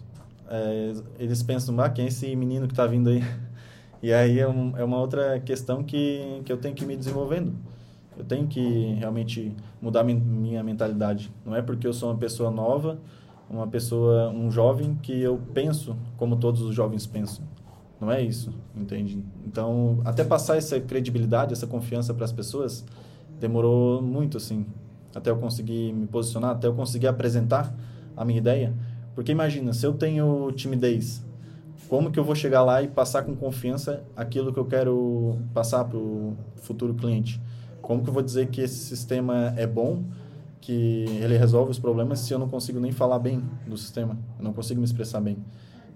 é, 0.48 0.92
eles 1.18 1.42
pensam, 1.42 1.78
ah, 1.80 1.88
quem 1.88 2.04
é 2.04 2.08
esse 2.08 2.34
menino 2.36 2.66
que 2.66 2.72
está 2.72 2.86
vindo 2.86 3.10
aí? 3.10 3.22
E 4.02 4.12
aí 4.12 4.38
é, 4.38 4.46
um, 4.46 4.76
é 4.76 4.84
uma 4.84 4.98
outra 4.98 5.40
questão 5.40 5.82
que, 5.82 6.42
que 6.44 6.52
eu 6.52 6.58
tenho 6.58 6.74
que 6.74 6.84
me 6.84 6.94
desenvolvendo. 6.94 7.54
Eu 8.16 8.24
tenho 8.24 8.46
que 8.46 8.94
realmente 8.98 9.56
mudar 9.80 10.04
minha 10.04 10.62
mentalidade. 10.62 11.32
Não 11.44 11.56
é 11.56 11.62
porque 11.62 11.86
eu 11.86 11.92
sou 11.94 12.10
uma 12.10 12.18
pessoa 12.18 12.50
nova, 12.50 12.98
uma 13.48 13.66
pessoa, 13.66 14.28
um 14.28 14.50
jovem, 14.50 14.96
que 15.02 15.18
eu 15.20 15.40
penso 15.52 15.96
como 16.18 16.36
todos 16.36 16.60
os 16.60 16.74
jovens 16.74 17.06
pensam. 17.06 17.44
Não 18.00 18.12
é 18.12 18.20
isso, 18.20 18.52
entende? 18.74 19.24
Então, 19.46 20.00
até 20.04 20.22
passar 20.22 20.56
essa 20.56 20.78
credibilidade, 20.78 21.52
essa 21.52 21.66
confiança 21.66 22.12
para 22.12 22.24
as 22.24 22.32
pessoas, 22.32 22.84
demorou 23.40 24.02
muito, 24.02 24.36
assim, 24.36 24.66
até 25.14 25.30
eu 25.30 25.38
conseguir 25.38 25.92
me 25.92 26.06
posicionar, 26.06 26.50
até 26.50 26.66
eu 26.66 26.74
conseguir 26.74 27.06
apresentar 27.06 27.74
a 28.16 28.24
minha 28.24 28.38
ideia. 28.38 28.74
Porque 29.16 29.32
imagina, 29.32 29.72
se 29.72 29.86
eu 29.86 29.94
tenho 29.94 30.52
timidez, 30.52 31.24
como 31.88 32.10
que 32.10 32.18
eu 32.18 32.24
vou 32.24 32.34
chegar 32.34 32.62
lá 32.62 32.82
e 32.82 32.88
passar 32.88 33.22
com 33.22 33.34
confiança 33.34 34.04
aquilo 34.14 34.52
que 34.52 34.58
eu 34.58 34.66
quero 34.66 35.38
passar 35.54 35.84
para 35.86 35.96
o 35.96 36.36
futuro 36.56 36.92
cliente? 36.92 37.40
Como 37.80 38.02
que 38.02 38.10
eu 38.10 38.12
vou 38.12 38.22
dizer 38.22 38.48
que 38.48 38.60
esse 38.60 38.76
sistema 38.76 39.54
é 39.56 39.66
bom, 39.66 40.04
que 40.60 41.06
ele 41.22 41.38
resolve 41.38 41.70
os 41.70 41.78
problemas, 41.78 42.20
se 42.20 42.34
eu 42.34 42.38
não 42.38 42.46
consigo 42.46 42.78
nem 42.78 42.92
falar 42.92 43.18
bem 43.18 43.42
do 43.66 43.78
sistema? 43.78 44.18
Eu 44.38 44.44
não 44.44 44.52
consigo 44.52 44.80
me 44.80 44.84
expressar 44.84 45.22
bem. 45.22 45.38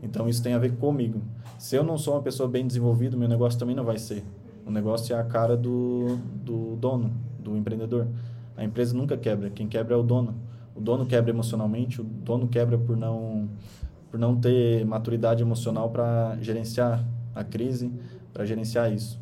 Então 0.02 0.26
isso 0.26 0.42
tem 0.42 0.54
a 0.54 0.58
ver 0.58 0.76
comigo. 0.76 1.20
Se 1.58 1.76
eu 1.76 1.84
não 1.84 1.98
sou 1.98 2.14
uma 2.14 2.22
pessoa 2.22 2.48
bem 2.48 2.66
desenvolvida, 2.66 3.18
meu 3.18 3.28
negócio 3.28 3.58
também 3.58 3.76
não 3.76 3.84
vai 3.84 3.98
ser. 3.98 4.24
O 4.64 4.70
negócio 4.70 5.14
é 5.14 5.20
a 5.20 5.24
cara 5.24 5.58
do, 5.58 6.16
do 6.42 6.74
dono, 6.76 7.12
do 7.38 7.54
empreendedor. 7.54 8.06
A 8.56 8.64
empresa 8.64 8.96
nunca 8.96 9.14
quebra, 9.18 9.50
quem 9.50 9.68
quebra 9.68 9.94
é 9.94 9.98
o 9.98 10.02
dono. 10.02 10.34
O 10.74 10.80
dono 10.80 11.06
quebra 11.06 11.30
emocionalmente, 11.30 12.00
o 12.00 12.04
dono 12.04 12.48
quebra 12.48 12.78
por 12.78 12.96
não 12.96 13.48
por 14.10 14.18
não 14.18 14.34
ter 14.34 14.84
maturidade 14.84 15.40
emocional 15.40 15.88
para 15.90 16.36
gerenciar 16.40 17.04
a 17.32 17.44
crise, 17.44 17.92
para 18.32 18.44
gerenciar 18.44 18.92
isso. 18.92 19.20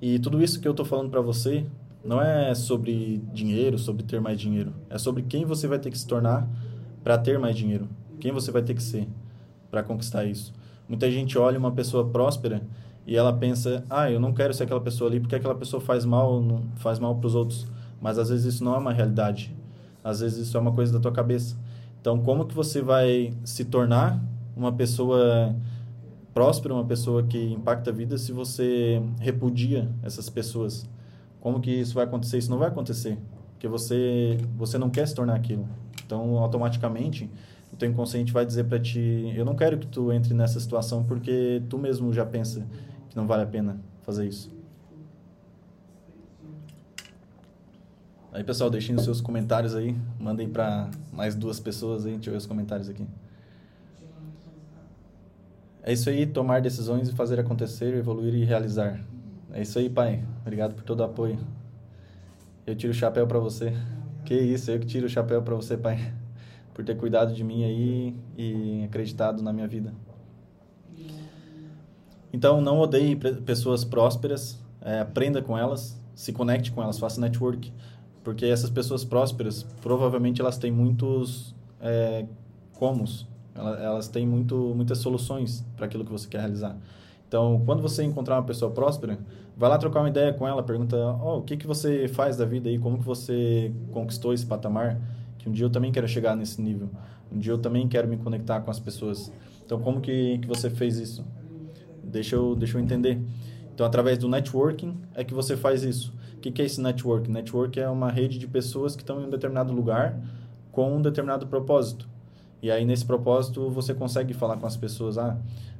E 0.00 0.18
tudo 0.20 0.42
isso 0.42 0.60
que 0.60 0.68
eu 0.68 0.70
estou 0.70 0.86
falando 0.86 1.10
para 1.10 1.20
você 1.20 1.66
não 2.04 2.20
é 2.20 2.54
sobre 2.54 3.22
dinheiro, 3.32 3.78
sobre 3.78 4.02
ter 4.02 4.20
mais 4.20 4.38
dinheiro. 4.38 4.72
É 4.88 4.98
sobre 4.98 5.22
quem 5.22 5.44
você 5.44 5.66
vai 5.66 5.78
ter 5.78 5.90
que 5.90 5.98
se 5.98 6.06
tornar 6.06 6.48
para 7.02 7.18
ter 7.18 7.38
mais 7.38 7.56
dinheiro. 7.56 7.88
Quem 8.20 8.30
você 8.30 8.50
vai 8.52 8.62
ter 8.62 8.74
que 8.74 8.82
ser 8.82 9.08
para 9.70 9.82
conquistar 9.82 10.24
isso. 10.24 10.52
Muita 10.88 11.10
gente 11.10 11.36
olha 11.38 11.58
uma 11.58 11.72
pessoa 11.72 12.06
próspera 12.06 12.62
e 13.06 13.16
ela 13.16 13.32
pensa, 13.32 13.84
ah, 13.88 14.10
eu 14.10 14.20
não 14.20 14.32
quero 14.32 14.54
ser 14.54 14.64
aquela 14.64 14.80
pessoa 14.80 15.10
ali 15.10 15.18
porque 15.18 15.34
aquela 15.34 15.54
pessoa 15.54 15.80
faz 15.80 16.04
mal, 16.04 16.42
faz 16.76 16.98
mal 16.98 17.16
para 17.16 17.26
os 17.26 17.34
outros. 17.34 17.66
Mas 18.00 18.18
às 18.18 18.28
vezes 18.28 18.54
isso 18.54 18.64
não 18.64 18.74
é 18.74 18.78
uma 18.78 18.92
realidade. 18.92 19.54
Às 20.04 20.20
vezes 20.20 20.46
isso 20.46 20.56
é 20.56 20.60
uma 20.60 20.72
coisa 20.72 20.92
da 20.92 21.00
tua 21.00 21.10
cabeça. 21.10 21.56
Então, 22.00 22.18
como 22.18 22.44
que 22.44 22.54
você 22.54 22.82
vai 22.82 23.32
se 23.42 23.64
tornar 23.64 24.22
uma 24.54 24.70
pessoa 24.70 25.56
próspera, 26.34 26.74
uma 26.74 26.84
pessoa 26.84 27.22
que 27.22 27.52
impacta 27.52 27.88
a 27.88 27.92
vida 27.92 28.18
se 28.18 28.30
você 28.30 29.02
repudia 29.18 29.88
essas 30.02 30.28
pessoas? 30.28 30.86
Como 31.40 31.60
que 31.60 31.70
isso 31.70 31.94
vai 31.94 32.04
acontecer? 32.04 32.36
Isso 32.36 32.50
não 32.50 32.58
vai 32.58 32.68
acontecer, 32.68 33.16
porque 33.52 33.66
você 33.66 34.38
você 34.56 34.76
não 34.76 34.90
quer 34.90 35.08
se 35.08 35.14
tornar 35.14 35.34
aquilo. 35.34 35.66
Então, 36.04 36.36
automaticamente, 36.38 37.30
o 37.72 37.76
teu 37.76 37.88
inconsciente 37.88 38.32
vai 38.32 38.44
dizer 38.44 38.64
para 38.64 38.78
ti, 38.78 39.32
eu 39.34 39.44
não 39.44 39.56
quero 39.56 39.78
que 39.78 39.86
tu 39.86 40.12
entre 40.12 40.34
nessa 40.34 40.60
situação 40.60 41.02
porque 41.02 41.62
tu 41.68 41.78
mesmo 41.78 42.12
já 42.12 42.26
pensa 42.26 42.66
que 43.08 43.16
não 43.16 43.26
vale 43.26 43.42
a 43.42 43.46
pena 43.46 43.80
fazer 44.02 44.28
isso. 44.28 44.50
Aí, 48.34 48.42
pessoal, 48.42 48.68
deixem 48.68 48.96
os 48.96 49.04
seus 49.04 49.20
comentários 49.20 49.76
aí. 49.76 49.96
Mandem 50.18 50.48
para 50.48 50.90
mais 51.12 51.36
duas 51.36 51.60
pessoas 51.60 52.04
aí. 52.04 52.14
Deixa 52.14 52.30
eu 52.30 52.32
ver 52.32 52.38
os 52.38 52.46
comentários 52.46 52.88
aqui. 52.88 53.06
É 55.84 55.92
isso 55.92 56.10
aí, 56.10 56.26
tomar 56.26 56.60
decisões 56.60 57.08
e 57.08 57.12
fazer 57.12 57.38
acontecer, 57.38 57.94
evoluir 57.94 58.34
e 58.34 58.44
realizar. 58.44 59.00
É 59.52 59.62
isso 59.62 59.78
aí, 59.78 59.88
pai. 59.88 60.24
Obrigado 60.40 60.74
por 60.74 60.82
todo 60.82 60.98
o 60.98 61.04
apoio. 61.04 61.38
Eu 62.66 62.74
tiro 62.74 62.92
o 62.92 62.96
chapéu 62.96 63.24
para 63.24 63.38
você. 63.38 63.72
Que 64.24 64.34
isso, 64.34 64.68
eu 64.68 64.80
que 64.80 64.86
tiro 64.86 65.06
o 65.06 65.08
chapéu 65.08 65.40
para 65.40 65.54
você, 65.54 65.76
pai. 65.76 66.12
Por 66.74 66.84
ter 66.84 66.96
cuidado 66.96 67.32
de 67.32 67.44
mim 67.44 67.62
aí 67.62 68.16
e 68.36 68.82
acreditado 68.84 69.44
na 69.44 69.52
minha 69.52 69.68
vida. 69.68 69.94
Então, 72.32 72.60
não 72.60 72.80
odeie 72.80 73.14
pessoas 73.14 73.84
prósperas, 73.84 74.58
é, 74.80 74.98
aprenda 74.98 75.40
com 75.40 75.56
elas, 75.56 75.96
se 76.16 76.32
conecte 76.32 76.72
com 76.72 76.82
elas, 76.82 76.98
faça 76.98 77.20
network. 77.20 77.72
Porque 78.24 78.46
essas 78.46 78.70
pessoas 78.70 79.04
prósperas, 79.04 79.62
provavelmente 79.82 80.40
elas 80.40 80.56
têm 80.56 80.72
muitos 80.72 81.54
é, 81.80 82.24
comos, 82.72 83.28
elas, 83.54 84.08
têm 84.08 84.26
muito, 84.26 84.72
muitas 84.74 84.98
soluções 84.98 85.64
para 85.76 85.86
aquilo 85.86 86.04
que 86.04 86.10
você 86.10 86.26
quer 86.26 86.40
realizar. 86.40 86.76
Então, 87.28 87.62
quando 87.64 87.82
você 87.82 88.02
encontrar 88.02 88.36
uma 88.36 88.42
pessoa 88.42 88.70
próspera, 88.70 89.18
vai 89.56 89.68
lá 89.68 89.78
trocar 89.78 90.00
uma 90.00 90.08
ideia 90.08 90.32
com 90.32 90.48
ela, 90.48 90.62
pergunta, 90.62 90.96
oh, 91.22 91.38
o 91.38 91.42
que, 91.42 91.56
que 91.56 91.66
você 91.66 92.08
faz 92.08 92.36
da 92.36 92.44
vida 92.44 92.68
aí, 92.68 92.78
como 92.78 92.98
que 92.98 93.04
você 93.04 93.72
conquistou 93.92 94.32
esse 94.32 94.46
patamar, 94.46 94.98
que 95.38 95.48
um 95.48 95.52
dia 95.52 95.66
eu 95.66 95.70
também 95.70 95.92
quero 95.92 96.08
chegar 96.08 96.34
nesse 96.34 96.60
nível, 96.60 96.88
um 97.30 97.38
dia 97.38 97.52
eu 97.52 97.58
também 97.58 97.86
quero 97.86 98.08
me 98.08 98.16
conectar 98.16 98.60
com 98.60 98.70
as 98.70 98.80
pessoas. 98.80 99.30
Então, 99.64 99.80
como 99.80 100.00
que, 100.00 100.38
que 100.38 100.48
você 100.48 100.70
fez 100.70 100.96
isso? 100.96 101.24
Deixa 102.02 102.36
eu, 102.36 102.54
deixa 102.54 102.78
eu 102.78 102.82
entender. 102.82 103.20
Então, 103.74 103.84
através 103.84 104.18
do 104.18 104.28
networking 104.28 104.96
é 105.14 105.24
que 105.24 105.34
você 105.34 105.56
faz 105.56 105.82
isso. 105.82 106.14
O 106.36 106.40
que, 106.40 106.52
que 106.52 106.62
é 106.62 106.64
esse 106.64 106.80
networking? 106.80 107.32
Network 107.32 107.80
é 107.80 107.88
uma 107.88 108.08
rede 108.08 108.38
de 108.38 108.46
pessoas 108.46 108.94
que 108.94 109.02
estão 109.02 109.20
em 109.20 109.26
um 109.26 109.30
determinado 109.30 109.72
lugar 109.72 110.16
com 110.70 110.96
um 110.96 111.02
determinado 111.02 111.48
propósito. 111.48 112.08
E 112.62 112.70
aí, 112.70 112.84
nesse 112.84 113.04
propósito, 113.04 113.68
você 113.70 113.92
consegue 113.92 114.32
falar 114.32 114.56
com 114.58 114.66
as 114.66 114.76
pessoas. 114.76 115.18
Ah, 115.18 115.36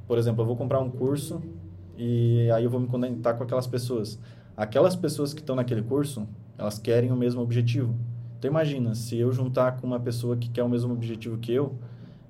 por 0.07 0.17
exemplo, 0.17 0.41
eu 0.41 0.45
vou 0.45 0.57
comprar 0.57 0.79
um 0.79 0.89
curso 0.89 1.41
e 1.97 2.49
aí 2.51 2.65
eu 2.65 2.69
vou 2.69 2.81
me 2.81 2.87
conectar 2.87 3.33
com 3.33 3.43
aquelas 3.43 3.65
pessoas. 3.65 4.19
Aquelas 4.57 4.95
pessoas 4.95 5.33
que 5.33 5.39
estão 5.39 5.55
naquele 5.55 5.81
curso, 5.81 6.27
elas 6.57 6.77
querem 6.77 7.11
o 7.11 7.15
mesmo 7.15 7.41
objetivo. 7.41 7.95
Então, 8.37 8.51
imagina, 8.51 8.93
se 8.93 9.17
eu 9.17 9.31
juntar 9.31 9.77
com 9.77 9.87
uma 9.87 9.99
pessoa 9.99 10.35
que 10.35 10.49
quer 10.49 10.63
o 10.63 10.69
mesmo 10.69 10.93
objetivo 10.93 11.37
que 11.37 11.53
eu, 11.53 11.75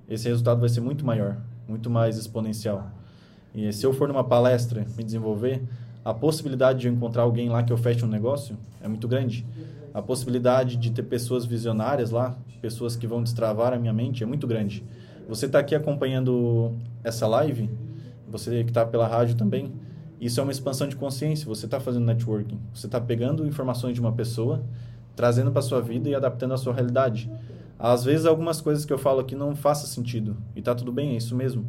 esse 0.07 0.27
resultado 0.27 0.59
vai 0.59 0.69
ser 0.69 0.81
muito 0.81 1.03
maior, 1.03 1.37
muito 1.67 1.89
mais 1.89 2.17
exponencial. 2.17 2.91
E 3.55 3.71
se 3.71 3.85
eu 3.85 3.93
for 3.93 4.09
numa 4.09 4.23
palestra 4.23 4.85
me 4.97 5.03
desenvolver, 5.03 5.63
a 6.03 6.13
possibilidade 6.13 6.81
de 6.81 6.87
eu 6.87 6.93
encontrar 6.93 7.23
alguém 7.23 7.47
lá 7.47 7.63
que 7.63 7.71
eu 7.71 7.77
feche 7.77 8.03
um 8.03 8.07
negócio 8.07 8.57
é 8.81 8.87
muito 8.87 9.07
grande. 9.07 9.45
A 9.93 10.01
possibilidade 10.01 10.75
de 10.75 10.91
ter 10.91 11.03
pessoas 11.03 11.45
visionárias 11.45 12.11
lá, 12.11 12.37
pessoas 12.61 12.97
que 12.97 13.07
vão 13.07 13.23
destravar 13.23 13.71
a 13.71 13.79
minha 13.79 13.93
mente, 13.93 14.21
é 14.23 14.25
muito 14.25 14.45
grande. 14.45 14.83
Você 15.29 15.45
está 15.45 15.59
aqui 15.59 15.73
acompanhando 15.73 16.73
essa 17.01 17.25
live, 17.27 17.69
você 18.29 18.63
que 18.65 18.71
está 18.71 18.85
pela 18.85 19.07
rádio 19.07 19.35
também, 19.35 19.71
isso 20.19 20.39
é 20.39 20.43
uma 20.43 20.51
expansão 20.51 20.87
de 20.87 20.97
consciência. 20.97 21.47
Você 21.47 21.65
está 21.65 21.79
fazendo 21.79 22.05
networking. 22.05 22.59
Você 22.73 22.87
está 22.87 22.99
pegando 22.99 23.47
informações 23.47 23.93
de 23.93 24.01
uma 24.01 24.11
pessoa, 24.11 24.63
trazendo 25.15 25.51
para 25.51 25.61
sua 25.61 25.81
vida 25.81 26.09
e 26.09 26.15
adaptando 26.15 26.53
à 26.53 26.57
sua 26.57 26.73
realidade. 26.73 27.31
Às 27.79 28.03
vezes, 28.03 28.25
algumas 28.25 28.61
coisas 28.61 28.85
que 28.85 28.93
eu 28.93 28.97
falo 28.97 29.19
aqui 29.19 29.35
não 29.35 29.55
façam 29.55 29.87
sentido. 29.87 30.35
E 30.55 30.61
tá 30.61 30.75
tudo 30.75 30.91
bem, 30.91 31.13
é 31.13 31.17
isso 31.17 31.35
mesmo 31.35 31.65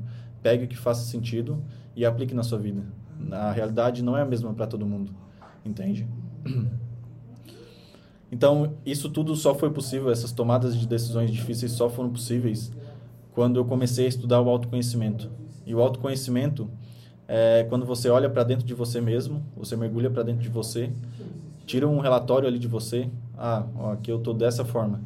pegue 0.47 0.65
o 0.65 0.69
que 0.69 0.77
faça 0.77 1.03
sentido 1.03 1.61
e 1.97 2.07
aplique 2.07 2.33
na 2.33 2.45
sua 2.45 2.57
vida. 2.57 2.85
A 3.33 3.51
realidade 3.51 4.01
não 4.01 4.17
é 4.17 4.23
a 4.23 4.25
mesma 4.25 4.55
para 4.55 4.65
todo 4.65 4.87
mundo, 4.87 5.13
entende? 5.65 6.07
Então, 8.29 8.75
isso 8.85 9.09
tudo 9.09 9.37
só 9.37 9.55
foi 9.55 9.71
possível, 9.71 10.11
essas 10.11 10.33
tomadas 10.33 10.77
de 10.77 10.85
decisões 10.85 11.31
difíceis 11.31 11.71
só 11.71 11.89
foram 11.89 12.11
possíveis 12.11 12.73
quando 13.33 13.57
eu 13.57 13.65
comecei 13.65 14.07
a 14.07 14.09
estudar 14.09 14.41
o 14.41 14.49
autoconhecimento. 14.49 15.31
E 15.65 15.73
o 15.73 15.81
autoconhecimento 15.81 16.69
é 17.29 17.65
quando 17.69 17.87
você 17.87 18.11
olha 18.11 18.29
para 18.29 18.43
dentro 18.43 18.67
de 18.67 18.75
você 18.75 19.01
mesmo, 19.01 19.45
você 19.57 19.77
mergulha 19.77 20.11
para 20.11 20.25
dentro 20.25 20.43
de 20.43 20.49
você, 20.49 20.91
tira 21.67 21.87
um 21.87 22.01
relatório 22.01 22.49
ali 22.49 22.59
de 22.59 22.67
você, 22.67 23.09
ah, 23.39 23.65
ó, 23.77 23.93
aqui 23.93 24.11
eu 24.11 24.19
tô 24.19 24.33
dessa 24.33 24.65
forma. 24.65 25.01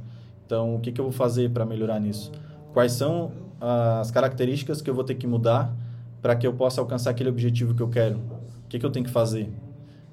Então, 0.47 0.77
o 0.77 0.81
que, 0.81 0.91
que 0.91 0.99
eu 0.99 1.05
vou 1.05 1.13
fazer 1.13 1.51
para 1.51 1.67
melhorar 1.67 2.01
nisso? 2.01 2.33
Quais 2.73 2.93
são 2.93 3.50
as 3.61 4.11
características 4.11 4.81
que 4.81 4.89
eu 4.89 4.95
vou 4.95 5.05
ter 5.05 5.15
que 5.15 5.27
mudar 5.27 5.75
para 6.23 6.35
que 6.35 6.47
eu 6.47 6.53
possa 6.53 6.81
alcançar 6.81 7.11
aquele 7.11 7.29
objetivo 7.29 7.75
que 7.75 7.83
eu 7.83 7.89
quero. 7.89 8.17
O 8.65 8.69
que, 8.69 8.79
que 8.79 8.87
eu 8.87 8.91
tenho 8.91 9.05
que 9.05 9.11
fazer? 9.11 9.51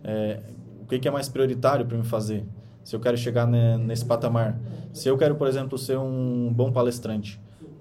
É, 0.03 0.39
o 0.81 0.85
que, 0.85 0.99
que 0.99 1.07
é 1.07 1.11
mais 1.11 1.29
prioritário 1.29 1.85
para 1.85 1.97
me 1.97 2.03
fazer? 2.03 2.45
Se 2.83 2.95
eu 2.95 2.99
quero 2.99 3.17
chegar 3.17 3.45
nesse 3.45 4.05
patamar. 4.05 4.57
Se 4.93 5.09
eu 5.09 5.17
quero, 5.17 5.35
por 5.35 5.47
exemplo, 5.47 5.77
ser 5.77 5.97
um 5.97 6.51
bom 6.53 6.71
palestrante, 6.71 7.39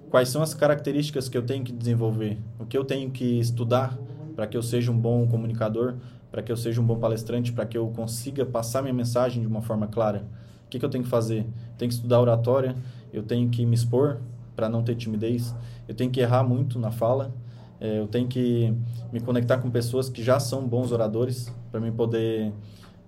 quais 0.09 0.29
são 0.29 0.41
as 0.41 0.53
características 0.53 1.29
que 1.29 1.37
eu 1.37 1.41
tenho 1.41 1.63
que 1.63 1.71
desenvolver? 1.71 2.37
O 2.59 2.65
que 2.65 2.77
eu 2.77 2.83
tenho 2.83 3.09
que 3.09 3.39
estudar 3.39 3.97
para 4.35 4.45
que 4.45 4.57
eu 4.57 4.61
seja 4.61 4.91
um 4.91 4.97
bom 4.97 5.25
comunicador, 5.27 5.95
para 6.29 6.41
que 6.41 6.51
eu 6.51 6.57
seja 6.57 6.81
um 6.81 6.85
bom 6.85 6.97
palestrante, 6.97 7.53
para 7.53 7.65
que 7.65 7.77
eu 7.77 7.87
consiga 7.87 8.45
passar 8.45 8.81
minha 8.81 8.93
mensagem 8.93 9.41
de 9.41 9.47
uma 9.47 9.61
forma 9.61 9.87
clara? 9.87 10.25
O 10.65 10.69
que, 10.69 10.77
que 10.77 10.85
eu 10.85 10.89
tenho 10.89 11.05
que 11.05 11.09
fazer? 11.09 11.47
Tenho 11.77 11.87
que 11.89 11.95
estudar 11.95 12.19
oratória, 12.19 12.75
eu 13.13 13.23
tenho 13.23 13.49
que 13.49 13.65
me 13.65 13.73
expor, 13.73 14.19
para 14.57 14.67
não 14.67 14.83
ter 14.83 14.95
timidez. 14.95 15.55
Eu 15.87 15.93
tenho 15.93 16.09
que 16.09 16.19
errar 16.19 16.43
muito 16.43 16.79
na 16.79 16.89
fala. 16.89 17.31
É, 17.79 17.99
eu 17.99 18.07
tenho 18.07 18.27
que 18.27 18.73
me 19.13 19.19
conectar 19.19 19.59
com 19.59 19.69
pessoas 19.69 20.09
que 20.09 20.23
já 20.23 20.39
são 20.39 20.67
bons 20.67 20.91
oradores 20.91 21.53
para 21.71 21.79
mim 21.79 21.91
poder 21.91 22.51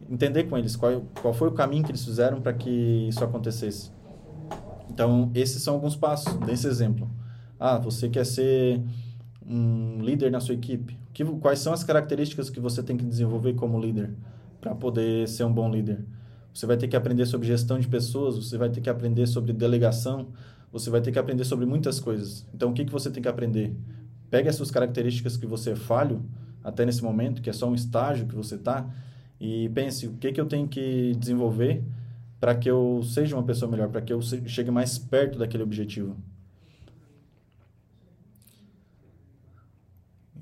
entender 0.08 0.44
com 0.44 0.56
eles 0.56 0.76
qual, 0.76 1.02
qual 1.22 1.34
foi 1.34 1.48
o 1.48 1.52
caminho 1.52 1.84
que 1.84 1.92
eles 1.92 2.06
fizeram 2.06 2.40
para 2.40 2.54
que 2.54 2.70
isso 3.10 3.24
acontecesse. 3.24 3.92
Então, 4.90 5.32
esses 5.34 5.62
são 5.64 5.74
alguns 5.74 5.96
passos 5.96 6.34
desse 6.38 6.68
exemplo. 6.68 7.10
Ah, 7.60 7.80
você 7.80 8.08
quer 8.08 8.26
ser 8.26 8.82
um 9.46 9.98
líder 10.02 10.32
na 10.32 10.40
sua 10.40 10.54
equipe. 10.54 10.98
Que, 11.12 11.26
quais 11.26 11.60
são 11.60 11.74
as 11.74 11.84
características 11.84 12.50
que 12.50 12.60
você 12.60 12.84
tem 12.84 12.96
que 12.96 13.04
desenvolver 13.04 13.54
como 13.56 13.80
líder 13.80 14.12
para 14.62 14.76
poder 14.76 15.28
ser 15.28 15.46
um 15.46 15.52
bom 15.52 15.70
líder? 15.70 16.06
Você 16.54 16.66
vai 16.66 16.78
ter 16.78 16.88
que 16.88 16.96
aprender 16.96 17.26
sobre 17.26 17.48
gestão 17.48 17.80
de 17.80 17.88
pessoas, 17.88 18.36
você 18.36 18.58
vai 18.58 18.70
ter 18.70 18.82
que 18.82 18.90
aprender 18.90 19.28
sobre 19.28 19.54
delegação, 19.54 20.28
você 20.72 20.90
vai 20.90 21.02
ter 21.02 21.12
que 21.12 21.20
aprender 21.20 21.44
sobre 21.44 21.66
muitas 21.66 22.00
coisas. 22.00 22.46
Então, 22.54 22.72
o 22.72 22.74
que, 22.74 22.86
que 22.86 22.92
você 22.92 23.10
tem 23.10 23.22
que 23.22 23.30
aprender? 23.30 23.76
Pegue 24.30 24.48
as 24.48 24.56
suas 24.56 24.70
características 24.70 25.36
que 25.36 25.46
você 25.46 25.72
é 25.72 25.76
falho, 25.76 26.24
até 26.64 26.86
nesse 26.86 27.04
momento, 27.04 27.42
que 27.42 27.50
é 27.50 27.54
só 27.54 27.68
um 27.68 27.74
estágio 27.74 28.28
que 28.28 28.36
você 28.36 28.56
está, 28.56 28.88
e 29.40 29.70
pense 29.70 30.06
o 30.06 30.14
que, 30.14 30.32
que 30.32 30.40
eu 30.40 30.46
tenho 30.46 30.68
que 30.68 31.16
desenvolver 31.18 31.84
para 32.40 32.56
que 32.56 32.70
eu 32.70 33.02
seja 33.04 33.36
uma 33.36 33.44
pessoa 33.44 33.70
melhor, 33.70 33.90
para 33.90 34.02
que 34.02 34.14
eu 34.14 34.22
chegue 34.22 34.70
mais 34.70 34.98
perto 34.98 35.40
daquele 35.40 35.64
objetivo. 35.64 36.16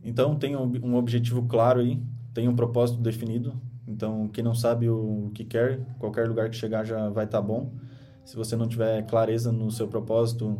Então, 0.03 0.35
tenha 0.35 0.59
um 0.59 0.95
objetivo 0.95 1.43
claro 1.43 1.79
aí, 1.79 1.99
tenha 2.33 2.49
um 2.49 2.55
propósito 2.55 2.99
definido. 2.99 3.59
Então, 3.87 4.27
quem 4.27 4.43
não 4.43 4.53
sabe 4.53 4.89
o 4.89 5.31
que 5.33 5.43
quer, 5.43 5.79
qualquer 5.97 6.27
lugar 6.27 6.49
que 6.49 6.55
chegar 6.55 6.83
já 6.83 7.09
vai 7.09 7.25
estar 7.25 7.39
tá 7.39 7.43
bom 7.43 7.71
se 8.27 8.35
você 8.35 8.57
não 8.57 8.67
tiver 8.67 9.03
clareza 9.03 9.53
no 9.53 9.71
seu 9.71 9.87
propósito, 9.87 10.59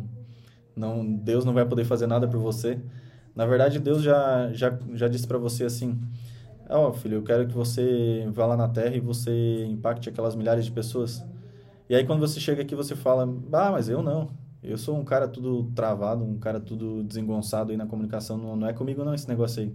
não 0.74 1.04
Deus 1.04 1.44
não 1.44 1.52
vai 1.52 1.66
poder 1.66 1.84
fazer 1.84 2.06
nada 2.06 2.26
por 2.26 2.40
você. 2.40 2.80
Na 3.36 3.44
verdade, 3.44 3.78
Deus 3.78 4.02
já 4.02 4.50
já 4.54 4.78
já 4.94 5.06
disse 5.06 5.26
para 5.26 5.36
você 5.36 5.64
assim: 5.64 6.00
"Ó, 6.70 6.88
oh, 6.88 6.92
filho, 6.94 7.16
eu 7.16 7.22
quero 7.22 7.46
que 7.46 7.52
você 7.52 8.26
vá 8.32 8.46
lá 8.46 8.56
na 8.56 8.68
terra 8.68 8.96
e 8.96 9.00
você 9.00 9.66
impacte 9.66 10.08
aquelas 10.08 10.34
milhares 10.34 10.64
de 10.64 10.72
pessoas". 10.72 11.22
E 11.90 11.94
aí 11.94 12.06
quando 12.06 12.20
você 12.20 12.40
chega 12.40 12.62
aqui, 12.62 12.74
você 12.74 12.96
fala: 12.96 13.28
"Ah, 13.52 13.70
mas 13.70 13.90
eu 13.90 14.02
não. 14.02 14.30
Eu 14.62 14.78
sou 14.78 14.96
um 14.98 15.04
cara 15.04 15.28
tudo 15.28 15.70
travado, 15.74 16.24
um 16.24 16.38
cara 16.38 16.58
tudo 16.58 17.02
desengonçado 17.04 17.70
aí 17.70 17.76
na 17.76 17.86
comunicação, 17.86 18.38
não, 18.38 18.56
não 18.56 18.66
é 18.66 18.72
comigo 18.72 19.04
não 19.04 19.12
esse 19.12 19.28
negócio 19.28 19.62
aí". 19.62 19.74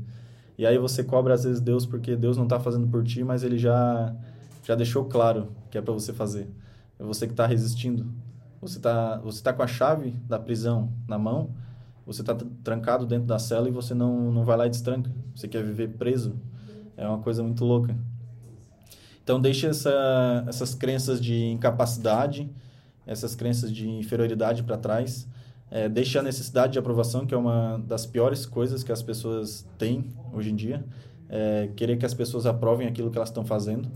E 0.57 0.65
aí 0.65 0.79
você 0.79 1.03
cobra 1.03 1.35
às 1.35 1.43
vezes 1.43 1.61
Deus 1.61 1.85
porque 1.85 2.15
Deus 2.15 2.37
não 2.37 2.45
está 2.45 2.59
fazendo 2.59 2.87
por 2.87 3.03
ti, 3.03 3.23
mas 3.23 3.43
ele 3.43 3.59
já 3.59 4.15
já 4.63 4.73
deixou 4.73 5.05
claro 5.05 5.49
que 5.69 5.77
é 5.77 5.81
para 5.81 5.93
você 5.93 6.11
fazer. 6.11 6.47
É 7.03 7.05
você 7.05 7.27
que 7.27 7.33
está 7.33 7.45
resistindo. 7.45 8.05
Você 8.61 8.77
está 8.77 9.17
você 9.17 9.43
tá 9.43 9.51
com 9.51 9.61
a 9.61 9.67
chave 9.67 10.11
da 10.25 10.39
prisão 10.39 10.89
na 11.05 11.19
mão, 11.19 11.49
você 12.05 12.21
está 12.21 12.33
trancado 12.63 13.05
dentro 13.05 13.25
da 13.25 13.37
cela 13.37 13.67
e 13.67 13.71
você 13.71 13.93
não, 13.93 14.31
não 14.31 14.45
vai 14.45 14.55
lá 14.55 14.67
e 14.67 14.69
destranca. 14.69 15.11
Você 15.35 15.49
quer 15.49 15.61
viver 15.63 15.89
preso. 15.89 16.33
É 16.95 17.05
uma 17.05 17.19
coisa 17.19 17.43
muito 17.43 17.65
louca. 17.65 17.93
Então, 19.21 19.39
deixe 19.39 19.67
essa, 19.67 20.45
essas 20.47 20.75
crenças 20.75 21.19
de 21.19 21.45
incapacidade, 21.45 22.49
essas 23.05 23.35
crenças 23.35 23.71
de 23.71 23.89
inferioridade 23.89 24.63
para 24.63 24.77
trás. 24.77 25.27
É, 25.71 25.89
deixe 25.89 26.17
a 26.17 26.21
necessidade 26.21 26.73
de 26.73 26.79
aprovação, 26.79 27.25
que 27.25 27.33
é 27.33 27.37
uma 27.37 27.81
das 27.85 28.05
piores 28.05 28.45
coisas 28.45 28.83
que 28.83 28.91
as 28.91 29.01
pessoas 29.01 29.65
têm 29.77 30.13
hoje 30.31 30.51
em 30.51 30.55
dia. 30.55 30.85
É, 31.27 31.69
querer 31.75 31.97
que 31.97 32.05
as 32.05 32.13
pessoas 32.13 32.45
aprovem 32.45 32.87
aquilo 32.87 33.09
que 33.11 33.17
elas 33.17 33.29
estão 33.29 33.43
fazendo. 33.43 33.89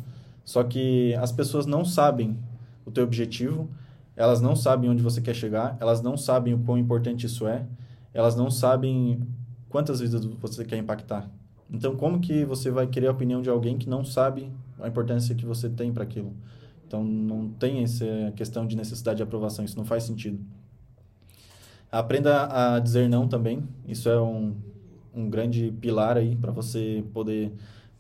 Só 0.44 0.64
que 0.64 1.14
as 1.16 1.32
pessoas 1.32 1.66
não 1.66 1.86
sabem 1.86 2.38
o 2.88 2.92
teu 2.92 3.04
objetivo, 3.04 3.70
elas 4.16 4.42
não 4.42 4.56
sabem 4.56 4.90
onde 4.90 5.04
você 5.04 5.22
quer 5.22 5.36
chegar, 5.36 5.78
elas 5.80 6.02
não 6.02 6.16
sabem 6.16 6.54
o 6.54 6.60
quão 6.60 6.78
importante 6.78 7.26
isso 7.26 7.46
é, 7.46 7.66
elas 8.14 8.36
não 8.36 8.50
sabem 8.50 9.22
quantas 9.70 10.00
vidas 10.00 10.26
você 10.26 10.64
quer 10.64 10.78
impactar. 10.78 11.30
Então, 11.70 11.96
como 11.98 12.20
que 12.22 12.46
você 12.46 12.72
vai 12.72 12.88
querer 12.88 13.08
a 13.08 13.12
opinião 13.12 13.42
de 13.42 13.50
alguém 13.50 13.78
que 13.78 13.90
não 13.90 14.04
sabe 14.06 14.50
a 14.80 14.88
importância 14.88 15.36
que 15.36 15.46
você 15.46 15.70
tem 15.70 15.92
para 15.92 16.04
aquilo? 16.04 16.34
Então, 16.88 17.04
não 17.04 17.50
tem 17.50 17.84
essa 17.84 18.06
questão 18.36 18.66
de 18.66 18.78
necessidade 18.78 19.18
de 19.18 19.24
aprovação, 19.24 19.66
isso 19.66 19.78
não 19.78 19.84
faz 19.84 20.04
sentido. 20.04 20.40
Aprenda 21.92 22.76
a 22.76 22.80
dizer 22.80 23.10
não 23.10 23.28
também, 23.28 23.64
isso 23.86 24.08
é 24.10 24.20
um, 24.20 24.56
um 25.14 25.30
grande 25.30 25.74
pilar 25.82 26.18
aí 26.18 26.38
para 26.38 26.52
você 26.52 27.04
poder 27.14 27.52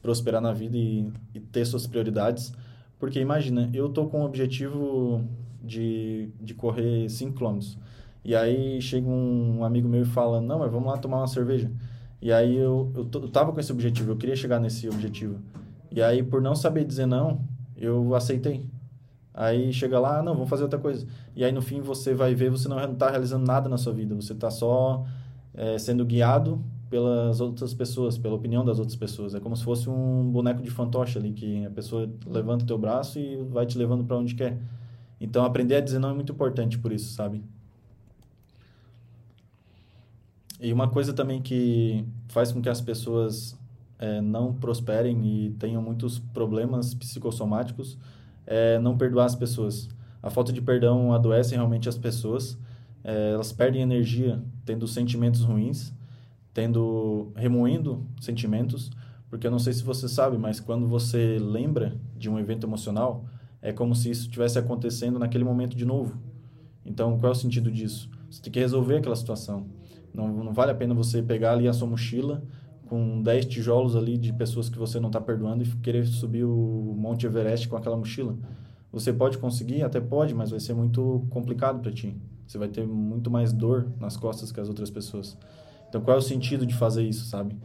prosperar 0.01 0.41
na 0.41 0.53
vida 0.53 0.77
e, 0.77 1.11
e 1.33 1.39
ter 1.39 1.65
suas 1.65 1.85
prioridades. 1.85 2.53
Porque 2.99 3.19
imagina, 3.19 3.69
eu 3.73 3.89
tô 3.89 4.07
com 4.07 4.21
o 4.21 4.25
objetivo 4.25 5.23
de, 5.63 6.29
de 6.41 6.53
correr 6.53 7.09
5 7.09 7.37
km. 7.37 7.59
E 8.23 8.35
aí 8.35 8.81
chega 8.81 9.07
um 9.07 9.63
amigo 9.63 9.87
meu 9.87 10.01
e 10.01 10.05
fala: 10.05 10.41
Não, 10.41 10.59
mas 10.59 10.71
vamos 10.71 10.87
lá 10.87 10.97
tomar 10.97 11.17
uma 11.17 11.27
cerveja. 11.27 11.71
E 12.21 12.31
aí 12.31 12.55
eu, 12.55 12.91
eu, 12.95 13.09
eu 13.21 13.29
tava 13.29 13.51
com 13.53 13.59
esse 13.59 13.71
objetivo, 13.71 14.11
eu 14.11 14.17
queria 14.17 14.35
chegar 14.35 14.59
nesse 14.59 14.89
objetivo. 14.89 15.39
E 15.91 16.01
aí, 16.01 16.23
por 16.23 16.41
não 16.41 16.55
saber 16.55 16.83
dizer 16.83 17.05
não, 17.05 17.41
eu 17.75 18.15
aceitei. 18.15 18.65
Aí 19.33 19.71
chega 19.71 19.99
lá, 19.99 20.23
não, 20.23 20.33
vamos 20.33 20.49
fazer 20.49 20.63
outra 20.63 20.79
coisa. 20.79 21.05
E 21.35 21.45
aí 21.45 21.51
no 21.51 21.61
fim 21.61 21.79
você 21.79 22.15
vai 22.15 22.33
ver, 22.33 22.49
você 22.49 22.67
não 22.67 22.91
está 22.91 23.09
realizando 23.11 23.45
nada 23.45 23.69
na 23.69 23.77
sua 23.77 23.93
vida, 23.93 24.15
você 24.15 24.33
está 24.33 24.49
só 24.49 25.05
é, 25.53 25.77
sendo 25.77 26.03
guiado 26.03 26.63
pelas 26.89 27.39
outras 27.41 27.73
pessoas, 27.73 28.17
pela 28.17 28.35
opinião 28.35 28.63
das 28.63 28.79
outras 28.79 28.95
pessoas. 28.95 29.35
É 29.35 29.39
como 29.39 29.55
se 29.55 29.63
fosse 29.63 29.89
um 29.89 30.29
boneco 30.31 30.61
de 30.61 30.69
fantoche 30.69 31.17
ali, 31.17 31.31
que 31.33 31.65
a 31.65 31.71
pessoa 31.71 32.09
levanta 32.25 32.63
o 32.63 32.67
teu 32.67 32.77
braço 32.77 33.19
e 33.19 33.37
vai 33.43 33.65
te 33.65 33.77
levando 33.77 34.03
para 34.03 34.17
onde 34.17 34.35
quer. 34.35 34.57
Então, 35.19 35.43
aprender 35.43 35.75
a 35.75 35.81
dizer 35.81 35.99
não 35.99 36.09
é 36.09 36.13
muito 36.13 36.31
importante 36.33 36.77
por 36.77 36.91
isso, 36.91 37.13
sabe? 37.13 37.43
E 40.59 40.73
uma 40.73 40.87
coisa 40.87 41.13
também 41.13 41.41
que 41.41 42.03
faz 42.29 42.51
com 42.51 42.61
que 42.61 42.69
as 42.69 42.81
pessoas 42.81 43.57
é, 43.99 44.21
não 44.21 44.53
prosperem 44.53 45.25
e 45.25 45.51
tenham 45.51 45.81
muitos 45.81 46.19
problemas 46.19 46.93
psicossomáticos 46.93 47.97
é 48.45 48.79
não 48.79 48.97
perdoar 48.97 49.25
as 49.25 49.35
pessoas. 49.35 49.89
A 50.21 50.29
falta 50.29 50.51
de 50.51 50.61
perdão 50.61 51.13
adoece 51.13 51.53
realmente 51.53 51.87
as 51.87 51.97
pessoas. 51.97 52.57
É, 53.03 53.31
elas 53.33 53.51
perdem 53.51 53.81
energia 53.81 54.41
tendo 54.65 54.87
sentimentos 54.87 55.41
ruins, 55.43 55.93
tendo 56.57 57.31
remoendo 57.35 58.03
sentimentos, 58.19 58.89
porque 59.29 59.45
eu 59.45 59.51
não 59.51 59.59
sei 59.59 59.73
se 59.73 59.83
você 59.83 60.09
sabe, 60.09 60.39
mas 60.39 60.59
quando 60.59 60.87
você 60.87 61.37
lembra 61.39 61.95
de 62.17 62.31
um 62.31 62.39
evento 62.39 62.65
emocional, 62.65 63.25
é 63.61 63.71
como 63.71 63.93
se 63.93 64.09
isso 64.09 64.21
estivesse 64.21 64.57
acontecendo 64.57 65.19
naquele 65.19 65.43
momento 65.43 65.77
de 65.77 65.85
novo. 65.85 66.19
Então, 66.83 67.19
qual 67.19 67.31
é 67.31 67.35
o 67.35 67.37
sentido 67.37 67.71
disso? 67.71 68.09
Você 68.27 68.41
tem 68.41 68.51
que 68.51 68.59
resolver 68.59 68.97
aquela 68.97 69.15
situação. 69.15 69.67
Não, 70.11 70.29
não 70.29 70.51
vale 70.51 70.71
a 70.71 70.73
pena 70.73 70.95
você 70.95 71.21
pegar 71.21 71.51
ali 71.51 71.67
a 71.67 71.73
sua 71.73 71.87
mochila 71.87 72.43
com 72.87 73.21
10 73.21 73.45
tijolos 73.45 73.95
ali 73.95 74.17
de 74.17 74.33
pessoas 74.33 74.67
que 74.67 74.79
você 74.79 74.99
não 74.99 75.09
está 75.09 75.21
perdoando 75.21 75.63
e 75.63 75.67
querer 75.83 76.07
subir 76.07 76.43
o 76.43 76.95
Monte 76.97 77.27
Everest 77.27 77.69
com 77.69 77.77
aquela 77.77 77.95
mochila. 77.95 78.35
Você 78.91 79.13
pode 79.13 79.37
conseguir, 79.37 79.83
até 79.83 80.01
pode, 80.01 80.33
mas 80.33 80.49
vai 80.49 80.59
ser 80.59 80.73
muito 80.73 81.23
complicado 81.29 81.81
para 81.81 81.91
ti. 81.91 82.17
Você 82.47 82.57
vai 82.57 82.67
ter 82.67 82.87
muito 82.87 83.29
mais 83.29 83.53
dor 83.53 83.91
nas 83.99 84.17
costas 84.17 84.51
que 84.51 84.59
as 84.59 84.67
outras 84.67 84.89
pessoas. 84.89 85.37
Então, 85.87 86.01
qual 86.01 86.15
é 86.15 86.19
o 86.19 86.21
sentido 86.21 86.65
de 86.65 86.73
fazer 86.73 87.03
isso, 87.03 87.25
sabe? 87.25 87.57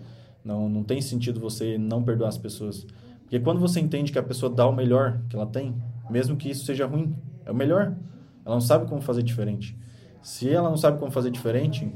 Não, 0.44 0.68
não 0.68 0.82
tem 0.82 1.00
sentido 1.00 1.40
você 1.40 1.78
não 1.78 2.02
perdoar 2.02 2.28
as 2.28 2.38
pessoas. 2.38 2.86
Porque 3.22 3.40
quando 3.40 3.60
você 3.60 3.80
entende 3.80 4.12
que 4.12 4.18
a 4.18 4.22
pessoa 4.22 4.52
dá 4.52 4.66
o 4.66 4.74
melhor 4.74 5.20
que 5.28 5.36
ela 5.36 5.46
tem, 5.46 5.74
mesmo 6.10 6.36
que 6.36 6.50
isso 6.50 6.64
seja 6.64 6.86
ruim, 6.86 7.16
é 7.44 7.50
o 7.50 7.54
melhor. 7.54 7.96
Ela 8.44 8.54
não 8.54 8.60
sabe 8.60 8.86
como 8.88 9.00
fazer 9.00 9.22
diferente. 9.22 9.76
Se 10.22 10.48
ela 10.48 10.68
não 10.68 10.76
sabe 10.76 10.98
como 10.98 11.10
fazer 11.10 11.30
diferente, 11.30 11.90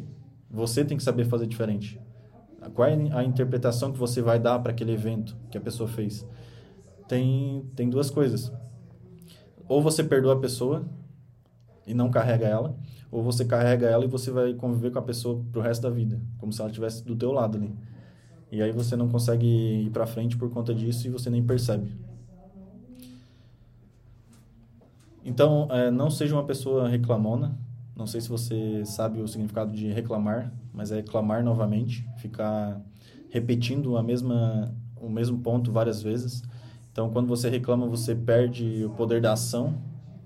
você 0.50 0.84
tem 0.84 0.96
que 0.96 1.02
saber 1.02 1.24
fazer 1.24 1.46
diferente. 1.46 2.00
Qual 2.74 2.88
é 2.88 2.94
a 3.12 3.22
interpretação 3.22 3.92
que 3.92 3.98
você 3.98 4.20
vai 4.20 4.38
dar 4.38 4.58
para 4.58 4.72
aquele 4.72 4.92
evento 4.92 5.36
que 5.50 5.58
a 5.58 5.60
pessoa 5.60 5.88
fez? 5.88 6.26
Tem, 7.06 7.64
tem 7.76 7.88
duas 7.88 8.10
coisas. 8.10 8.52
Ou 9.68 9.82
você 9.82 10.02
perdoa 10.02 10.34
a 10.34 10.38
pessoa 10.38 10.84
e 11.86 11.94
não 11.94 12.10
carrega 12.10 12.46
ela, 12.46 12.76
ou 13.10 13.22
você 13.22 13.44
carrega 13.44 13.86
ela 13.86 14.04
e 14.04 14.08
você 14.08 14.30
vai 14.30 14.54
conviver 14.54 14.90
com 14.90 14.98
a 14.98 15.02
pessoa 15.02 15.42
pro 15.52 15.60
resto 15.60 15.82
da 15.82 15.90
vida, 15.90 16.20
como 16.38 16.52
se 16.52 16.60
ela 16.60 16.68
estivesse 16.68 17.04
do 17.04 17.14
teu 17.14 17.32
lado 17.32 17.56
ali. 17.56 17.72
E 18.50 18.62
aí 18.62 18.72
você 18.72 18.96
não 18.96 19.08
consegue 19.08 19.46
ir 19.46 19.90
para 19.90 20.06
frente 20.06 20.36
por 20.36 20.50
conta 20.50 20.74
disso 20.74 21.06
e 21.06 21.10
você 21.10 21.28
nem 21.30 21.42
percebe. 21.42 21.90
Então, 25.24 25.66
é, 25.70 25.90
não 25.90 26.08
seja 26.08 26.34
uma 26.34 26.44
pessoa 26.44 26.88
reclamona. 26.88 27.58
Não 27.96 28.06
sei 28.06 28.20
se 28.20 28.28
você 28.28 28.84
sabe 28.84 29.20
o 29.20 29.26
significado 29.26 29.72
de 29.72 29.88
reclamar, 29.88 30.52
mas 30.72 30.92
é 30.92 31.02
clamar 31.02 31.42
novamente, 31.42 32.08
ficar 32.18 32.80
repetindo 33.30 33.96
a 33.96 34.02
mesma 34.02 34.72
o 35.00 35.08
mesmo 35.08 35.38
ponto 35.38 35.72
várias 35.72 36.02
vezes. 36.02 36.42
Então, 36.92 37.10
quando 37.10 37.26
você 37.26 37.48
reclama, 37.48 37.86
você 37.86 38.14
perde 38.14 38.84
o 38.84 38.90
poder 38.90 39.20
da 39.20 39.32
ação, 39.32 39.74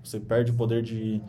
você 0.03 0.19
perde 0.19 0.51
o 0.51 0.53
poder 0.53 0.81
de, 0.81 1.21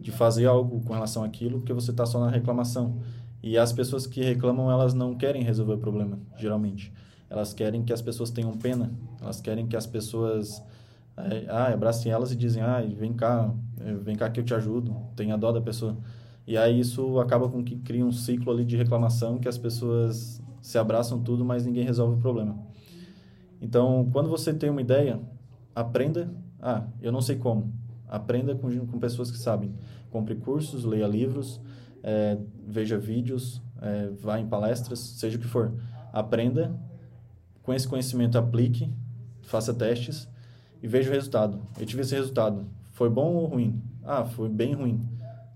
de 0.00 0.10
fazer 0.10 0.46
algo 0.46 0.80
com 0.80 0.92
relação 0.92 1.24
àquilo, 1.24 1.58
porque 1.58 1.72
você 1.72 1.90
está 1.90 2.06
só 2.06 2.20
na 2.20 2.30
reclamação. 2.30 2.98
E 3.42 3.56
as 3.56 3.72
pessoas 3.72 4.06
que 4.06 4.22
reclamam, 4.22 4.70
elas 4.70 4.94
não 4.94 5.14
querem 5.14 5.42
resolver 5.42 5.74
o 5.74 5.78
problema, 5.78 6.18
geralmente. 6.36 6.92
Elas 7.30 7.52
querem 7.52 7.82
que 7.84 7.92
as 7.92 8.02
pessoas 8.02 8.30
tenham 8.30 8.52
pena, 8.56 8.90
elas 9.20 9.40
querem 9.40 9.66
que 9.66 9.76
as 9.76 9.86
pessoas 9.86 10.62
é, 11.16 11.46
ah, 11.48 11.72
abracem 11.72 12.10
elas 12.10 12.32
e 12.32 12.36
dizem, 12.36 12.62
ah, 12.62 12.80
vem 12.80 13.12
cá, 13.12 13.52
eh, 13.80 13.94
vem 13.94 14.16
cá 14.16 14.30
que 14.30 14.40
eu 14.40 14.44
te 14.44 14.54
ajudo, 14.54 14.96
tenha 15.16 15.36
dó 15.36 15.52
da 15.52 15.60
pessoa. 15.60 15.96
E 16.46 16.56
aí 16.56 16.80
isso 16.80 17.18
acaba 17.18 17.48
com 17.48 17.62
que 17.62 17.76
cria 17.76 18.04
um 18.04 18.12
ciclo 18.12 18.52
ali 18.52 18.64
de 18.64 18.76
reclamação 18.76 19.38
que 19.38 19.48
as 19.48 19.58
pessoas 19.58 20.40
se 20.62 20.78
abraçam 20.78 21.20
tudo, 21.20 21.44
mas 21.44 21.66
ninguém 21.66 21.84
resolve 21.84 22.16
o 22.16 22.18
problema. 22.18 22.56
Então, 23.60 24.08
quando 24.12 24.30
você 24.30 24.54
tem 24.54 24.70
uma 24.70 24.80
ideia, 24.80 25.20
aprenda. 25.74 26.32
Ah, 26.60 26.86
eu 27.00 27.12
não 27.12 27.20
sei 27.20 27.36
como. 27.36 27.72
Aprenda 28.08 28.54
com, 28.54 28.86
com 28.86 28.98
pessoas 28.98 29.30
que 29.30 29.38
sabem. 29.38 29.74
Compre 30.10 30.34
cursos, 30.34 30.84
leia 30.84 31.06
livros, 31.06 31.60
é, 32.02 32.38
veja 32.66 32.98
vídeos, 32.98 33.60
é, 33.80 34.10
vá 34.20 34.38
em 34.38 34.46
palestras, 34.46 34.98
seja 34.98 35.36
o 35.36 35.40
que 35.40 35.46
for. 35.46 35.72
Aprenda, 36.12 36.74
com 37.62 37.74
esse 37.74 37.86
conhecimento 37.86 38.38
aplique, 38.38 38.90
faça 39.42 39.74
testes 39.74 40.28
e 40.82 40.88
veja 40.88 41.10
o 41.10 41.12
resultado. 41.12 41.60
Eu 41.78 41.86
tive 41.86 42.02
esse 42.02 42.14
resultado. 42.14 42.66
Foi 42.92 43.10
bom 43.10 43.34
ou 43.34 43.46
ruim? 43.46 43.82
Ah, 44.02 44.24
foi 44.24 44.48
bem 44.48 44.74
ruim. 44.74 45.00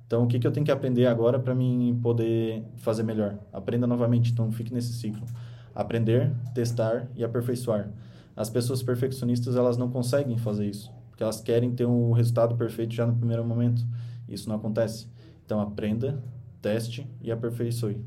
Então, 0.07 0.25
o 0.25 0.27
que, 0.27 0.39
que 0.39 0.47
eu 0.47 0.53
tenho 0.53 0.67
que 0.67 0.71
aprender 0.71 1.07
agora 1.07 1.39
para 1.39 1.55
mim 1.55 1.99
poder 2.03 2.63
fazer 2.77 3.03
melhor? 3.03 3.39
Aprenda 3.51 3.87
novamente, 3.87 4.31
então 4.31 4.53
fique 4.53 4.73
nesse 4.73 4.93
ciclo. 4.93 5.27
Aprender, 5.75 6.31
testar 6.55 7.09
e 7.17 7.25
aperfeiçoar. 7.25 7.89
As 8.37 8.51
pessoas 8.51 8.83
perfeccionistas, 8.83 9.57
elas 9.57 9.79
não 9.79 9.91
conseguem 9.91 10.37
fazer 10.37 10.67
isso, 10.67 10.93
porque 11.13 11.23
elas 11.23 11.41
querem 11.43 11.71
ter 11.71 11.85
um 11.85 12.11
resultado 12.13 12.57
perfeito 12.57 12.95
já 12.95 13.07
no 13.07 13.15
primeiro 13.15 13.45
momento. 13.45 13.87
Isso 14.27 14.49
não 14.49 14.57
acontece. 14.57 15.07
Então, 15.45 15.61
aprenda, 15.61 16.25
teste 16.63 17.07
e 17.21 17.31
aperfeiçoe. 17.31 18.03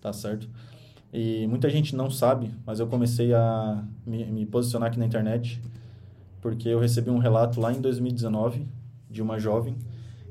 Tá 0.00 0.14
certo? 0.14 0.48
E 1.12 1.46
muita 1.46 1.68
gente 1.68 1.94
não 1.94 2.10
sabe, 2.10 2.50
mas 2.64 2.80
eu 2.80 2.86
comecei 2.86 3.34
a 3.34 3.84
me, 4.06 4.24
me 4.24 4.46
posicionar 4.46 4.88
aqui 4.88 4.98
na 4.98 5.04
internet 5.04 5.60
porque 6.40 6.68
eu 6.68 6.78
recebi 6.78 7.10
um 7.10 7.18
relato 7.18 7.60
lá 7.60 7.72
em 7.72 7.80
2019 7.80 8.66
de 9.10 9.22
uma 9.22 9.38
jovem 9.38 9.76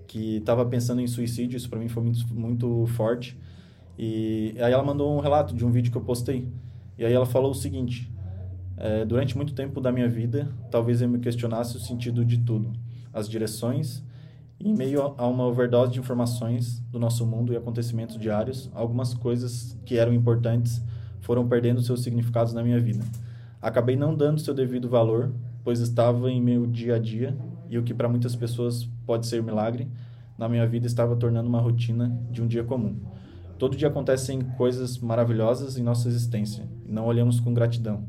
que 0.05 0.37
estava 0.37 0.65
pensando 0.65 1.01
em 1.01 1.07
suicídio. 1.07 1.55
Isso 1.55 1.69
para 1.69 1.79
mim 1.79 1.87
foi 1.87 2.03
muito, 2.03 2.33
muito 2.35 2.85
forte. 2.87 3.37
E 3.97 4.55
aí 4.59 4.73
ela 4.73 4.83
mandou 4.83 5.15
um 5.15 5.19
relato 5.19 5.55
de 5.55 5.65
um 5.65 5.71
vídeo 5.71 5.91
que 5.91 5.97
eu 5.97 6.03
postei. 6.03 6.47
E 6.97 7.05
aí 7.05 7.13
ela 7.13 7.25
falou 7.25 7.51
o 7.51 7.55
seguinte: 7.55 8.11
é, 8.77 9.05
durante 9.05 9.35
muito 9.35 9.53
tempo 9.53 9.79
da 9.79 9.91
minha 9.91 10.09
vida, 10.09 10.47
talvez 10.71 11.01
eu 11.01 11.09
me 11.09 11.19
questionasse 11.19 11.77
o 11.77 11.79
sentido 11.79 12.25
de 12.25 12.39
tudo, 12.39 12.71
as 13.13 13.29
direções 13.29 14.03
em 14.59 14.73
meio 14.73 15.13
a 15.17 15.27
uma 15.27 15.45
overdose 15.45 15.91
de 15.91 15.99
informações 15.99 16.79
do 16.89 16.97
nosso 16.97 17.25
mundo 17.25 17.51
e 17.51 17.57
acontecimentos 17.57 18.17
diários, 18.17 18.71
algumas 18.73 19.13
coisas 19.13 19.77
que 19.85 19.97
eram 19.97 20.13
importantes 20.13 20.81
foram 21.19 21.47
perdendo 21.47 21.81
seus 21.81 22.01
significados 22.01 22.53
na 22.53 22.63
minha 22.63 22.79
vida. 22.79 23.03
Acabei 23.61 23.95
não 23.95 24.15
dando 24.15 24.39
seu 24.39 24.53
devido 24.53 24.89
valor, 24.89 25.33
pois 25.63 25.79
estava 25.79 26.31
em 26.31 26.41
meu 26.41 26.65
dia 26.65 26.95
a 26.95 26.99
dia 26.99 27.35
e 27.69 27.77
o 27.77 27.83
que 27.83 27.93
para 27.93 28.07
muitas 28.07 28.35
pessoas 28.35 28.85
pode 29.05 29.25
ser 29.27 29.41
milagre, 29.43 29.87
na 30.37 30.47
minha 30.47 30.65
vida 30.67 30.87
estava 30.87 31.15
tornando 31.15 31.49
uma 31.49 31.59
rotina 31.59 32.17
de 32.31 32.41
um 32.41 32.47
dia 32.47 32.63
comum. 32.63 32.95
Todo 33.57 33.77
dia 33.77 33.87
acontecem 33.87 34.41
coisas 34.57 34.97
maravilhosas 34.97 35.77
em 35.77 35.83
nossa 35.83 36.07
existência 36.07 36.67
e 36.85 36.91
não 36.91 37.05
olhamos 37.05 37.39
com 37.39 37.53
gratidão. 37.53 38.05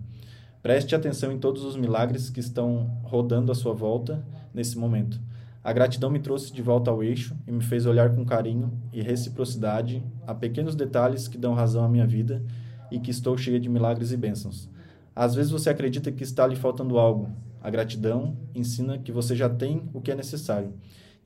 Preste 0.65 0.95
atenção 0.95 1.31
em 1.31 1.39
todos 1.39 1.63
os 1.63 1.77
milagres 1.77 2.31
que 2.31 2.41
estão 2.41 2.91
rodando 3.03 3.53
à 3.53 3.55
sua 3.55 3.75
volta 3.75 4.25
nesse 4.55 4.79
momento. 4.79 5.21
A 5.63 5.71
gratidão 5.75 6.09
me 6.09 6.19
trouxe 6.19 6.51
de 6.51 6.63
volta 6.63 6.91
ao 6.91 7.05
eixo 7.05 7.37
e 7.47 7.53
me 7.53 7.63
fez 7.63 7.85
olhar 7.85 8.15
com 8.15 8.25
carinho 8.25 8.73
e 8.91 9.03
reciprocidade 9.03 10.03
a 10.27 10.35
pequenos 10.35 10.75
detalhes 10.75 11.29
que 11.29 11.37
dão 11.37 11.53
razão 11.53 11.85
à 11.85 11.89
minha 11.89 12.07
vida 12.07 12.43
e 12.91 12.99
que 12.99 13.11
estou 13.11 13.37
cheia 13.37 13.61
de 13.61 13.69
milagres 13.69 14.11
e 14.11 14.17
bênçãos. 14.17 14.67
Às 15.15 15.35
vezes 15.35 15.53
você 15.53 15.69
acredita 15.69 16.11
que 16.11 16.23
está 16.23 16.47
lhe 16.47 16.57
faltando 16.57 16.99
algo. 16.99 17.29
A 17.61 17.69
gratidão 17.69 18.35
ensina 18.55 18.97
que 18.97 19.13
você 19.13 19.37
já 19.37 19.51
tem 19.51 19.83
o 19.93 20.01
que 20.01 20.13
é 20.13 20.15
necessário. 20.15 20.73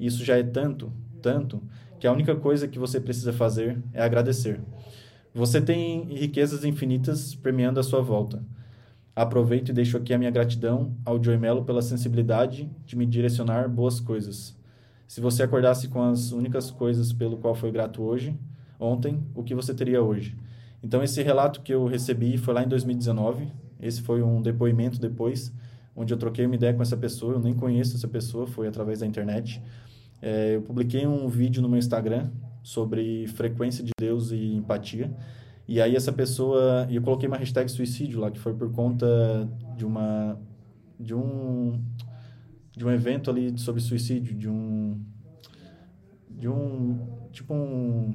E 0.00 0.06
isso 0.06 0.24
já 0.24 0.36
é 0.36 0.42
tanto, 0.42 0.92
tanto, 1.22 1.62
que 2.00 2.08
a 2.08 2.12
única 2.12 2.34
coisa 2.34 2.66
que 2.66 2.76
você 2.76 2.98
precisa 2.98 3.32
fazer 3.32 3.80
é 3.92 4.02
agradecer. 4.02 4.60
Você 5.32 5.60
tem 5.60 6.12
riquezas 6.12 6.64
infinitas 6.64 7.36
premiando 7.36 7.78
a 7.78 7.84
sua 7.84 8.00
volta. 8.02 8.42
Aproveito 9.18 9.70
e 9.70 9.72
deixo 9.72 9.96
aqui 9.96 10.14
a 10.14 10.18
minha 10.18 10.30
gratidão 10.30 10.94
ao 11.04 11.20
Joey 11.20 11.36
Mello 11.36 11.64
pela 11.64 11.82
sensibilidade 11.82 12.70
de 12.86 12.94
me 12.94 13.04
direcionar 13.04 13.68
boas 13.68 13.98
coisas. 13.98 14.56
Se 15.08 15.20
você 15.20 15.42
acordasse 15.42 15.88
com 15.88 16.00
as 16.00 16.30
únicas 16.30 16.70
coisas 16.70 17.12
pelo 17.12 17.36
qual 17.36 17.52
foi 17.52 17.72
grato 17.72 18.00
hoje, 18.00 18.38
ontem, 18.78 19.20
o 19.34 19.42
que 19.42 19.56
você 19.56 19.74
teria 19.74 20.00
hoje? 20.00 20.36
Então 20.84 21.02
esse 21.02 21.20
relato 21.20 21.62
que 21.62 21.74
eu 21.74 21.84
recebi 21.84 22.38
foi 22.38 22.54
lá 22.54 22.62
em 22.62 22.68
2019. 22.68 23.48
Esse 23.82 24.02
foi 24.02 24.22
um 24.22 24.40
depoimento 24.40 25.00
depois, 25.00 25.52
onde 25.96 26.14
eu 26.14 26.16
troquei 26.16 26.46
uma 26.46 26.54
ideia 26.54 26.72
com 26.72 26.82
essa 26.82 26.96
pessoa. 26.96 27.32
Eu 27.32 27.40
nem 27.40 27.54
conheço 27.54 27.96
essa 27.96 28.06
pessoa, 28.06 28.46
foi 28.46 28.68
através 28.68 29.00
da 29.00 29.06
internet. 29.06 29.60
É, 30.22 30.54
eu 30.54 30.62
publiquei 30.62 31.08
um 31.08 31.26
vídeo 31.26 31.60
no 31.60 31.68
meu 31.68 31.80
Instagram 31.80 32.30
sobre 32.62 33.26
frequência 33.26 33.82
de 33.82 33.90
Deus 33.98 34.30
e 34.30 34.54
empatia. 34.54 35.10
E 35.68 35.80
aí 35.80 35.94
essa 35.94 36.12
pessoa, 36.12 36.88
eu 36.90 37.02
coloquei 37.02 37.28
uma 37.28 37.36
hashtag 37.36 37.70
suicídio 37.70 38.20
lá, 38.20 38.30
que 38.30 38.38
foi 38.38 38.54
por 38.54 38.72
conta 38.72 39.06
de 39.76 39.84
uma 39.84 40.40
de 40.98 41.14
um 41.14 41.80
de 42.76 42.84
um 42.84 42.90
evento 42.90 43.30
ali 43.30 43.56
sobre 43.58 43.80
suicídio, 43.80 44.34
de 44.34 44.48
um 44.48 44.98
de 46.30 46.48
um 46.48 46.98
tipo 47.30 47.52
um 47.52 48.14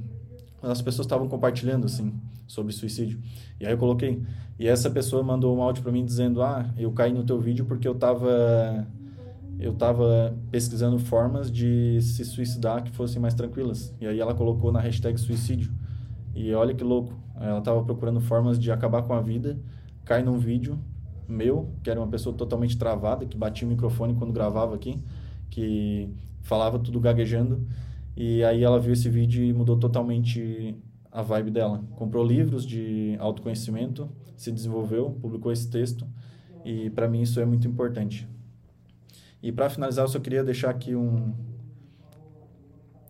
as 0.71 0.81
pessoas 0.81 1.05
estavam 1.05 1.27
compartilhando, 1.27 1.85
assim, 1.85 2.13
sobre 2.47 2.71
suicídio. 2.71 3.19
E 3.59 3.65
aí 3.65 3.73
eu 3.73 3.77
coloquei. 3.77 4.23
E 4.57 4.67
essa 4.67 4.89
pessoa 4.89 5.21
mandou 5.21 5.55
um 5.55 5.61
áudio 5.61 5.83
para 5.83 5.91
mim 5.91 6.05
dizendo: 6.05 6.41
Ah, 6.41 6.73
eu 6.77 6.91
caí 6.91 7.11
no 7.13 7.23
teu 7.23 7.39
vídeo 7.39 7.65
porque 7.65 7.87
eu 7.87 7.95
tava. 7.95 8.87
Eu 9.59 9.73
tava 9.73 10.35
pesquisando 10.49 10.97
formas 10.97 11.51
de 11.51 12.01
se 12.01 12.25
suicidar 12.25 12.83
que 12.83 12.91
fossem 12.91 13.21
mais 13.21 13.33
tranquilas. 13.33 13.93
E 14.01 14.07
aí 14.07 14.19
ela 14.19 14.33
colocou 14.33 14.71
na 14.71 14.79
hashtag 14.79 15.17
suicídio. 15.19 15.71
E 16.33 16.53
olha 16.53 16.73
que 16.73 16.83
louco. 16.83 17.13
Ela 17.39 17.61
tava 17.61 17.83
procurando 17.83 18.19
formas 18.19 18.59
de 18.59 18.71
acabar 18.71 19.03
com 19.03 19.13
a 19.13 19.21
vida. 19.21 19.59
Cai 20.05 20.23
num 20.23 20.37
vídeo 20.37 20.79
meu, 21.27 21.73
que 21.83 21.89
era 21.89 21.99
uma 21.99 22.07
pessoa 22.07 22.35
totalmente 22.35 22.77
travada, 22.77 23.25
que 23.25 23.37
batia 23.37 23.67
o 23.67 23.71
microfone 23.71 24.13
quando 24.15 24.33
gravava 24.33 24.75
aqui, 24.75 25.01
que 25.49 26.09
falava 26.41 26.79
tudo 26.79 26.99
gaguejando. 26.99 27.65
E 28.15 28.43
aí 28.43 28.63
ela 28.63 28.79
viu 28.79 28.93
esse 28.93 29.09
vídeo 29.09 29.43
e 29.43 29.53
mudou 29.53 29.77
totalmente 29.77 30.75
a 31.11 31.21
vibe 31.21 31.51
dela. 31.51 31.83
Comprou 31.95 32.25
livros 32.25 32.65
de 32.65 33.15
autoconhecimento, 33.19 34.09
se 34.35 34.51
desenvolveu, 34.51 35.11
publicou 35.21 35.51
esse 35.51 35.69
texto 35.69 36.07
e 36.65 36.89
para 36.89 37.07
mim 37.07 37.21
isso 37.21 37.39
é 37.39 37.45
muito 37.45 37.67
importante. 37.67 38.27
E 39.41 39.51
para 39.51 39.69
finalizar, 39.69 40.05
eu 40.05 40.09
só 40.09 40.19
queria 40.19 40.43
deixar 40.43 40.69
aqui 40.69 40.95
um 40.95 41.33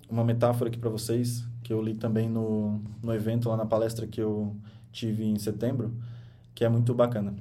uma 0.10 0.24
metáfora 0.24 0.70
aqui 0.70 0.78
para 0.78 0.92
vocês 0.92 1.44
que 1.64 1.74
eu 1.74 1.82
li 1.82 1.96
também 1.96 2.30
no 2.30 2.82
no 3.02 3.14
evento 3.14 3.50
lá 3.50 3.58
na 3.58 3.66
palestra 3.66 4.06
que 4.06 4.22
eu 4.22 4.56
tive 4.92 5.24
em 5.26 5.40
setembro, 5.40 5.94
que 6.54 6.64
é 6.64 6.70
muito 6.70 6.94
bacana. 6.94 7.34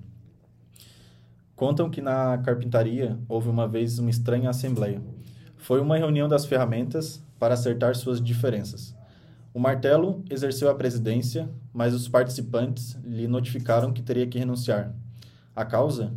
Contam 1.54 1.90
que 1.90 2.00
na 2.00 2.38
carpintaria 2.38 3.18
houve 3.28 3.48
uma 3.48 3.68
vez 3.68 3.98
uma 3.98 4.10
estranha 4.10 4.50
assembleia. 4.50 5.02
Foi 5.56 5.80
uma 5.80 5.96
reunião 5.96 6.28
das 6.28 6.46
ferramentas 6.46 7.22
para 7.38 7.54
acertar 7.54 7.94
suas 7.94 8.20
diferenças. 8.20 8.96
O 9.54 9.60
martelo 9.60 10.24
exerceu 10.30 10.70
a 10.70 10.74
presidência, 10.74 11.48
mas 11.72 11.94
os 11.94 12.08
participantes 12.08 12.98
lhe 13.04 13.28
notificaram 13.28 13.92
que 13.92 14.02
teria 14.02 14.26
que 14.26 14.38
renunciar. 14.38 14.94
A 15.54 15.64
causa? 15.64 16.12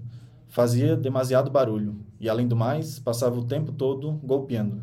Fazia 0.48 0.96
demasiado 0.96 1.52
barulho 1.52 1.98
e, 2.18 2.30
além 2.30 2.48
do 2.48 2.56
mais, 2.56 2.98
passava 2.98 3.38
o 3.38 3.44
tempo 3.44 3.74
todo 3.74 4.14
golpeando. 4.24 4.82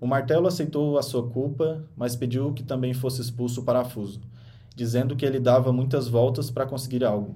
O 0.00 0.06
martelo 0.06 0.46
aceitou 0.46 0.96
a 0.96 1.02
sua 1.02 1.28
culpa, 1.28 1.84
mas 1.96 2.14
pediu 2.14 2.52
que 2.52 2.62
também 2.62 2.94
fosse 2.94 3.20
expulso 3.20 3.60
o 3.60 3.64
parafuso, 3.64 4.20
dizendo 4.76 5.16
que 5.16 5.26
ele 5.26 5.40
dava 5.40 5.72
muitas 5.72 6.06
voltas 6.06 6.50
para 6.50 6.66
conseguir 6.66 7.04
algo. 7.04 7.34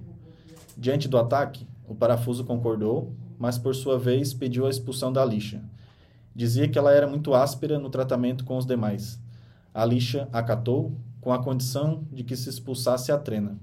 Diante 0.77 1.09
do 1.09 1.19
ataque, 1.19 1.67
o 1.89 1.95
parafuso 1.95 2.45
concordou, 2.45 3.13
mas 3.39 3.59
por 3.59 3.75
sua 3.75 3.99
vez 3.99 4.33
pediu 4.33 4.67
a 4.67 4.71
expulsão 4.71 5.13
da 5.13 5.25
lixa. 5.25 5.61
Dizia 6.35 6.69
que 6.69 6.79
ela 6.79 6.93
era 6.93 7.07
muito 7.07 7.35
áspera 7.35 7.79
no 7.79 7.91
tratamento 7.91 8.45
com 8.45 8.57
os 8.57 8.65
demais. 8.65 9.21
A 9.75 9.85
lixa 9.85 10.29
acatou, 10.33 10.97
com 11.21 11.33
a 11.33 11.43
condição 11.43 12.05
de 12.13 12.25
que 12.25 12.37
se 12.37 12.49
expulsasse 12.49 13.13
a 13.13 13.19
trena, 13.19 13.57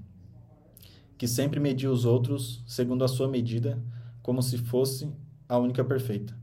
que 1.18 1.28
sempre 1.28 1.60
media 1.60 1.90
os 1.90 2.06
outros 2.06 2.62
segundo 2.66 3.04
a 3.04 3.08
sua 3.08 3.28
medida, 3.28 3.78
como 4.22 4.42
se 4.42 4.56
fosse 4.56 5.10
a 5.46 5.58
única 5.58 5.84
perfeita. 5.84 6.39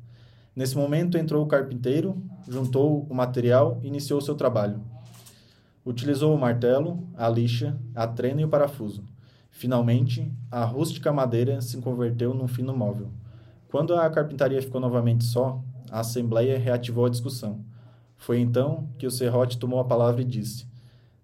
Nesse 0.58 0.76
momento 0.76 1.20
entrou 1.20 1.46
o 1.46 1.48
carpinteiro, 1.48 2.20
juntou 2.50 3.06
o 3.08 3.14
material 3.14 3.80
e 3.84 3.88
iniciou 3.90 4.20
seu 4.20 4.34
trabalho. 4.34 4.82
Utilizou 5.86 6.34
o 6.34 6.40
martelo, 6.40 7.08
a 7.16 7.30
lixa, 7.30 7.78
a 7.94 8.08
trena 8.08 8.42
e 8.42 8.44
o 8.44 8.50
parafuso. 8.50 9.04
Finalmente, 9.52 10.34
a 10.50 10.66
rústica 10.66 11.14
madeira 11.14 11.62
se 11.62 11.78
converteu 11.78 12.34
num 12.34 12.48
fino 12.48 12.76
móvel. 12.76 13.12
Quando 13.70 13.94
a 13.94 14.10
carpintaria 14.10 14.60
ficou 14.60 14.82
novamente 14.82 15.26
só, 15.26 15.62
a 15.92 16.00
Assembleia 16.00 16.58
reativou 16.58 17.06
a 17.06 17.10
discussão. 17.10 17.64
Foi 18.16 18.40
então 18.40 18.90
que 18.98 19.06
o 19.06 19.12
serrote 19.12 19.60
tomou 19.60 19.80
a 19.80 19.86
palavra 19.86 20.24
e 20.24 20.26
disse: 20.26 20.66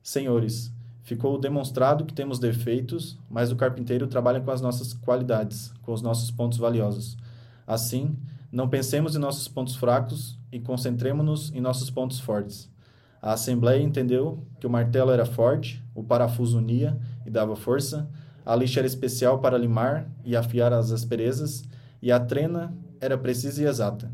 Senhores, 0.03 0.71
ficou 1.01 1.39
demonstrado 1.39 2.05
que 2.05 2.13
temos 2.13 2.37
defeitos, 2.37 3.17
mas 3.27 3.51
o 3.51 3.55
carpinteiro 3.55 4.05
trabalha 4.05 4.39
com 4.39 4.51
as 4.51 4.61
nossas 4.61 4.93
qualidades, 4.93 5.73
com 5.81 5.91
os 5.91 6.03
nossos 6.03 6.29
pontos 6.29 6.59
valiosos. 6.59 7.17
Assim, 7.65 8.15
não 8.53 8.69
pensemos 8.69 9.15
em 9.15 9.19
nossos 9.19 9.47
pontos 9.47 9.75
fracos 9.75 10.37
e 10.51 10.59
concentremos-nos 10.59 11.51
em 11.55 11.59
nossos 11.59 11.89
pontos 11.89 12.19
fortes. 12.19 12.71
A 13.19 13.33
Assembleia 13.33 13.81
entendeu 13.81 14.45
que 14.59 14.67
o 14.67 14.69
martelo 14.69 15.09
era 15.09 15.25
forte, 15.25 15.83
o 15.95 16.03
parafuso 16.03 16.59
unia 16.59 16.95
e 17.25 17.31
dava 17.31 17.55
força, 17.55 18.07
a 18.45 18.55
lixa 18.55 18.79
era 18.79 18.85
especial 18.85 19.39
para 19.39 19.57
limar 19.57 20.07
e 20.23 20.35
afiar 20.35 20.71
as 20.71 20.91
asperezas, 20.91 21.63
e 21.99 22.11
a 22.11 22.19
trena 22.19 22.77
era 23.01 23.17
precisa 23.17 23.63
e 23.63 23.65
exata. 23.65 24.11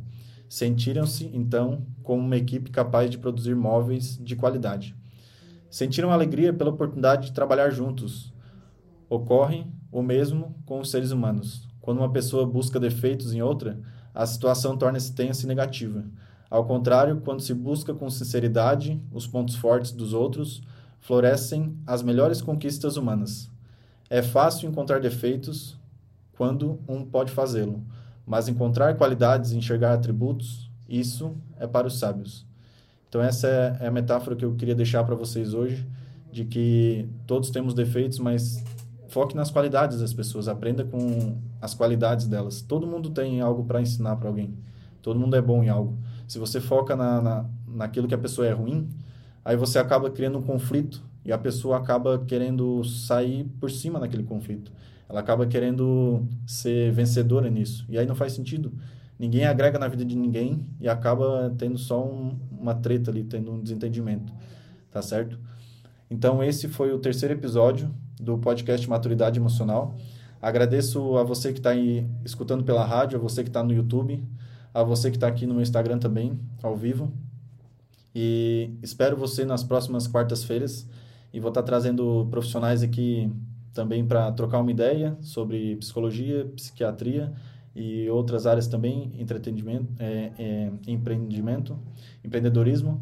Sentiram-se, 0.48 1.30
então, 1.34 1.86
como 2.02 2.22
uma 2.24 2.38
equipe 2.38 2.72
capaz 2.72 3.10
de 3.12 3.18
produzir 3.18 3.58
móveis 3.58 4.18
de 4.24 4.38
qualidade. 4.38 4.96
Sentiram 5.70 6.12
alegria 6.12 6.54
pela 6.54 6.70
oportunidade 6.70 7.28
de 7.28 7.34
trabalhar 7.34 7.72
juntos. 7.72 8.34
Ocorre 9.10 9.68
o 9.92 10.02
mesmo 10.02 10.56
com 10.66 10.80
os 10.80 10.90
seres 10.90 11.12
humanos. 11.12 11.68
Quando 11.82 11.98
uma 11.98 12.12
pessoa 12.12 12.46
busca 12.46 12.80
defeitos 12.80 13.34
em 13.34 13.42
outra, 13.42 13.78
a 14.14 14.26
situação 14.26 14.78
torna-se 14.78 15.14
tensa 15.14 15.46
e 15.46 15.48
negativa. 15.48 16.04
Ao 16.50 16.66
contrário, 16.66 17.22
quando 17.22 17.42
se 17.42 17.54
busca 17.54 17.94
com 17.94 18.10
sinceridade 18.10 19.02
os 19.12 19.28
pontos 19.28 19.56
fortes 19.56 19.92
dos 19.92 20.14
outros, 20.14 20.62
florescem 21.00 21.78
as 21.86 22.02
melhores 22.02 22.42
conquistas 22.42 22.98
humanas. 22.98 23.50
É 24.10 24.22
fácil 24.22 24.70
encontrar 24.70 25.00
defeitos 25.00 25.78
quando 26.34 26.80
um 26.88 27.06
pode 27.06 27.32
fazê-lo 27.32 27.84
mas 28.30 28.48
encontrar 28.48 28.96
qualidades 28.96 29.52
e 29.52 29.58
enxergar 29.58 29.92
atributos, 29.92 30.70
isso 30.88 31.36
é 31.60 31.66
para 31.66 31.88
os 31.88 31.98
sábios. 31.98 32.46
Então 33.10 33.20
essa 33.24 33.48
é 33.82 33.88
a 33.88 33.92
metáfora 33.92 34.36
que 34.36 34.46
eu 34.46 34.54
queria 34.54 34.76
deixar 34.76 35.04
para 35.04 35.16
vocês 35.16 35.56
hoje, 35.56 35.84
de 36.32 36.46
que 36.46 37.10
todos 37.26 37.50
temos 37.50 37.74
defeitos, 37.74 38.20
mas 38.20 38.64
foque 39.10 39.36
nas 39.36 39.52
qualidades 39.52 40.00
das 40.00 40.14
pessoas, 40.14 40.48
aprenda 40.48 40.86
com 40.86 41.38
as 41.62 41.74
qualidades 41.74 42.28
delas. 42.28 42.62
Todo 42.62 42.88
mundo 42.88 43.10
tem 43.10 43.42
algo 43.42 43.64
para 43.66 43.82
ensinar 43.82 44.16
para 44.16 44.30
alguém. 44.30 44.54
Todo 45.02 45.20
mundo 45.20 45.36
é 45.36 45.42
bom 45.42 45.64
em 45.64 45.70
algo. 45.70 45.98
Se 46.28 46.38
você 46.38 46.62
foca 46.62 46.96
na, 46.96 47.22
na, 47.22 47.46
naquilo 47.68 48.08
que 48.08 48.14
a 48.14 48.18
pessoa 48.18 48.48
é 48.48 48.52
ruim, 48.52 48.88
aí 49.44 49.58
você 49.58 49.80
acaba 49.80 50.10
criando 50.10 50.38
um 50.38 50.42
conflito 50.42 51.02
e 51.26 51.32
a 51.32 51.38
pessoa 51.38 51.78
acaba 51.78 52.20
querendo 52.20 52.84
sair 52.84 53.46
por 53.60 53.72
cima 53.72 54.00
daquele 54.00 54.24
conflito. 54.24 54.72
Ela 55.08 55.22
acaba 55.22 55.48
querendo 55.48 56.24
ser 56.46 56.92
vencedora 56.92 57.50
nisso. 57.50 57.86
E 57.90 57.98
aí 57.98 58.06
não 58.06 58.16
faz 58.16 58.34
sentido. 58.34 58.72
Ninguém 59.18 59.46
agrega 59.46 59.80
na 59.80 59.88
vida 59.88 60.06
de 60.06 60.16
ninguém 60.16 60.66
e 60.80 60.88
acaba 60.88 61.54
tendo 61.58 61.78
só 61.78 62.06
um, 62.06 62.38
uma 62.52 62.76
treta 62.76 63.10
ali, 63.10 63.24
tendo 63.24 63.52
um 63.52 63.60
desentendimento. 63.60 64.32
Tá 64.92 65.02
certo? 65.02 65.40
Então, 66.12 66.44
esse 66.44 66.68
foi 66.68 66.94
o 66.94 67.00
terceiro 67.00 67.34
episódio 67.34 67.94
do 68.20 68.38
podcast 68.38 68.88
Maturidade 68.90 69.40
Emocional. 69.40 69.96
Agradeço 70.42 71.18
a 71.18 71.24
você 71.24 71.54
que 71.54 71.60
está 71.60 71.72
escutando 72.26 72.64
pela 72.64 72.86
rádio, 72.86 73.18
a 73.18 73.22
você 73.22 73.44
que 73.44 73.50
está 73.50 73.64
no 73.64 73.74
YouTube, 73.74 74.24
a 74.74 74.84
você 74.84 75.10
que 75.10 75.18
está 75.18 75.28
aqui 75.28 75.46
no 75.46 75.62
Instagram 75.62 76.00
também, 76.00 76.40
ao 76.62 76.76
vivo. 76.76 77.12
E 78.14 78.72
espero 78.82 79.16
você 79.16 79.46
nas 79.46 79.64
próximas 79.64 80.08
quartas-feiras. 80.08 80.88
E 81.34 81.40
vou 81.40 81.50
estar 81.50 81.62
tá 81.62 81.66
trazendo 81.66 82.28
profissionais 82.30 82.84
aqui 82.84 83.32
também 83.74 84.06
para 84.06 84.32
trocar 84.32 84.60
uma 84.60 84.72
ideia 84.72 85.18
sobre 85.22 85.76
psicologia, 85.78 86.46
psiquiatria 86.56 87.32
e 87.76 88.10
outras 88.10 88.48
áreas 88.48 88.68
também, 88.68 89.12
entretenimento, 89.18 89.88
é, 90.00 90.32
é, 90.38 90.72
empreendimento, 90.88 91.78
empreendedorismo. 92.24 93.02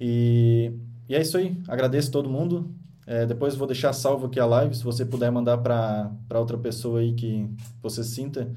E, 0.00 0.72
e, 1.08 1.14
é 1.14 1.20
isso 1.20 1.36
aí. 1.36 1.56
Agradeço 1.66 2.10
todo 2.10 2.28
mundo. 2.28 2.70
É, 3.06 3.26
depois 3.26 3.54
vou 3.56 3.66
deixar 3.66 3.92
salvo 3.92 4.26
aqui 4.26 4.38
a 4.38 4.46
live, 4.46 4.74
se 4.74 4.84
você 4.84 5.04
puder 5.04 5.30
mandar 5.30 5.58
para 5.58 6.38
outra 6.38 6.56
pessoa 6.56 7.00
aí 7.00 7.12
que 7.14 7.48
você 7.82 8.04
sinta 8.04 8.50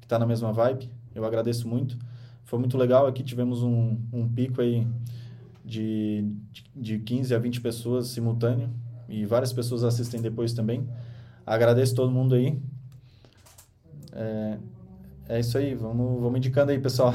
que 0.00 0.06
está 0.06 0.18
na 0.18 0.26
mesma 0.26 0.52
vibe. 0.52 0.90
Eu 1.14 1.24
agradeço 1.24 1.68
muito. 1.68 1.96
Foi 2.44 2.58
muito 2.58 2.76
legal. 2.76 3.06
Aqui 3.06 3.22
tivemos 3.22 3.62
um, 3.62 3.96
um 4.12 4.28
pico 4.28 4.60
aí 4.60 4.86
de, 5.64 6.34
de 6.74 6.98
15 6.98 7.34
a 7.34 7.38
20 7.38 7.60
pessoas 7.60 8.08
simultâneo 8.08 8.70
e 9.08 9.24
várias 9.24 9.52
pessoas 9.52 9.84
assistem 9.84 10.20
depois 10.20 10.52
também. 10.52 10.86
Agradeço 11.46 11.94
todo 11.94 12.10
mundo 12.10 12.34
aí. 12.34 12.60
É, 14.12 14.58
é 15.28 15.40
isso 15.40 15.56
aí, 15.56 15.74
vamos, 15.74 16.20
vamos 16.20 16.38
indicando 16.38 16.72
aí, 16.72 16.78
pessoal. 16.78 17.14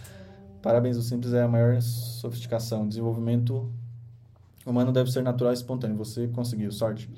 Parabéns, 0.62 0.96
o 0.96 1.02
simples 1.02 1.32
é 1.32 1.42
a 1.42 1.48
maior 1.48 1.80
sofisticação. 1.80 2.86
Desenvolvimento 2.86 3.72
humano 4.66 4.92
deve 4.92 5.10
ser 5.10 5.22
natural 5.22 5.52
e 5.52 5.54
espontâneo. 5.54 5.96
Você 5.96 6.28
conseguiu, 6.28 6.70
sorte. 6.70 7.10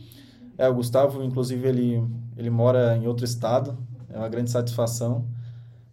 É, 0.57 0.69
o 0.69 0.75
Gustavo, 0.75 1.23
inclusive, 1.23 1.67
ele, 1.67 2.05
ele 2.37 2.51
mora 2.51 2.97
em 2.97 3.07
outro 3.07 3.25
estado. 3.25 3.77
É 4.09 4.19
uma 4.19 4.29
grande 4.29 4.51
satisfação 4.51 5.27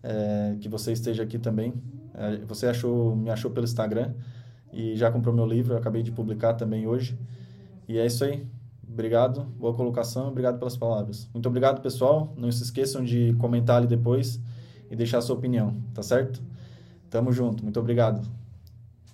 é, 0.03 0.55
que 0.59 0.67
você 0.67 0.91
esteja 0.91 1.23
aqui 1.23 1.39
também. 1.39 1.73
É, 2.13 2.37
você 2.45 2.67
achou, 2.67 3.15
me 3.15 3.29
achou 3.29 3.51
pelo 3.51 3.65
Instagram 3.65 4.13
e 4.73 4.95
já 4.95 5.11
comprou 5.11 5.33
meu 5.33 5.45
livro. 5.45 5.73
Eu 5.73 5.77
acabei 5.77 6.03
de 6.03 6.11
publicar 6.11 6.53
também 6.53 6.87
hoje. 6.87 7.17
E 7.87 7.97
é 7.97 8.05
isso 8.05 8.23
aí. 8.23 8.45
Obrigado, 8.89 9.43
boa 9.59 9.73
colocação, 9.73 10.29
obrigado 10.29 10.57
pelas 10.57 10.75
palavras. 10.75 11.29
Muito 11.33 11.47
obrigado, 11.47 11.81
pessoal. 11.81 12.33
Não 12.37 12.51
se 12.51 12.63
esqueçam 12.63 13.03
de 13.03 13.33
comentar 13.33 13.77
ali 13.77 13.87
depois 13.87 14.41
e 14.89 14.95
deixar 14.95 15.19
a 15.19 15.21
sua 15.21 15.35
opinião, 15.35 15.75
tá 15.93 16.01
certo? 16.01 16.41
Tamo 17.09 17.31
junto, 17.31 17.63
muito 17.63 17.79
obrigado. 17.79 18.27